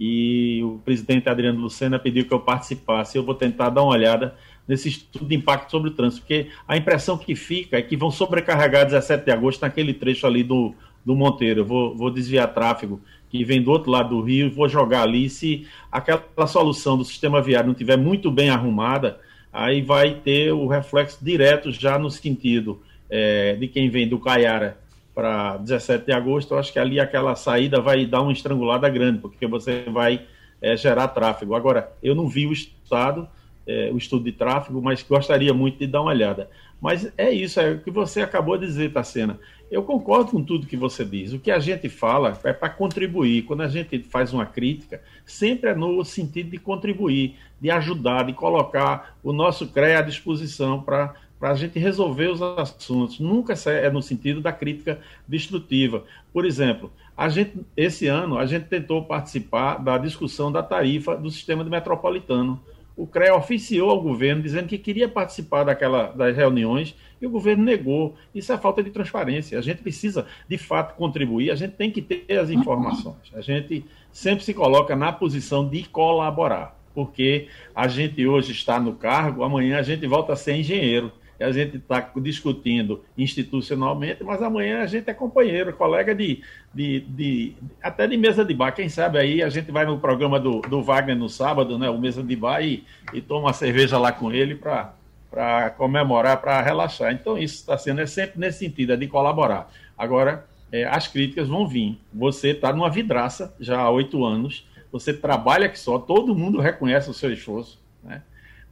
e 0.00 0.62
o 0.62 0.80
presidente 0.84 1.28
Adriano 1.28 1.60
Lucena 1.60 1.98
pediu 1.98 2.24
que 2.24 2.32
eu 2.32 2.40
participasse. 2.40 3.18
Eu 3.18 3.24
vou 3.24 3.34
tentar 3.34 3.70
dar 3.70 3.82
uma 3.82 3.92
olhada 3.92 4.34
nesse 4.66 4.88
estudo 4.88 5.26
de 5.26 5.34
impacto 5.34 5.70
sobre 5.70 5.90
o 5.90 5.94
trânsito, 5.94 6.22
porque 6.22 6.48
a 6.66 6.76
impressão 6.76 7.16
que 7.18 7.34
fica 7.34 7.78
é 7.78 7.82
que 7.82 7.96
vão 7.96 8.10
sobrecarregar 8.10 8.84
17 8.84 9.24
de 9.24 9.30
agosto 9.30 9.62
naquele 9.62 9.94
trecho 9.94 10.26
ali 10.26 10.44
do, 10.44 10.74
do 11.04 11.16
Monteiro. 11.16 11.60
Eu 11.60 11.64
vou, 11.64 11.96
vou 11.96 12.10
desviar 12.10 12.52
tráfego 12.52 13.00
que 13.30 13.44
vem 13.44 13.62
do 13.62 13.70
outro 13.70 13.90
lado 13.90 14.10
do 14.10 14.22
rio 14.22 14.50
vou 14.50 14.68
jogar 14.68 15.02
ali. 15.02 15.28
Se 15.28 15.66
aquela 15.90 16.46
solução 16.46 16.96
do 16.96 17.04
sistema 17.04 17.42
viário 17.42 17.66
não 17.66 17.72
estiver 17.72 17.96
muito 17.96 18.30
bem 18.30 18.50
arrumada, 18.50 19.20
aí 19.52 19.82
vai 19.82 20.14
ter 20.14 20.52
o 20.52 20.66
reflexo 20.66 21.18
direto 21.22 21.72
já 21.72 21.98
no 21.98 22.10
sentido 22.10 22.82
é, 23.10 23.54
de 23.54 23.68
quem 23.68 23.88
vem 23.88 24.08
do 24.08 24.18
Caiara 24.18 24.78
para 25.14 25.56
17 25.56 26.06
de 26.06 26.12
agosto. 26.12 26.54
Eu 26.54 26.58
acho 26.58 26.72
que 26.72 26.78
ali 26.78 27.00
aquela 27.00 27.34
saída 27.34 27.80
vai 27.80 28.06
dar 28.06 28.22
uma 28.22 28.32
estrangulada 28.32 28.88
grande, 28.88 29.18
porque 29.18 29.46
você 29.46 29.82
vai 29.88 30.22
é, 30.60 30.76
gerar 30.76 31.08
tráfego. 31.08 31.54
Agora, 31.54 31.92
eu 32.02 32.14
não 32.14 32.28
vi 32.28 32.46
o 32.46 32.52
estado, 32.52 33.28
é, 33.66 33.90
o 33.92 33.98
estudo 33.98 34.24
de 34.24 34.32
tráfego, 34.32 34.80
mas 34.80 35.02
gostaria 35.02 35.52
muito 35.52 35.78
de 35.78 35.86
dar 35.86 36.02
uma 36.02 36.10
olhada. 36.10 36.48
Mas 36.80 37.12
é 37.16 37.30
isso, 37.30 37.58
é 37.60 37.72
o 37.72 37.80
que 37.80 37.90
você 37.90 38.20
acabou 38.20 38.56
de 38.56 38.66
dizer, 38.66 38.92
Tacena. 38.92 39.38
Eu 39.70 39.82
concordo 39.82 40.30
com 40.30 40.42
tudo 40.42 40.66
que 40.66 40.76
você 40.76 41.04
diz. 41.04 41.32
O 41.32 41.38
que 41.38 41.50
a 41.50 41.58
gente 41.58 41.88
fala 41.88 42.38
é 42.44 42.52
para 42.52 42.70
contribuir. 42.70 43.42
Quando 43.42 43.62
a 43.62 43.68
gente 43.68 43.98
faz 44.04 44.32
uma 44.32 44.46
crítica, 44.46 45.02
sempre 45.26 45.70
é 45.70 45.74
no 45.74 46.02
sentido 46.04 46.50
de 46.50 46.58
contribuir, 46.58 47.36
de 47.60 47.70
ajudar, 47.70 48.24
de 48.24 48.32
colocar 48.32 49.16
o 49.22 49.32
nosso 49.32 49.66
CREA 49.68 49.98
à 49.98 50.02
disposição 50.02 50.80
para 50.80 51.14
a 51.40 51.54
gente 51.54 51.78
resolver 51.78 52.28
os 52.28 52.40
assuntos. 52.40 53.20
Nunca 53.20 53.54
é 53.66 53.90
no 53.90 54.00
sentido 54.00 54.40
da 54.40 54.52
crítica 54.52 55.00
destrutiva. 55.26 56.04
Por 56.32 56.46
exemplo, 56.46 56.90
a 57.16 57.28
gente, 57.28 57.60
esse 57.76 58.06
ano 58.06 58.38
a 58.38 58.46
gente 58.46 58.66
tentou 58.66 59.04
participar 59.04 59.76
da 59.78 59.98
discussão 59.98 60.50
da 60.50 60.62
tarifa 60.62 61.16
do 61.16 61.30
sistema 61.30 61.62
metropolitano 61.64 62.58
o 62.98 63.06
CREA 63.06 63.36
oficiou 63.36 63.90
ao 63.90 64.02
governo 64.02 64.42
dizendo 64.42 64.66
que 64.66 64.76
queria 64.76 65.08
participar 65.08 65.62
daquela, 65.62 66.08
das 66.08 66.36
reuniões 66.36 66.96
e 67.22 67.26
o 67.26 67.30
governo 67.30 67.62
negou. 67.62 68.16
Isso 68.34 68.52
é 68.52 68.58
falta 68.58 68.82
de 68.82 68.90
transparência. 68.90 69.56
A 69.56 69.62
gente 69.62 69.82
precisa, 69.82 70.26
de 70.48 70.58
fato, 70.58 70.96
contribuir, 70.96 71.52
a 71.52 71.54
gente 71.54 71.74
tem 71.74 71.92
que 71.92 72.02
ter 72.02 72.36
as 72.36 72.50
informações. 72.50 73.30
A 73.32 73.40
gente 73.40 73.84
sempre 74.10 74.44
se 74.44 74.52
coloca 74.52 74.96
na 74.96 75.12
posição 75.12 75.68
de 75.68 75.84
colaborar, 75.84 76.76
porque 76.92 77.46
a 77.72 77.86
gente 77.86 78.26
hoje 78.26 78.50
está 78.50 78.80
no 78.80 78.94
cargo, 78.94 79.44
amanhã 79.44 79.78
a 79.78 79.82
gente 79.82 80.04
volta 80.04 80.32
a 80.32 80.36
ser 80.36 80.56
engenheiro 80.56 81.12
a 81.44 81.52
gente 81.52 81.76
está 81.76 82.10
discutindo 82.16 83.04
institucionalmente, 83.16 84.24
mas 84.24 84.42
amanhã 84.42 84.82
a 84.82 84.86
gente 84.86 85.08
é 85.08 85.14
companheiro, 85.14 85.72
colega 85.72 86.14
de, 86.14 86.42
de, 86.74 87.00
de, 87.00 87.52
até 87.82 88.06
de 88.06 88.16
mesa 88.16 88.44
de 88.44 88.52
bar. 88.52 88.72
Quem 88.72 88.88
sabe 88.88 89.18
aí 89.18 89.42
a 89.42 89.48
gente 89.48 89.70
vai 89.70 89.86
no 89.86 89.98
programa 89.98 90.40
do, 90.40 90.60
do 90.62 90.82
Wagner 90.82 91.16
no 91.16 91.28
sábado, 91.28 91.78
né, 91.78 91.88
o 91.88 91.98
mesa 91.98 92.22
de 92.22 92.34
bar, 92.34 92.60
e, 92.62 92.84
e 93.12 93.20
toma 93.20 93.46
uma 93.46 93.52
cerveja 93.52 93.98
lá 93.98 94.10
com 94.10 94.32
ele 94.32 94.56
para 94.56 95.70
comemorar, 95.76 96.40
para 96.40 96.60
relaxar. 96.60 97.12
Então 97.12 97.38
isso 97.38 97.56
está 97.56 97.78
sendo 97.78 98.00
é 98.00 98.06
sempre 98.06 98.40
nesse 98.40 98.58
sentido, 98.58 98.92
é 98.92 98.96
de 98.96 99.06
colaborar. 99.06 99.70
Agora, 99.96 100.44
é, 100.72 100.84
as 100.84 101.06
críticas 101.06 101.48
vão 101.48 101.66
vir. 101.66 101.98
Você 102.12 102.50
está 102.50 102.72
numa 102.72 102.90
vidraça 102.90 103.54
já 103.60 103.78
há 103.78 103.90
oito 103.90 104.24
anos, 104.24 104.66
você 104.90 105.12
trabalha 105.12 105.68
que 105.68 105.78
só, 105.78 105.98
todo 105.98 106.34
mundo 106.34 106.60
reconhece 106.60 107.10
o 107.10 107.14
seu 107.14 107.32
esforço, 107.32 107.78
né? 108.02 108.22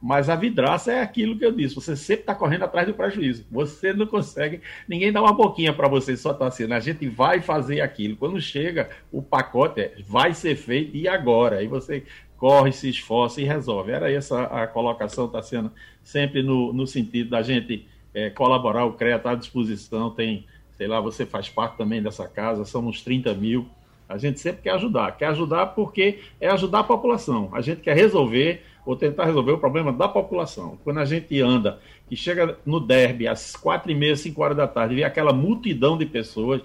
Mas 0.01 0.29
a 0.29 0.35
vidraça 0.35 0.91
é 0.91 1.01
aquilo 1.01 1.37
que 1.37 1.45
eu 1.45 1.51
disse: 1.51 1.75
você 1.75 1.95
sempre 1.95 2.21
está 2.21 2.35
correndo 2.35 2.63
atrás 2.63 2.87
do 2.87 2.93
prejuízo. 2.93 3.45
Você 3.49 3.93
não 3.93 4.05
consegue, 4.05 4.61
ninguém 4.87 5.11
dá 5.11 5.21
uma 5.21 5.33
boquinha 5.33 5.73
para 5.73 5.87
você 5.87 6.15
só 6.15 6.31
estar 6.31 6.45
tá 6.45 6.47
assim. 6.47 6.71
A 6.71 6.79
gente 6.79 7.07
vai 7.07 7.41
fazer 7.41 7.81
aquilo. 7.81 8.15
Quando 8.15 8.39
chega 8.39 8.89
o 9.11 9.21
pacote, 9.21 9.81
é, 9.81 9.95
vai 10.07 10.33
ser 10.33 10.55
feito 10.55 10.95
e 10.95 11.07
agora. 11.07 11.57
Aí 11.57 11.67
você 11.67 12.03
corre, 12.37 12.71
se 12.71 12.89
esforça 12.89 13.41
e 13.41 13.43
resolve. 13.43 13.91
Era 13.91 14.11
essa 14.11 14.43
a 14.43 14.67
colocação, 14.67 15.25
está 15.25 15.41
sendo 15.41 15.71
sempre 16.03 16.43
no, 16.43 16.71
no 16.71 16.85
sentido 16.85 17.31
da 17.31 17.41
gente 17.41 17.87
é, 18.13 18.29
colaborar. 18.29 18.85
O 18.85 18.93
CREA 18.93 19.15
está 19.15 19.31
à 19.31 19.35
disposição, 19.35 20.11
tem, 20.11 20.45
sei 20.77 20.87
lá, 20.87 21.01
você 21.01 21.25
faz 21.25 21.49
parte 21.49 21.75
também 21.75 22.01
dessa 22.01 22.27
casa, 22.27 22.63
somos 22.65 23.01
30 23.01 23.33
mil. 23.33 23.67
A 24.07 24.17
gente 24.17 24.39
sempre 24.39 24.61
quer 24.61 24.71
ajudar. 24.71 25.17
Quer 25.17 25.27
ajudar 25.27 25.67
porque 25.67 26.19
é 26.39 26.47
ajudar 26.47 26.79
a 26.79 26.83
população. 26.83 27.49
A 27.51 27.61
gente 27.61 27.81
quer 27.81 27.95
resolver 27.95 28.63
ou 28.87 28.95
tentar 28.95 29.25
resolver 29.25 29.51
o 29.51 29.57
problema 29.57 29.91
da 29.91 30.07
população. 30.07 30.77
Quando 30.81 30.99
a 30.99 31.05
gente 31.05 31.41
anda, 31.41 31.77
que 32.07 32.15
chega 32.15 32.57
no 32.65 32.79
derby 32.79 33.27
às 33.27 33.53
quatro 33.53 33.91
e 33.91 33.95
meia, 33.95 34.15
cinco 34.15 34.41
horas 34.41 34.55
da 34.55 34.65
tarde, 34.65 34.95
vê 34.95 35.03
aquela 35.03 35.33
multidão 35.33 35.97
de 35.97 36.05
pessoas, 36.05 36.61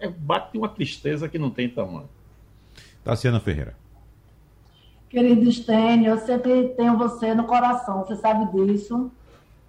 é, 0.00 0.08
bate 0.08 0.56
uma 0.56 0.70
tristeza 0.70 1.28
que 1.28 1.38
não 1.38 1.50
tem 1.50 1.68
tamanho. 1.68 2.08
Tassiana 3.04 3.38
Ferreira. 3.40 3.76
Querido 5.10 5.52
Stênio, 5.52 6.12
eu 6.12 6.18
sempre 6.18 6.68
tenho 6.70 6.96
você 6.96 7.34
no 7.34 7.44
coração, 7.44 8.04
você 8.04 8.16
sabe 8.16 8.50
disso. 8.52 9.12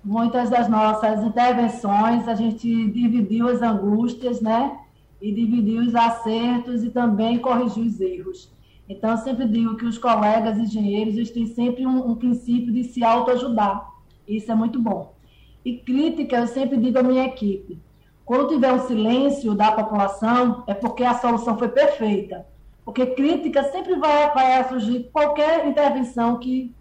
Muitas 0.02 0.50
das 0.50 0.70
nossas 0.70 1.22
intervenções 1.22 2.26
a 2.26 2.36
gente 2.36 2.90
dividiu 2.90 3.50
as 3.50 3.62
angústias, 3.62 4.40
né? 4.40 4.80
E 5.22 5.30
dividiu 5.30 5.82
os 5.82 5.94
acertos 5.94 6.86
e 6.86 6.90
também 6.90 7.38
corrigiu 7.38 7.84
os 7.84 8.00
erros. 8.00 8.57
Então, 8.90 9.12
eu 9.12 9.18
sempre 9.18 9.46
digo 9.48 9.76
que 9.76 9.86
os 9.86 9.98
colegas 9.98 10.58
engenheiros 10.58 11.16
eles 11.16 11.32
têm 11.32 11.46
sempre 11.48 11.86
um, 11.86 12.12
um 12.12 12.16
princípio 12.16 12.72
de 12.72 12.86
se 12.86 13.04
autoajudar. 13.04 13.92
Isso 14.28 14.52
é 14.52 14.56
muito 14.56 14.80
bom. 14.80 15.14
E 15.64 15.78
crítica, 15.78 16.38
eu 16.38 16.48
sempre 16.48 16.78
digo 16.78 16.98
à 16.98 17.04
minha 17.04 17.26
equipe: 17.26 17.78
quando 18.24 18.50
tiver 18.50 18.72
um 18.72 18.88
silêncio 18.88 19.54
da 19.54 19.72
população, 19.72 20.64
é 20.68 20.74
porque 20.74 21.04
a 21.04 21.16
solução 21.16 21.58
foi 21.58 21.68
perfeita. 21.68 22.46
Porque 22.86 23.06
crítica 23.08 23.64
sempre 23.66 23.96
vai, 23.96 24.34
vai 24.34 24.64
surgir 24.70 25.10
qualquer 25.12 25.68
intervenção 25.68 26.40
que, 26.40 26.74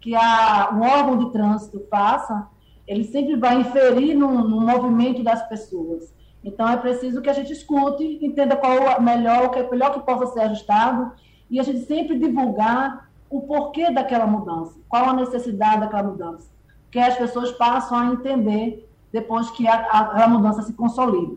que 0.00 0.14
a, 0.14 0.70
um 0.72 0.82
órgão 0.82 1.18
de 1.18 1.32
trânsito 1.32 1.84
faça, 1.90 2.46
ele 2.86 3.02
sempre 3.02 3.34
vai 3.34 3.60
inferir 3.60 4.16
no, 4.16 4.46
no 4.46 4.60
movimento 4.60 5.24
das 5.24 5.48
pessoas. 5.48 6.14
Então, 6.44 6.68
é 6.68 6.76
preciso 6.76 7.20
que 7.20 7.28
a 7.28 7.32
gente 7.32 7.52
escute, 7.52 8.24
entenda 8.24 8.56
qual 8.56 8.72
é 8.72 9.00
melhor, 9.00 9.46
o 9.46 9.50
que 9.50 9.58
é 9.58 9.68
melhor 9.68 9.92
que 9.92 10.00
possa 10.00 10.28
ser 10.28 10.40
ajustado 10.42 11.12
e 11.50 11.58
a 11.58 11.62
gente 11.62 11.80
sempre 11.80 12.18
divulgar 12.18 13.10
o 13.28 13.40
porquê 13.42 13.90
daquela 13.90 14.26
mudança, 14.26 14.78
qual 14.88 15.10
a 15.10 15.12
necessidade 15.14 15.80
daquela 15.80 16.04
mudança, 16.04 16.48
que 16.90 16.98
as 16.98 17.16
pessoas 17.16 17.52
passam 17.52 17.98
a 17.98 18.06
entender 18.06 18.88
depois 19.12 19.50
que 19.50 19.66
a, 19.66 19.74
a, 19.74 20.24
a 20.24 20.28
mudança 20.28 20.62
se 20.62 20.72
consolida. 20.72 21.36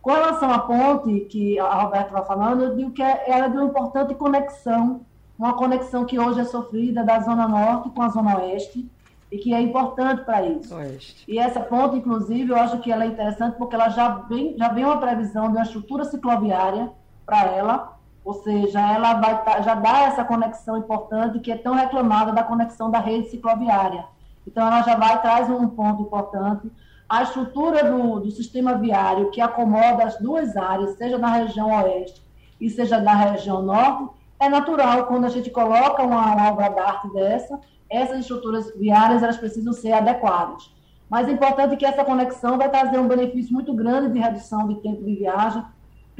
Com 0.00 0.12
relação 0.12 0.50
à 0.50 0.60
ponte 0.60 1.20
que 1.26 1.58
a 1.58 1.82
Roberta 1.82 2.08
estava 2.08 2.26
falando, 2.26 2.62
eu 2.62 2.76
digo 2.76 2.90
que 2.90 3.02
é, 3.02 3.24
ela 3.30 3.46
é 3.46 3.48
de 3.48 3.56
uma 3.56 3.66
importante 3.66 4.14
conexão, 4.14 5.02
uma 5.38 5.54
conexão 5.54 6.04
que 6.04 6.18
hoje 6.18 6.40
é 6.40 6.44
sofrida 6.44 7.04
da 7.04 7.20
Zona 7.20 7.46
Norte 7.46 7.90
com 7.90 8.02
a 8.02 8.08
Zona 8.08 8.38
Oeste, 8.38 8.90
e 9.30 9.38
que 9.38 9.54
é 9.54 9.60
importante 9.60 10.24
para 10.24 10.44
isso. 10.44 10.74
Oeste. 10.74 11.24
E 11.28 11.38
essa 11.38 11.60
ponte, 11.60 11.96
inclusive, 11.96 12.50
eu 12.50 12.56
acho 12.56 12.78
que 12.80 12.90
ela 12.90 13.04
é 13.04 13.08
interessante 13.08 13.56
porque 13.56 13.74
ela 13.74 13.88
já 13.88 14.08
vem, 14.08 14.56
já 14.56 14.68
vem 14.68 14.84
uma 14.84 14.98
previsão 14.98 15.44
de 15.48 15.56
uma 15.56 15.62
estrutura 15.62 16.04
cicloviária 16.04 16.90
para 17.24 17.44
ela, 17.52 17.99
ou 18.30 18.34
seja, 18.44 18.80
ela 18.80 19.14
vai 19.14 19.42
tá, 19.42 19.60
já 19.60 19.74
dá 19.74 20.02
essa 20.02 20.24
conexão 20.24 20.78
importante 20.78 21.40
que 21.40 21.50
é 21.50 21.56
tão 21.56 21.74
reclamada 21.74 22.30
da 22.30 22.44
conexão 22.44 22.88
da 22.88 23.00
rede 23.00 23.28
cicloviária. 23.28 24.04
Então, 24.46 24.64
ela 24.64 24.82
já 24.82 24.94
vai 24.94 25.20
traz 25.20 25.50
um 25.50 25.66
ponto 25.68 26.02
importante. 26.02 26.70
A 27.08 27.24
estrutura 27.24 27.90
do, 27.90 28.20
do 28.20 28.30
sistema 28.30 28.74
viário 28.74 29.32
que 29.32 29.40
acomoda 29.40 30.04
as 30.04 30.16
duas 30.18 30.56
áreas, 30.56 30.96
seja 30.96 31.18
na 31.18 31.26
região 31.26 31.72
oeste 31.72 32.22
e 32.60 32.70
seja 32.70 33.00
na 33.00 33.14
região 33.14 33.62
norte, 33.62 34.08
é 34.38 34.48
natural 34.48 35.06
quando 35.06 35.24
a 35.24 35.28
gente 35.28 35.50
coloca 35.50 36.00
uma, 36.00 36.32
uma 36.32 36.50
obra 36.52 36.68
d'arte 36.68 37.12
dessa, 37.12 37.58
essas 37.90 38.20
estruturas 38.20 38.72
viárias 38.78 39.24
elas 39.24 39.38
precisam 39.38 39.72
ser 39.72 39.90
adequadas. 39.90 40.72
Mas 41.08 41.26
é 41.26 41.32
importante 41.32 41.76
que 41.76 41.84
essa 41.84 42.04
conexão 42.04 42.56
vai 42.56 42.70
trazer 42.70 42.96
um 43.00 43.08
benefício 43.08 43.52
muito 43.52 43.74
grande 43.74 44.12
de 44.12 44.20
redução 44.20 44.68
de 44.68 44.76
tempo 44.76 45.04
de 45.04 45.16
viagem, 45.16 45.64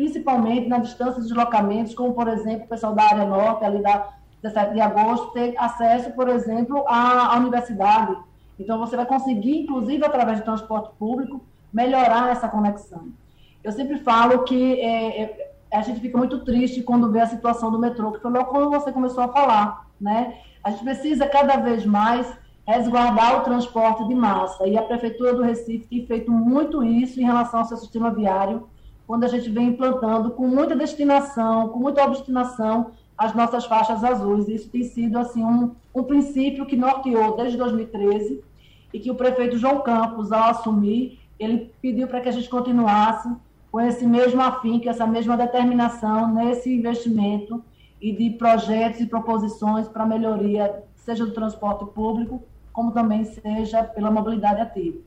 principalmente 0.01 0.67
na 0.67 0.79
distância 0.79 1.21
de 1.21 1.29
deslocamentos, 1.29 1.95
como, 1.95 2.15
por 2.15 2.27
exemplo, 2.27 2.65
o 2.65 2.69
pessoal 2.69 2.95
da 2.95 3.03
área 3.03 3.27
norte, 3.27 3.67
ali 3.67 3.83
da 3.83 4.15
17 4.43 4.73
de 4.73 4.81
agosto, 4.81 5.33
ter 5.33 5.55
acesso, 5.59 6.11
por 6.13 6.27
exemplo, 6.27 6.83
à, 6.89 7.35
à 7.35 7.37
universidade. 7.37 8.17
Então, 8.59 8.79
você 8.79 8.97
vai 8.97 9.05
conseguir, 9.05 9.59
inclusive 9.59 10.03
através 10.03 10.39
de 10.39 10.45
transporte 10.45 10.91
público, 10.99 11.45
melhorar 11.71 12.31
essa 12.31 12.49
conexão. 12.49 13.09
Eu 13.63 13.73
sempre 13.73 13.99
falo 13.99 14.43
que 14.45 14.81
é, 14.81 15.23
é, 15.23 15.53
a 15.71 15.83
gente 15.83 16.01
fica 16.01 16.17
muito 16.17 16.47
triste 16.47 16.83
quando 16.83 17.13
vê 17.13 17.21
a 17.21 17.27
situação 17.27 17.71
do 17.71 17.79
metrô, 17.79 18.11
que 18.11 18.21
foi 18.21 18.31
logo 18.31 18.47
quando 18.47 18.71
você 18.71 18.91
começou 18.91 19.23
a 19.23 19.29
falar, 19.29 19.87
né? 20.01 20.39
A 20.65 20.71
gente 20.71 20.83
precisa 20.83 21.27
cada 21.27 21.59
vez 21.59 21.85
mais 21.85 22.27
resguardar 22.67 23.41
o 23.41 23.45
transporte 23.45 24.09
de 24.09 24.15
massa, 24.15 24.67
e 24.67 24.79
a 24.79 24.83
Prefeitura 24.83 25.35
do 25.35 25.43
Recife 25.43 25.87
tem 25.89 26.07
feito 26.07 26.33
muito 26.33 26.83
isso 26.83 27.21
em 27.21 27.25
relação 27.25 27.61
ao 27.61 27.67
seu 27.67 27.77
sistema 27.77 28.11
viário, 28.11 28.67
quando 29.11 29.25
a 29.25 29.29
gente 29.29 29.51
vem 29.51 29.71
implantando 29.71 30.31
com 30.31 30.47
muita 30.47 30.77
destinação, 30.77 31.71
com 31.71 31.81
muita 31.81 32.05
obstinação, 32.05 32.93
as 33.19 33.35
nossas 33.35 33.65
faixas 33.65 34.05
azuis. 34.05 34.47
Isso 34.47 34.71
tem 34.71 34.85
sido 34.85 35.19
assim 35.19 35.43
um, 35.43 35.75
um 35.93 36.05
princípio 36.05 36.65
que 36.65 36.77
norteou 36.77 37.37
desde 37.37 37.59
2013 37.59 38.41
e 38.95 39.01
que 39.01 39.11
o 39.11 39.17
prefeito 39.17 39.59
João 39.59 39.81
Campos, 39.81 40.31
ao 40.31 40.51
assumir, 40.51 41.19
ele 41.41 41.75
pediu 41.83 42.07
para 42.07 42.21
que 42.21 42.29
a 42.29 42.31
gente 42.31 42.49
continuasse 42.49 43.29
com 43.73 43.81
esse 43.81 44.07
mesmo 44.07 44.41
afinco, 44.41 44.89
essa 44.89 45.09
mesma 45.09 45.37
determinação 45.37 46.33
nesse 46.33 46.73
investimento 46.73 47.65
e 48.01 48.13
de 48.13 48.31
projetos 48.39 49.01
e 49.01 49.07
proposições 49.07 49.89
para 49.89 50.07
melhoria, 50.07 50.85
seja 50.95 51.27
do 51.27 51.33
transporte 51.33 51.85
público, 51.87 52.45
como 52.73 52.93
também 52.93 53.25
seja 53.25 53.83
pela 53.83 54.09
mobilidade 54.09 54.61
ativa, 54.61 54.99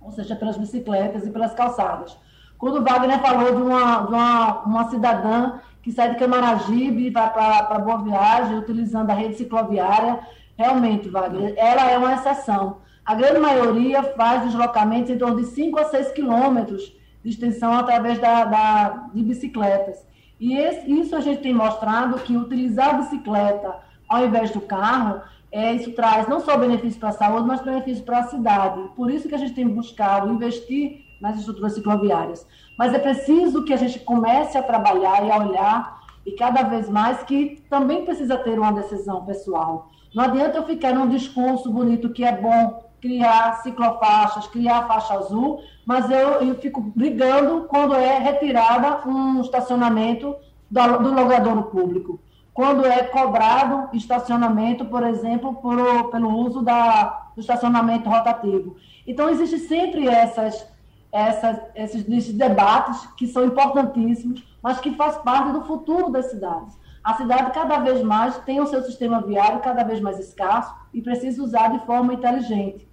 ou 0.00 0.12
seja, 0.12 0.36
pelas 0.36 0.56
bicicletas 0.56 1.26
e 1.26 1.30
pelas 1.30 1.52
calçadas. 1.52 2.16
Quando 2.60 2.76
o 2.76 2.84
Wagner 2.84 3.18
falou 3.20 3.56
de 3.56 3.62
uma, 3.62 4.02
de 4.02 4.12
uma, 4.12 4.60
uma 4.64 4.90
cidadã 4.90 5.54
que 5.82 5.90
sai 5.90 6.10
de 6.10 6.16
Camaragibe 6.16 7.06
e 7.06 7.10
vai 7.10 7.32
para 7.32 7.78
Boa 7.78 8.02
Viagem, 8.02 8.58
utilizando 8.58 9.08
a 9.10 9.14
rede 9.14 9.36
cicloviária, 9.36 10.20
realmente, 10.58 11.08
Wagner, 11.08 11.54
ela 11.56 11.90
é 11.90 11.96
uma 11.96 12.12
exceção. 12.12 12.76
A 13.02 13.14
grande 13.14 13.40
maioria 13.40 14.02
faz 14.02 14.44
deslocamentos 14.44 15.10
em 15.10 15.16
torno 15.16 15.36
de 15.36 15.46
5 15.46 15.80
a 15.80 15.84
6 15.84 16.12
quilômetros 16.12 16.94
de 17.24 17.30
extensão 17.30 17.72
através 17.72 18.18
da, 18.18 18.44
da 18.44 19.08
de 19.14 19.22
bicicletas. 19.22 20.06
E 20.38 20.54
esse, 20.54 20.92
isso 20.92 21.16
a 21.16 21.20
gente 21.20 21.40
tem 21.40 21.54
mostrado 21.54 22.18
que 22.20 22.36
utilizar 22.36 22.90
a 22.90 22.98
bicicleta 22.98 23.74
ao 24.06 24.26
invés 24.26 24.50
do 24.50 24.60
carro, 24.60 25.22
é, 25.50 25.72
isso 25.72 25.92
traz 25.92 26.28
não 26.28 26.40
só 26.40 26.58
benefício 26.58 27.00
para 27.00 27.08
a 27.08 27.12
saúde, 27.12 27.46
mas 27.46 27.62
benefício 27.62 28.04
para 28.04 28.18
a 28.18 28.24
cidade. 28.24 28.82
Por 28.94 29.10
isso 29.10 29.28
que 29.28 29.34
a 29.34 29.38
gente 29.38 29.54
tem 29.54 29.66
buscado 29.66 30.30
investir 30.30 31.09
nas 31.20 31.38
estruturas 31.38 31.74
cicloviárias. 31.74 32.46
Mas 32.78 32.94
é 32.94 32.98
preciso 32.98 33.64
que 33.64 33.72
a 33.72 33.76
gente 33.76 33.98
comece 34.00 34.56
a 34.56 34.62
trabalhar 34.62 35.24
e 35.24 35.30
a 35.30 35.38
olhar, 35.38 36.00
e 36.24 36.32
cada 36.32 36.62
vez 36.62 36.88
mais 36.88 37.22
que 37.22 37.62
também 37.68 38.04
precisa 38.04 38.36
ter 38.38 38.58
uma 38.58 38.72
decisão 38.72 39.24
pessoal. 39.24 39.90
Não 40.14 40.24
adianta 40.24 40.58
eu 40.58 40.66
ficar 40.66 40.92
num 40.92 41.08
discurso 41.08 41.70
bonito 41.70 42.10
que 42.10 42.24
é 42.24 42.32
bom 42.32 42.90
criar 43.00 43.62
ciclofaixas, 43.62 44.46
criar 44.48 44.86
faixa 44.86 45.14
azul, 45.14 45.62
mas 45.86 46.10
eu, 46.10 46.42
eu 46.42 46.54
fico 46.56 46.80
brigando 46.80 47.64
quando 47.64 47.94
é 47.94 48.18
retirada 48.18 49.08
um 49.08 49.40
estacionamento 49.40 50.36
do, 50.70 50.98
do 50.98 51.14
logradouro 51.14 51.64
público. 51.64 52.20
Quando 52.52 52.84
é 52.84 53.04
cobrado 53.04 53.88
estacionamento, 53.96 54.84
por 54.84 55.02
exemplo, 55.02 55.54
por, 55.54 56.10
pelo 56.10 56.36
uso 56.36 56.62
da, 56.62 57.30
do 57.34 57.40
estacionamento 57.40 58.08
rotativo. 58.08 58.76
Então, 59.06 59.30
existe 59.30 59.58
sempre 59.60 60.06
essas, 60.06 60.66
essas, 61.12 61.60
esses, 61.74 62.08
esses 62.08 62.34
debates 62.34 63.06
que 63.16 63.26
são 63.26 63.44
importantíssimos, 63.44 64.44
mas 64.62 64.80
que 64.80 64.94
faz 64.94 65.16
parte 65.18 65.52
do 65.52 65.64
futuro 65.64 66.10
das 66.10 66.30
cidades. 66.30 66.78
A 67.02 67.14
cidade 67.14 67.52
cada 67.52 67.78
vez 67.78 68.02
mais 68.02 68.38
tem 68.38 68.60
o 68.60 68.66
seu 68.66 68.82
sistema 68.82 69.22
viário 69.22 69.60
cada 69.60 69.82
vez 69.82 70.00
mais 70.00 70.18
escasso 70.18 70.74
e 70.92 71.00
precisa 71.00 71.42
usar 71.42 71.68
de 71.68 71.84
forma 71.86 72.12
inteligente. 72.12 72.86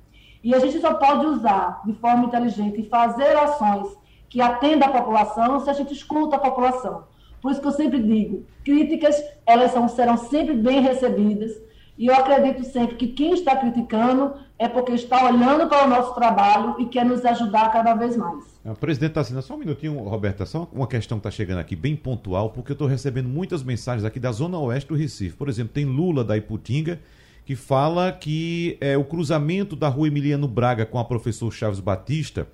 E 0.43 0.55
a 0.55 0.59
gente 0.59 0.79
só 0.79 0.93
pode 0.93 1.25
usar 1.25 1.81
de 1.85 1.93
forma 1.93 2.25
inteligente 2.25 2.79
e 2.79 2.89
fazer 2.89 3.35
ações 3.35 3.97
que 4.29 4.41
atendam 4.41 4.89
a 4.89 4.93
população 4.93 5.59
se 5.59 5.69
a 5.69 5.73
gente 5.73 5.93
escuta 5.93 6.37
a 6.37 6.39
população. 6.39 7.05
Por 7.41 7.51
isso 7.51 7.61
que 7.61 7.67
eu 7.67 7.71
sempre 7.71 8.01
digo, 8.01 8.45
críticas, 8.63 9.21
elas 9.45 9.71
são, 9.71 9.87
serão 9.87 10.17
sempre 10.17 10.55
bem 10.55 10.81
recebidas, 10.81 11.51
e 11.97 12.07
eu 12.07 12.15
acredito 12.15 12.63
sempre 12.63 12.95
que 12.95 13.07
quem 13.07 13.33
está 13.33 13.55
criticando 13.55 14.33
é 14.59 14.67
porque 14.67 14.91
está 14.91 15.25
olhando 15.25 15.67
para 15.67 15.85
o 15.85 15.89
nosso 15.89 16.13
trabalho 16.13 16.75
e 16.79 16.85
quer 16.85 17.05
nos 17.05 17.25
ajudar 17.25 17.71
cada 17.71 17.93
vez 17.93 18.15
mais. 18.15 18.43
O 18.63 18.75
presidente 18.75 19.13
Tassina, 19.13 19.41
só 19.41 19.55
um 19.55 19.59
minutinho, 19.59 19.97
Roberta, 20.03 20.45
só 20.45 20.67
uma 20.71 20.87
questão 20.87 21.17
que 21.17 21.27
está 21.27 21.31
chegando 21.31 21.59
aqui 21.59 21.75
bem 21.75 21.95
pontual, 21.95 22.51
porque 22.51 22.71
eu 22.71 22.75
estou 22.75 22.87
recebendo 22.87 23.27
muitas 23.27 23.63
mensagens 23.63 24.05
aqui 24.05 24.19
da 24.19 24.31
zona 24.31 24.59
oeste 24.59 24.89
do 24.89 24.95
Recife. 24.95 25.35
Por 25.35 25.49
exemplo, 25.49 25.73
tem 25.73 25.85
Lula 25.85 26.23
da 26.23 26.37
Iputinga, 26.37 26.99
que 27.45 27.55
fala 27.55 28.11
que 28.11 28.77
é, 28.81 28.97
o 28.97 29.03
cruzamento 29.03 29.75
da 29.75 29.87
rua 29.87 30.07
Emiliano 30.07 30.47
Braga 30.47 30.85
com 30.85 30.99
a 30.99 31.05
professor 31.05 31.51
Chaves 31.51 31.79
Batista 31.79 32.47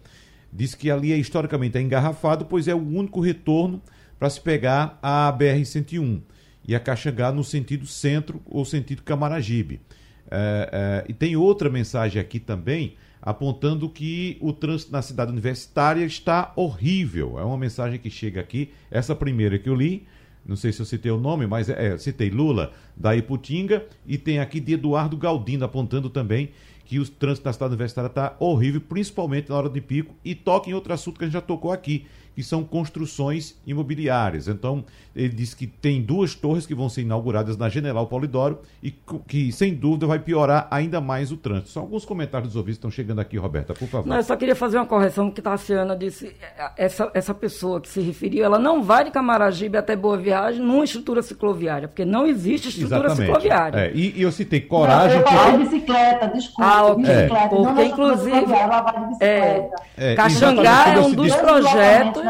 diz 0.54 0.76
que 0.76 0.92
ali 0.92 1.12
é 1.12 1.18
historicamente 1.18 1.78
é 1.78 1.82
engarrafado, 1.82 2.46
pois 2.46 2.68
é 2.68 2.76
o 2.76 2.78
único 2.78 3.20
retorno 3.20 3.82
para 4.20 4.30
se 4.30 4.40
pegar 4.40 5.00
a 5.02 5.36
BR-101 5.38 6.22
e 6.68 6.76
a 6.76 6.80
Caxangá 6.80 7.32
no 7.32 7.44
sentido 7.44 7.86
centro 7.86 8.42
ou 8.46 8.64
sentido 8.66 9.02
Camaragibe. 9.04 9.82
É, 10.30 10.70
é, 10.72 11.12
e 11.12 11.14
tem 11.14 11.36
outra 11.36 11.70
mensagem 11.70 12.22
aqui 12.22 12.40
também 12.40 12.96
apontando 13.22 13.90
que 13.90 14.38
o 14.42 14.52
trânsito 14.52 14.92
na 14.92 15.02
cidade 15.02 15.32
universitária 15.32 16.04
está 16.04 16.52
horrível. 16.56 17.40
É 17.40 17.44
uma 17.44 17.58
mensagem 17.58 17.98
que 17.98 18.10
chega 18.10 18.42
aqui, 18.42 18.72
essa 18.92 19.16
primeira 19.16 19.58
que 19.58 19.70
eu 19.70 19.76
li, 19.76 20.06
não 20.46 20.58
sei 20.58 20.74
se 20.74 20.82
eu 20.82 20.86
citei 20.86 21.10
o 21.10 21.18
nome, 21.18 21.48
mas 21.48 21.70
é, 21.70 21.98
citei 21.98 22.30
Lula 22.30 22.74
da 22.98 23.16
Iputinga 23.16 23.86
e 24.06 24.18
tem 24.18 24.40
aqui 24.40 24.60
de 24.60 24.74
Eduardo 24.74 25.16
Galdino 25.16 25.64
apontando 25.64 26.10
também 26.10 26.50
que 26.86 27.00
o 27.00 27.08
trânsito 27.08 27.46
na 27.46 27.54
cidade 27.54 27.72
universitária 27.72 28.10
está 28.10 28.36
horrível, 28.40 28.82
principalmente 28.82 29.50
na 29.50 29.56
hora 29.56 29.70
de 29.70 29.80
pico, 29.80 30.14
e 30.24 30.36
toca 30.36 30.70
em 30.70 30.74
outro 30.74 30.92
assunto 30.92 31.18
que 31.18 31.24
a 31.24 31.28
gente 31.28 31.34
já 31.34 31.42
tocou 31.42 31.72
aqui, 31.72 32.06
que 32.36 32.44
são 32.44 32.64
construções 32.64 33.56
imobiliárias. 33.66 34.48
Então, 34.48 34.84
ele 35.16 35.30
diz 35.30 35.54
que 35.54 35.68
tem 35.68 36.02
duas 36.02 36.34
torres 36.34 36.66
que 36.66 36.74
vão 36.74 36.90
ser 36.90 37.02
inauguradas 37.02 37.56
na 37.56 37.70
General 37.70 38.08
Polidoro 38.08 38.62
e 38.82 38.92
que, 39.28 39.52
sem 39.52 39.74
dúvida, 39.74 40.08
vai 40.08 40.18
piorar 40.18 40.68
ainda 40.72 41.00
mais 41.00 41.32
o 41.32 41.38
trânsito. 41.38 41.70
São 41.70 41.84
alguns 41.84 42.04
comentários 42.04 42.50
dos 42.50 42.56
ouvintes 42.56 42.78
que 42.78 42.80
estão 42.80 42.92
chegando 42.92 43.20
aqui, 43.20 43.38
Roberta, 43.38 43.74
por 43.74 43.88
favor. 43.88 44.08
Não, 44.08 44.18
eu 44.18 44.24
só 44.24 44.36
queria 44.36 44.56
fazer 44.56 44.78
uma 44.78 44.86
correção, 44.86 45.30
que 45.30 45.42
Tassiana 45.42 45.96
disse, 45.96 46.36
essa, 46.76 47.12
essa 47.14 47.34
pessoa 47.34 47.80
que 47.80 47.88
se 47.88 48.02
referiu, 48.02 48.44
ela 48.44 48.58
não 48.58 48.82
vai 48.82 49.04
de 49.04 49.12
Camaragibe 49.12 49.78
até 49.78 49.96
Boa 49.96 50.18
Viagem 50.18 50.62
numa 50.62 50.84
estrutura 50.84 51.22
cicloviária, 51.22 51.88
porque 51.88 52.04
não 52.04 52.26
existe 52.26 52.70
estrutura 52.70 53.06
Exatamente. 53.08 53.28
cicloviária. 53.28 53.80
É, 53.80 53.92
e, 53.94 54.18
e, 54.18 54.22
eu 54.22 54.32
citei 54.32 54.62
coragem... 54.62 55.22
Não, 55.22 55.46
eu 55.46 55.58
de 55.58 55.64
bicicleta, 55.66 56.28
desculpa. 56.30 56.64
Ah, 56.64 56.86
ok. 56.88 57.04
Bicicleta, 57.04 57.50
porque, 57.50 57.74
não 57.74 57.84
inclusive, 57.84 58.54
ela 58.54 58.82
vai 58.82 58.94
de 58.94 59.08
bicicleta. 59.08 59.76
É, 59.98 60.12
é, 60.12 60.16
Caxangá 60.16 60.94
é 60.96 61.00
um 61.00 61.14
dos 61.14 61.36
projetos... 61.36 62.23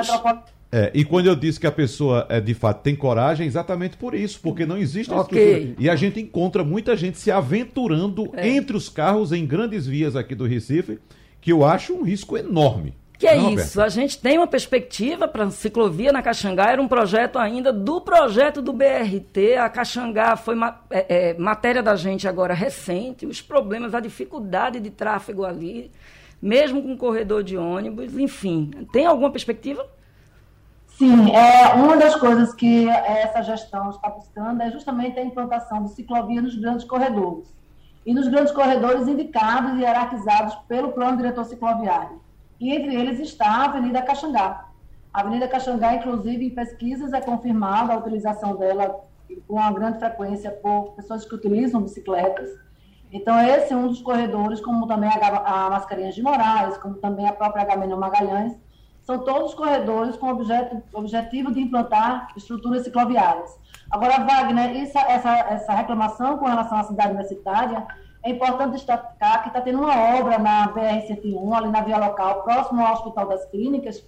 É, 0.75 0.89
e 0.91 1.05
quando 1.05 1.27
eu 1.27 1.35
disse 1.35 1.59
que 1.59 1.67
a 1.67 1.71
pessoa 1.71 2.25
é, 2.27 2.41
de 2.41 2.55
fato 2.55 2.81
tem 2.81 2.95
coragem, 2.95 3.45
é 3.45 3.47
exatamente 3.47 3.95
por 3.95 4.15
isso, 4.15 4.39
porque 4.41 4.65
não 4.65 4.75
existe 4.75 5.13
okay. 5.13 5.43
estrutura. 5.43 5.75
E 5.77 5.87
a 5.87 5.95
gente 5.95 6.19
encontra 6.19 6.63
muita 6.63 6.97
gente 6.97 7.19
se 7.19 7.29
aventurando 7.29 8.31
é. 8.33 8.49
entre 8.49 8.75
os 8.75 8.89
carros 8.89 9.31
em 9.31 9.45
grandes 9.45 9.85
vias 9.85 10.15
aqui 10.15 10.33
do 10.33 10.47
Recife, 10.47 10.97
que 11.39 11.51
eu 11.51 11.63
acho 11.63 11.93
um 11.93 12.01
risco 12.01 12.35
enorme. 12.35 12.95
Que 13.19 13.27
é 13.27 13.37
não, 13.37 13.53
isso, 13.53 13.79
a 13.79 13.87
gente 13.87 14.17
tem 14.17 14.37
uma 14.37 14.47
perspectiva 14.47 15.27
para 15.27 15.49
ciclovia 15.51 16.11
na 16.11 16.23
Caxangá, 16.23 16.71
era 16.71 16.81
um 16.81 16.87
projeto 16.87 17.37
ainda 17.37 17.71
do 17.71 18.01
projeto 18.01 18.59
do 18.59 18.73
BRT, 18.73 19.55
a 19.59 19.69
Caxangá 19.69 20.35
foi 20.35 20.55
ma 20.55 20.81
é, 20.89 21.29
é, 21.29 21.33
matéria 21.35 21.83
da 21.83 21.95
gente 21.95 22.27
agora 22.27 22.55
recente, 22.55 23.27
os 23.27 23.41
problemas, 23.41 23.93
a 23.93 23.99
dificuldade 23.99 24.79
de 24.79 24.89
tráfego 24.89 25.45
ali, 25.45 25.91
mesmo 26.43 26.83
com 26.83 26.97
corredor 26.97 27.41
de 27.41 27.55
ônibus, 27.55 28.17
enfim. 28.17 28.69
Tem 28.91 29.05
alguma 29.05 29.31
perspectiva? 29.31 29.89
Sim, 30.87 31.31
é, 31.33 31.73
uma 31.73 31.95
das 31.95 32.17
coisas 32.17 32.53
que 32.53 32.89
essa 32.89 33.41
gestão 33.41 33.89
está 33.89 34.09
buscando 34.09 34.61
é 34.61 34.69
justamente 34.69 35.17
a 35.17 35.23
implantação 35.23 35.81
de 35.83 35.91
ciclovia 35.91 36.41
nos 36.41 36.53
grandes 36.55 36.83
corredores. 36.85 37.47
E 38.05 38.13
nos 38.13 38.27
grandes 38.27 38.51
corredores 38.51 39.07
indicados 39.07 39.77
e 39.77 39.83
hierarquizados 39.83 40.53
pelo 40.67 40.91
plano 40.91 41.15
diretor 41.15 41.45
cicloviário. 41.45 42.21
E 42.59 42.73
entre 42.73 42.93
eles 42.93 43.21
está 43.21 43.47
a 43.47 43.63
Avenida 43.63 44.01
Caxangá. 44.01 44.65
A 45.13 45.21
Avenida 45.21 45.47
Caxangá, 45.47 45.95
inclusive, 45.95 46.45
em 46.45 46.49
pesquisas 46.49 47.13
é 47.13 47.21
confirmada 47.21 47.93
a 47.93 47.97
utilização 47.97 48.57
dela 48.57 48.99
com 49.47 49.55
uma 49.55 49.71
grande 49.71 49.97
frequência 49.97 50.51
por 50.51 50.91
pessoas 50.91 51.23
que 51.23 51.35
utilizam 51.35 51.81
bicicletas. 51.81 52.49
Então, 53.13 53.39
esse 53.39 53.71
é 53.71 53.77
um 53.77 53.87
dos 53.87 54.01
corredores, 54.01 54.59
como 54.59 54.87
também 54.87 55.07
a, 55.07 55.75
a 55.75 56.09
de 56.09 56.23
Moraes, 56.23 56.77
como 56.77 56.95
também 56.95 57.27
a 57.27 57.31
própria 57.31 57.61
Agamenon 57.61 57.97
Magalhães, 57.97 58.57
são 59.03 59.19
todos 59.19 59.53
corredores 59.53 60.15
com 60.15 60.29
objeto, 60.29 60.81
objetivo 60.91 61.51
de 61.51 61.61
implantar 61.61 62.29
estruturas 62.35 62.83
cicloviárias. 62.83 63.55
Agora, 63.91 64.23
Wagner, 64.23 64.81
essa, 64.81 64.99
essa, 65.01 65.29
essa 65.29 65.73
reclamação 65.73 66.39
com 66.39 66.45
relação 66.45 66.79
à 66.79 66.83
cidade 66.85 67.09
universitária, 67.09 67.85
é 68.23 68.31
importante 68.31 68.71
destacar 68.71 69.43
que 69.43 69.49
está 69.49 69.61
tendo 69.61 69.79
uma 69.79 70.17
obra 70.17 70.39
na 70.39 70.69
BR-101, 70.69 71.55
ali 71.55 71.69
na 71.69 71.81
via 71.81 71.97
local, 71.97 72.41
próximo 72.41 72.83
ao 72.83 72.93
Hospital 72.93 73.27
das 73.27 73.45
Clínicas, 73.51 74.03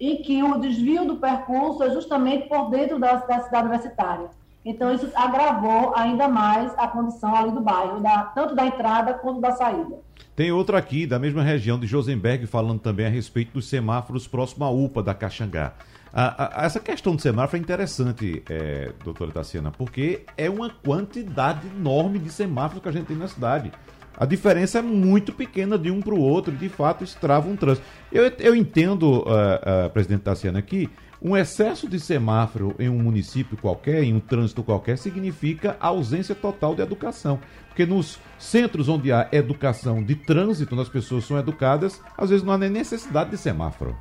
e 0.00 0.16
que 0.18 0.42
o 0.42 0.58
desvio 0.58 1.04
do 1.04 1.16
percurso 1.16 1.82
é 1.82 1.90
justamente 1.90 2.48
por 2.48 2.70
dentro 2.70 2.98
da, 2.98 3.16
da 3.16 3.40
cidade 3.40 3.66
universitária. 3.66 4.30
Então, 4.66 4.92
isso 4.92 5.08
agravou 5.14 5.94
ainda 5.94 6.26
mais 6.26 6.76
a 6.76 6.88
condição 6.88 7.32
ali 7.36 7.52
do 7.52 7.60
bairro, 7.60 8.00
da, 8.00 8.24
tanto 8.34 8.52
da 8.52 8.66
entrada 8.66 9.14
quanto 9.14 9.40
da 9.40 9.52
saída. 9.52 10.00
Tem 10.34 10.50
outro 10.50 10.76
aqui, 10.76 11.06
da 11.06 11.20
mesma 11.20 11.40
região 11.40 11.78
de 11.78 11.86
Josenberg, 11.86 12.48
falando 12.48 12.80
também 12.80 13.06
a 13.06 13.08
respeito 13.08 13.52
dos 13.52 13.68
semáforos 13.68 14.26
próximo 14.26 14.64
à 14.64 14.70
UPA 14.70 15.04
da 15.04 15.14
Caxangá. 15.14 15.72
Ah, 16.12 16.64
essa 16.64 16.80
questão 16.80 17.14
do 17.14 17.22
semáforo 17.22 17.58
é 17.58 17.60
interessante, 17.60 18.42
é, 18.50 18.90
doutora 19.04 19.30
Tassiana, 19.30 19.70
porque 19.70 20.24
é 20.36 20.50
uma 20.50 20.68
quantidade 20.68 21.68
enorme 21.68 22.18
de 22.18 22.30
semáforos 22.30 22.82
que 22.82 22.88
a 22.88 22.92
gente 22.92 23.06
tem 23.06 23.16
na 23.16 23.28
cidade. 23.28 23.70
A 24.18 24.26
diferença 24.26 24.80
é 24.80 24.82
muito 24.82 25.32
pequena 25.32 25.78
de 25.78 25.92
um 25.92 26.00
para 26.00 26.14
o 26.14 26.20
outro 26.20 26.50
de 26.50 26.68
fato, 26.68 27.04
isso 27.04 27.16
trava 27.20 27.48
um 27.48 27.54
trânsito. 27.54 27.86
Eu, 28.10 28.24
eu 28.40 28.56
entendo, 28.56 29.20
uh, 29.20 29.86
uh, 29.86 29.90
presidente 29.90 30.22
Tassiana, 30.22 30.60
que 30.60 30.88
Um 31.28 31.36
excesso 31.36 31.88
de 31.88 31.98
semáforo 31.98 32.76
em 32.78 32.88
um 32.88 33.02
município 33.02 33.56
qualquer, 33.56 34.04
em 34.04 34.14
um 34.14 34.20
trânsito 34.20 34.62
qualquer, 34.62 34.96
significa 34.96 35.76
ausência 35.80 36.36
total 36.36 36.72
de 36.72 36.82
educação. 36.82 37.40
Porque 37.66 37.84
nos 37.84 38.20
centros 38.38 38.88
onde 38.88 39.10
há 39.10 39.26
educação 39.32 40.04
de 40.04 40.14
trânsito, 40.14 40.76
onde 40.76 40.82
as 40.82 40.88
pessoas 40.88 41.24
são 41.24 41.36
educadas, 41.36 42.00
às 42.16 42.30
vezes 42.30 42.44
não 42.44 42.52
há 42.52 42.58
nem 42.58 42.70
necessidade 42.70 43.30
de 43.30 43.38
semáforo. 43.38 43.98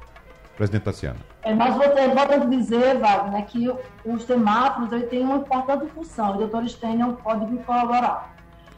Presidente 0.55 0.83
Tassiana. 0.83 1.17
É, 1.41 1.51
mas 1.51 1.75
voltando 1.75 2.47
dizer, 2.47 2.99
Wagner, 2.99 3.43
que 3.47 3.73
os 4.05 4.21
semáforos 4.21 4.91
tem 5.09 5.23
uma 5.23 5.37
importante 5.37 5.87
função. 5.95 6.35
O 6.35 6.37
doutor 6.37 6.69
Stênio 6.69 7.17
pode 7.23 7.51
me 7.51 7.57
colaborar. 7.63 8.35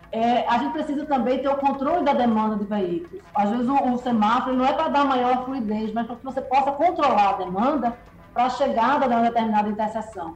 É, 0.10 0.48
a 0.48 0.58
gente 0.60 0.72
precisa 0.72 1.06
também 1.06 1.40
ter 1.40 1.50
o 1.50 1.58
controle 1.58 2.06
da 2.06 2.14
demanda 2.14 2.56
de 2.56 2.64
veículos. 2.64 3.22
Às 3.36 3.50
vezes 3.50 3.68
o, 3.68 3.76
o 3.76 3.98
semáforo 3.98 4.56
não 4.56 4.66
é 4.66 4.72
para 4.72 4.88
dar 4.88 5.04
maior 5.04 5.44
fluidez, 5.44 5.92
mas 5.94 6.08
para 6.08 6.16
que 6.16 6.24
você 6.24 6.40
possa 6.40 6.72
controlar 6.72 7.32
a 7.32 7.38
demanda 7.40 7.94
para 8.38 8.46
a 8.46 8.50
chegada 8.52 9.08
de 9.08 9.16
uma 9.16 9.24
determinada 9.24 9.68
interseção. 9.68 10.36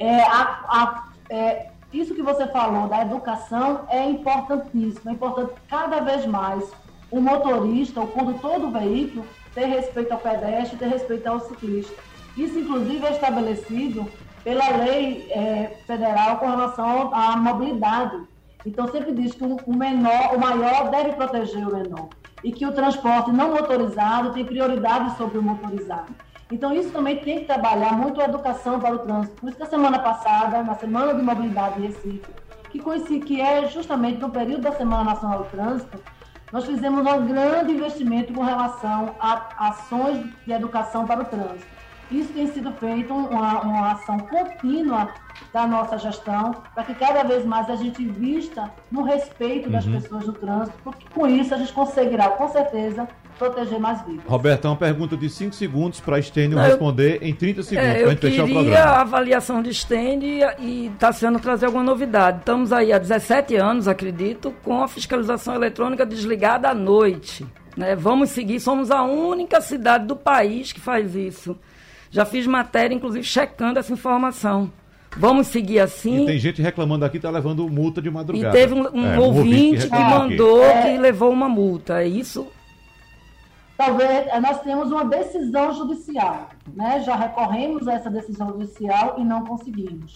É, 0.00 0.20
a, 0.22 0.64
a, 0.68 1.04
é, 1.30 1.68
isso 1.92 2.12
que 2.12 2.20
você 2.20 2.44
falou 2.48 2.88
da 2.88 3.02
educação 3.02 3.82
é 3.88 4.04
importantíssimo. 4.04 5.08
É 5.08 5.12
importante 5.12 5.52
cada 5.68 6.00
vez 6.00 6.26
mais 6.26 6.68
o 7.08 7.20
motorista, 7.20 8.00
o 8.00 8.08
condutor 8.08 8.58
do 8.58 8.72
veículo, 8.72 9.24
ter 9.54 9.66
respeito 9.66 10.10
ao 10.10 10.18
pedestre, 10.18 10.76
ter 10.76 10.88
respeito 10.88 11.24
ao 11.28 11.38
ciclista. 11.38 11.94
Isso, 12.36 12.58
inclusive, 12.58 13.06
é 13.06 13.12
estabelecido 13.12 14.10
pela 14.42 14.68
lei 14.78 15.28
é, 15.30 15.76
federal 15.86 16.38
com 16.38 16.50
relação 16.50 17.14
à 17.14 17.36
mobilidade. 17.36 18.26
Então, 18.66 18.88
sempre 18.88 19.12
diz 19.12 19.32
que 19.34 19.44
o 19.44 19.72
menor, 19.72 20.34
o 20.34 20.40
maior 20.40 20.90
deve 20.90 21.12
proteger 21.12 21.64
o 21.64 21.72
menor 21.72 22.08
e 22.42 22.50
que 22.50 22.66
o 22.66 22.72
transporte 22.72 23.30
não 23.30 23.52
motorizado 23.52 24.32
tem 24.32 24.44
prioridade 24.44 25.16
sobre 25.16 25.38
o 25.38 25.42
motorizado. 25.42 26.25
Então, 26.50 26.72
isso 26.72 26.90
também 26.90 27.16
tem 27.18 27.40
que 27.40 27.44
trabalhar 27.46 27.92
muito 27.92 28.20
a 28.20 28.24
educação 28.24 28.78
para 28.78 28.94
o 28.94 28.98
trânsito. 29.00 29.34
Por 29.40 29.48
isso 29.48 29.56
que 29.56 29.62
a 29.64 29.66
semana 29.66 29.98
passada, 29.98 30.62
na 30.62 30.74
Semana 30.76 31.14
de 31.14 31.22
Mobilidade 31.22 31.80
de 31.80 31.88
Recife, 31.88 32.30
que 32.70 32.78
conheci 32.78 33.18
que 33.20 33.40
é 33.40 33.66
justamente 33.66 34.20
no 34.20 34.30
período 34.30 34.62
da 34.62 34.72
Semana 34.72 35.04
Nacional 35.04 35.38
do 35.38 35.44
Trânsito, 35.46 35.98
nós 36.52 36.64
fizemos 36.64 37.00
um 37.00 37.26
grande 37.26 37.72
investimento 37.72 38.32
com 38.32 38.42
relação 38.42 39.14
a 39.18 39.68
ações 39.68 40.24
de 40.46 40.52
educação 40.52 41.04
para 41.04 41.22
o 41.22 41.24
trânsito. 41.24 41.76
Isso 42.10 42.32
tem 42.32 42.46
sido 42.46 42.70
feito 42.72 43.12
uma, 43.12 43.60
uma 43.62 43.92
ação 43.92 44.18
contínua 44.18 45.08
da 45.52 45.66
nossa 45.66 45.98
gestão, 45.98 46.52
para 46.72 46.84
que 46.84 46.94
cada 46.94 47.24
vez 47.24 47.44
mais 47.44 47.68
a 47.68 47.74
gente 47.74 48.04
vista 48.04 48.70
no 48.92 49.02
respeito 49.02 49.68
das 49.68 49.84
uhum. 49.86 50.00
pessoas 50.00 50.26
no 50.26 50.32
trânsito, 50.32 50.78
porque 50.84 51.04
com 51.12 51.26
isso 51.26 51.52
a 51.52 51.58
gente 51.58 51.72
conseguirá, 51.72 52.28
com 52.30 52.48
certeza, 52.48 53.08
proteger 53.38 53.78
mais 53.78 54.04
vidas. 54.04 54.24
Roberto, 54.26 54.64
uma 54.66 54.76
pergunta 54.76 55.16
de 55.16 55.28
5 55.28 55.54
segundos 55.54 56.00
para 56.00 56.16
a 56.16 56.18
Estênio 56.18 56.58
responder 56.58 57.22
em 57.22 57.34
30 57.34 57.62
segundos, 57.62 57.90
é, 57.90 57.94
para 57.94 58.06
a 58.06 58.10
gente 58.10 58.20
fechar 58.20 58.44
o 58.44 58.46
programa. 58.46 58.60
Eu 58.60 58.64
queria 58.64 58.84
a 58.84 59.00
avaliação 59.00 59.62
de 59.62 59.70
Estênio 59.70 60.48
e 60.58 60.86
está 60.86 61.12
sendo 61.12 61.38
trazer 61.38 61.66
alguma 61.66 61.84
novidade. 61.84 62.38
Estamos 62.38 62.72
aí 62.72 62.92
há 62.92 62.98
17 62.98 63.56
anos, 63.56 63.88
acredito, 63.88 64.54
com 64.62 64.82
a 64.82 64.88
fiscalização 64.88 65.54
eletrônica 65.54 66.04
desligada 66.04 66.68
à 66.68 66.74
noite. 66.74 67.46
Né? 67.76 67.94
Vamos 67.94 68.30
seguir, 68.30 68.58
somos 68.58 68.90
a 68.90 69.02
única 69.02 69.60
cidade 69.60 70.06
do 70.06 70.16
país 70.16 70.72
que 70.72 70.80
faz 70.80 71.14
isso. 71.14 71.56
Já 72.10 72.24
fiz 72.24 72.46
matéria, 72.46 72.94
inclusive, 72.94 73.24
checando 73.24 73.78
essa 73.78 73.92
informação. 73.92 74.72
Vamos 75.18 75.46
seguir 75.46 75.80
assim. 75.80 76.24
E 76.24 76.26
tem 76.26 76.38
gente 76.38 76.60
reclamando 76.60 77.04
aqui, 77.04 77.16
está 77.16 77.30
levando 77.30 77.68
multa 77.68 78.02
de 78.02 78.10
madrugada. 78.10 78.56
E 78.56 78.60
teve 78.60 78.74
um, 78.74 78.86
um, 78.94 79.06
é, 79.06 79.18
um 79.18 79.22
ouvinte, 79.22 79.88
que, 79.88 79.90
que 79.90 79.98
mandou 79.98 80.62
aqui. 80.62 80.82
que 80.82 80.98
levou 80.98 81.30
uma 81.30 81.48
multa. 81.48 82.02
É 82.02 82.06
isso 82.06 82.46
talvez 83.76 84.26
eh, 84.28 84.40
nós 84.40 84.60
temos 84.62 84.90
uma 84.90 85.04
decisão 85.04 85.72
judicial, 85.72 86.48
né? 86.74 87.00
Já 87.00 87.14
recorremos 87.14 87.86
a 87.86 87.94
essa 87.94 88.10
decisão 88.10 88.48
judicial 88.48 89.16
e 89.18 89.24
não 89.24 89.44
conseguimos. 89.44 90.14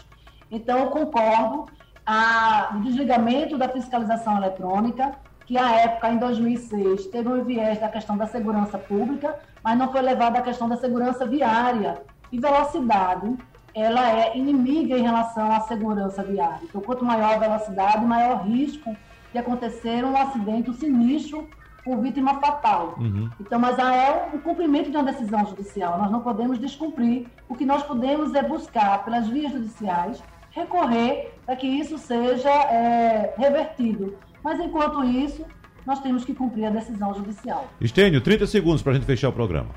Então, 0.50 0.78
eu 0.78 0.86
concordo 0.86 1.66
a, 2.04 2.72
o 2.74 2.80
desligamento 2.80 3.56
da 3.56 3.68
fiscalização 3.68 4.36
eletrônica, 4.36 5.12
que 5.46 5.56
à 5.56 5.76
época, 5.76 6.10
em 6.10 6.18
2006, 6.18 7.06
teve 7.06 7.28
um 7.28 7.44
viés 7.44 7.78
da 7.78 7.88
questão 7.88 8.16
da 8.16 8.26
segurança 8.26 8.78
pública, 8.78 9.38
mas 9.62 9.78
não 9.78 9.90
foi 9.92 10.00
levado 10.00 10.36
à 10.36 10.42
questão 10.42 10.68
da 10.68 10.76
segurança 10.76 11.26
viária. 11.26 12.02
E 12.32 12.38
velocidade, 12.38 13.36
ela 13.74 14.10
é 14.10 14.36
inimiga 14.36 14.96
em 14.96 15.02
relação 15.02 15.52
à 15.52 15.60
segurança 15.60 16.22
viária. 16.22 16.60
Então, 16.64 16.80
quanto 16.80 17.04
maior 17.04 17.34
a 17.34 17.38
velocidade, 17.38 18.04
maior 18.04 18.42
risco 18.44 18.96
de 19.32 19.38
acontecer 19.38 20.04
um 20.04 20.16
acidente, 20.16 20.70
um 20.70 20.74
sinistro 20.74 21.48
por 21.84 22.00
vítima 22.00 22.40
fatal. 22.40 22.94
Uhum. 22.98 23.30
Então, 23.40 23.58
mas 23.58 23.78
é 23.78 24.30
o 24.34 24.38
cumprimento 24.38 24.90
de 24.90 24.96
uma 24.96 25.04
decisão 25.04 25.46
judicial. 25.46 25.98
Nós 25.98 26.10
não 26.10 26.20
podemos 26.20 26.58
descumprir. 26.58 27.26
O 27.48 27.54
que 27.54 27.64
nós 27.64 27.82
podemos 27.82 28.34
é 28.34 28.42
buscar, 28.42 29.04
pelas 29.04 29.28
vias 29.28 29.52
judiciais, 29.52 30.22
recorrer 30.50 31.32
para 31.46 31.56
que 31.56 31.66
isso 31.66 31.98
seja 31.98 32.50
é, 32.50 33.34
revertido. 33.36 34.16
Mas, 34.42 34.58
enquanto 34.60 35.04
isso, 35.04 35.44
nós 35.86 36.00
temos 36.00 36.24
que 36.24 36.34
cumprir 36.34 36.66
a 36.66 36.70
decisão 36.70 37.14
judicial. 37.14 37.68
Estênio, 37.80 38.20
30 38.20 38.46
segundos 38.46 38.82
para 38.82 38.92
a 38.92 38.94
gente 38.94 39.06
fechar 39.06 39.28
o 39.28 39.32
programa. 39.32 39.68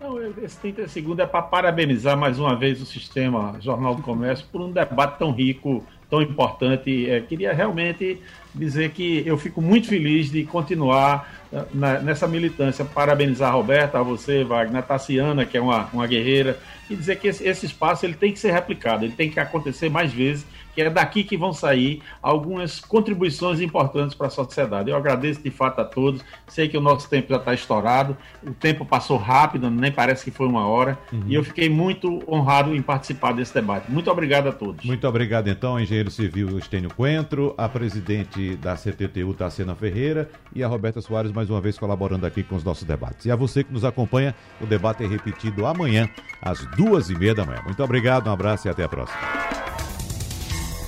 Não, 0.00 0.20
esse 0.42 0.56
30 0.58 0.88
segundos 0.88 1.18
é 1.18 1.26
para 1.26 1.42
parabenizar 1.42 2.16
mais 2.16 2.38
uma 2.38 2.54
vez 2.54 2.80
o 2.80 2.86
sistema 2.86 3.56
Jornal 3.60 3.94
do 3.94 4.02
Comércio 4.02 4.46
por 4.50 4.60
um 4.60 4.70
debate 4.70 5.18
tão 5.18 5.32
rico, 5.32 5.84
tão 6.10 6.22
importante. 6.22 7.08
É, 7.08 7.20
queria 7.20 7.52
realmente 7.52 8.20
dizer 8.54 8.90
que 8.90 9.22
eu 9.26 9.36
fico 9.36 9.60
muito 9.60 9.88
feliz 9.88 10.30
de 10.30 10.44
continuar 10.44 11.46
eh, 11.52 11.64
na, 11.72 12.00
nessa 12.00 12.26
militância. 12.26 12.84
Parabenizar 12.84 13.50
a 13.50 13.52
Roberta, 13.52 13.98
a 13.98 14.02
você, 14.02 14.42
Wagner, 14.42 14.78
a 14.78 14.82
Tassiana, 14.82 15.44
que 15.44 15.56
é 15.56 15.60
uma, 15.60 15.88
uma 15.92 16.06
guerreira, 16.06 16.58
e 16.90 16.96
dizer 16.96 17.18
que 17.18 17.28
esse, 17.28 17.46
esse 17.46 17.66
espaço 17.66 18.04
ele 18.04 18.14
tem 18.14 18.32
que 18.32 18.38
ser 18.38 18.52
replicado, 18.52 19.04
ele 19.04 19.14
tem 19.14 19.30
que 19.30 19.38
acontecer 19.38 19.88
mais 19.88 20.12
vezes 20.12 20.46
que 20.78 20.82
é 20.82 20.90
daqui 20.90 21.24
que 21.24 21.36
vão 21.36 21.52
sair 21.52 22.00
algumas 22.22 22.78
contribuições 22.78 23.60
importantes 23.60 24.14
para 24.14 24.28
a 24.28 24.30
sociedade. 24.30 24.88
Eu 24.88 24.96
agradeço 24.96 25.42
de 25.42 25.50
fato 25.50 25.80
a 25.80 25.84
todos. 25.84 26.22
Sei 26.46 26.68
que 26.68 26.78
o 26.78 26.80
nosso 26.80 27.10
tempo 27.10 27.30
já 27.30 27.36
está 27.36 27.52
estourado, 27.52 28.16
o 28.46 28.52
tempo 28.52 28.86
passou 28.86 29.16
rápido, 29.16 29.68
nem 29.68 29.90
parece 29.90 30.22
que 30.22 30.30
foi 30.30 30.46
uma 30.46 30.68
hora, 30.68 30.96
uhum. 31.12 31.24
e 31.26 31.34
eu 31.34 31.42
fiquei 31.42 31.68
muito 31.68 32.22
honrado 32.32 32.76
em 32.76 32.80
participar 32.80 33.32
desse 33.32 33.52
debate. 33.52 33.90
Muito 33.90 34.08
obrigado 34.08 34.48
a 34.48 34.52
todos. 34.52 34.84
Muito 34.84 35.08
obrigado, 35.08 35.48
então, 35.48 35.80
engenheiro 35.80 36.12
civil 36.12 36.56
Estênio 36.56 36.94
Coentro, 36.94 37.54
a 37.58 37.68
presidente 37.68 38.54
da 38.54 38.76
CTTU, 38.76 39.34
Tassiana 39.34 39.74
Ferreira, 39.74 40.30
e 40.54 40.62
a 40.62 40.68
Roberta 40.68 41.00
Soares, 41.00 41.32
mais 41.32 41.50
uma 41.50 41.60
vez 41.60 41.76
colaborando 41.76 42.24
aqui 42.24 42.44
com 42.44 42.54
os 42.54 42.62
nossos 42.62 42.84
debates. 42.84 43.26
E 43.26 43.32
a 43.32 43.36
você 43.36 43.64
que 43.64 43.72
nos 43.72 43.84
acompanha, 43.84 44.32
o 44.60 44.66
debate 44.66 45.02
é 45.02 45.08
repetido 45.08 45.66
amanhã, 45.66 46.08
às 46.40 46.64
duas 46.76 47.10
e 47.10 47.18
meia 47.18 47.34
da 47.34 47.44
manhã. 47.44 47.62
Muito 47.64 47.82
obrigado, 47.82 48.28
um 48.28 48.32
abraço 48.32 48.68
e 48.68 48.70
até 48.70 48.84
a 48.84 48.88
próxima. 48.88 49.18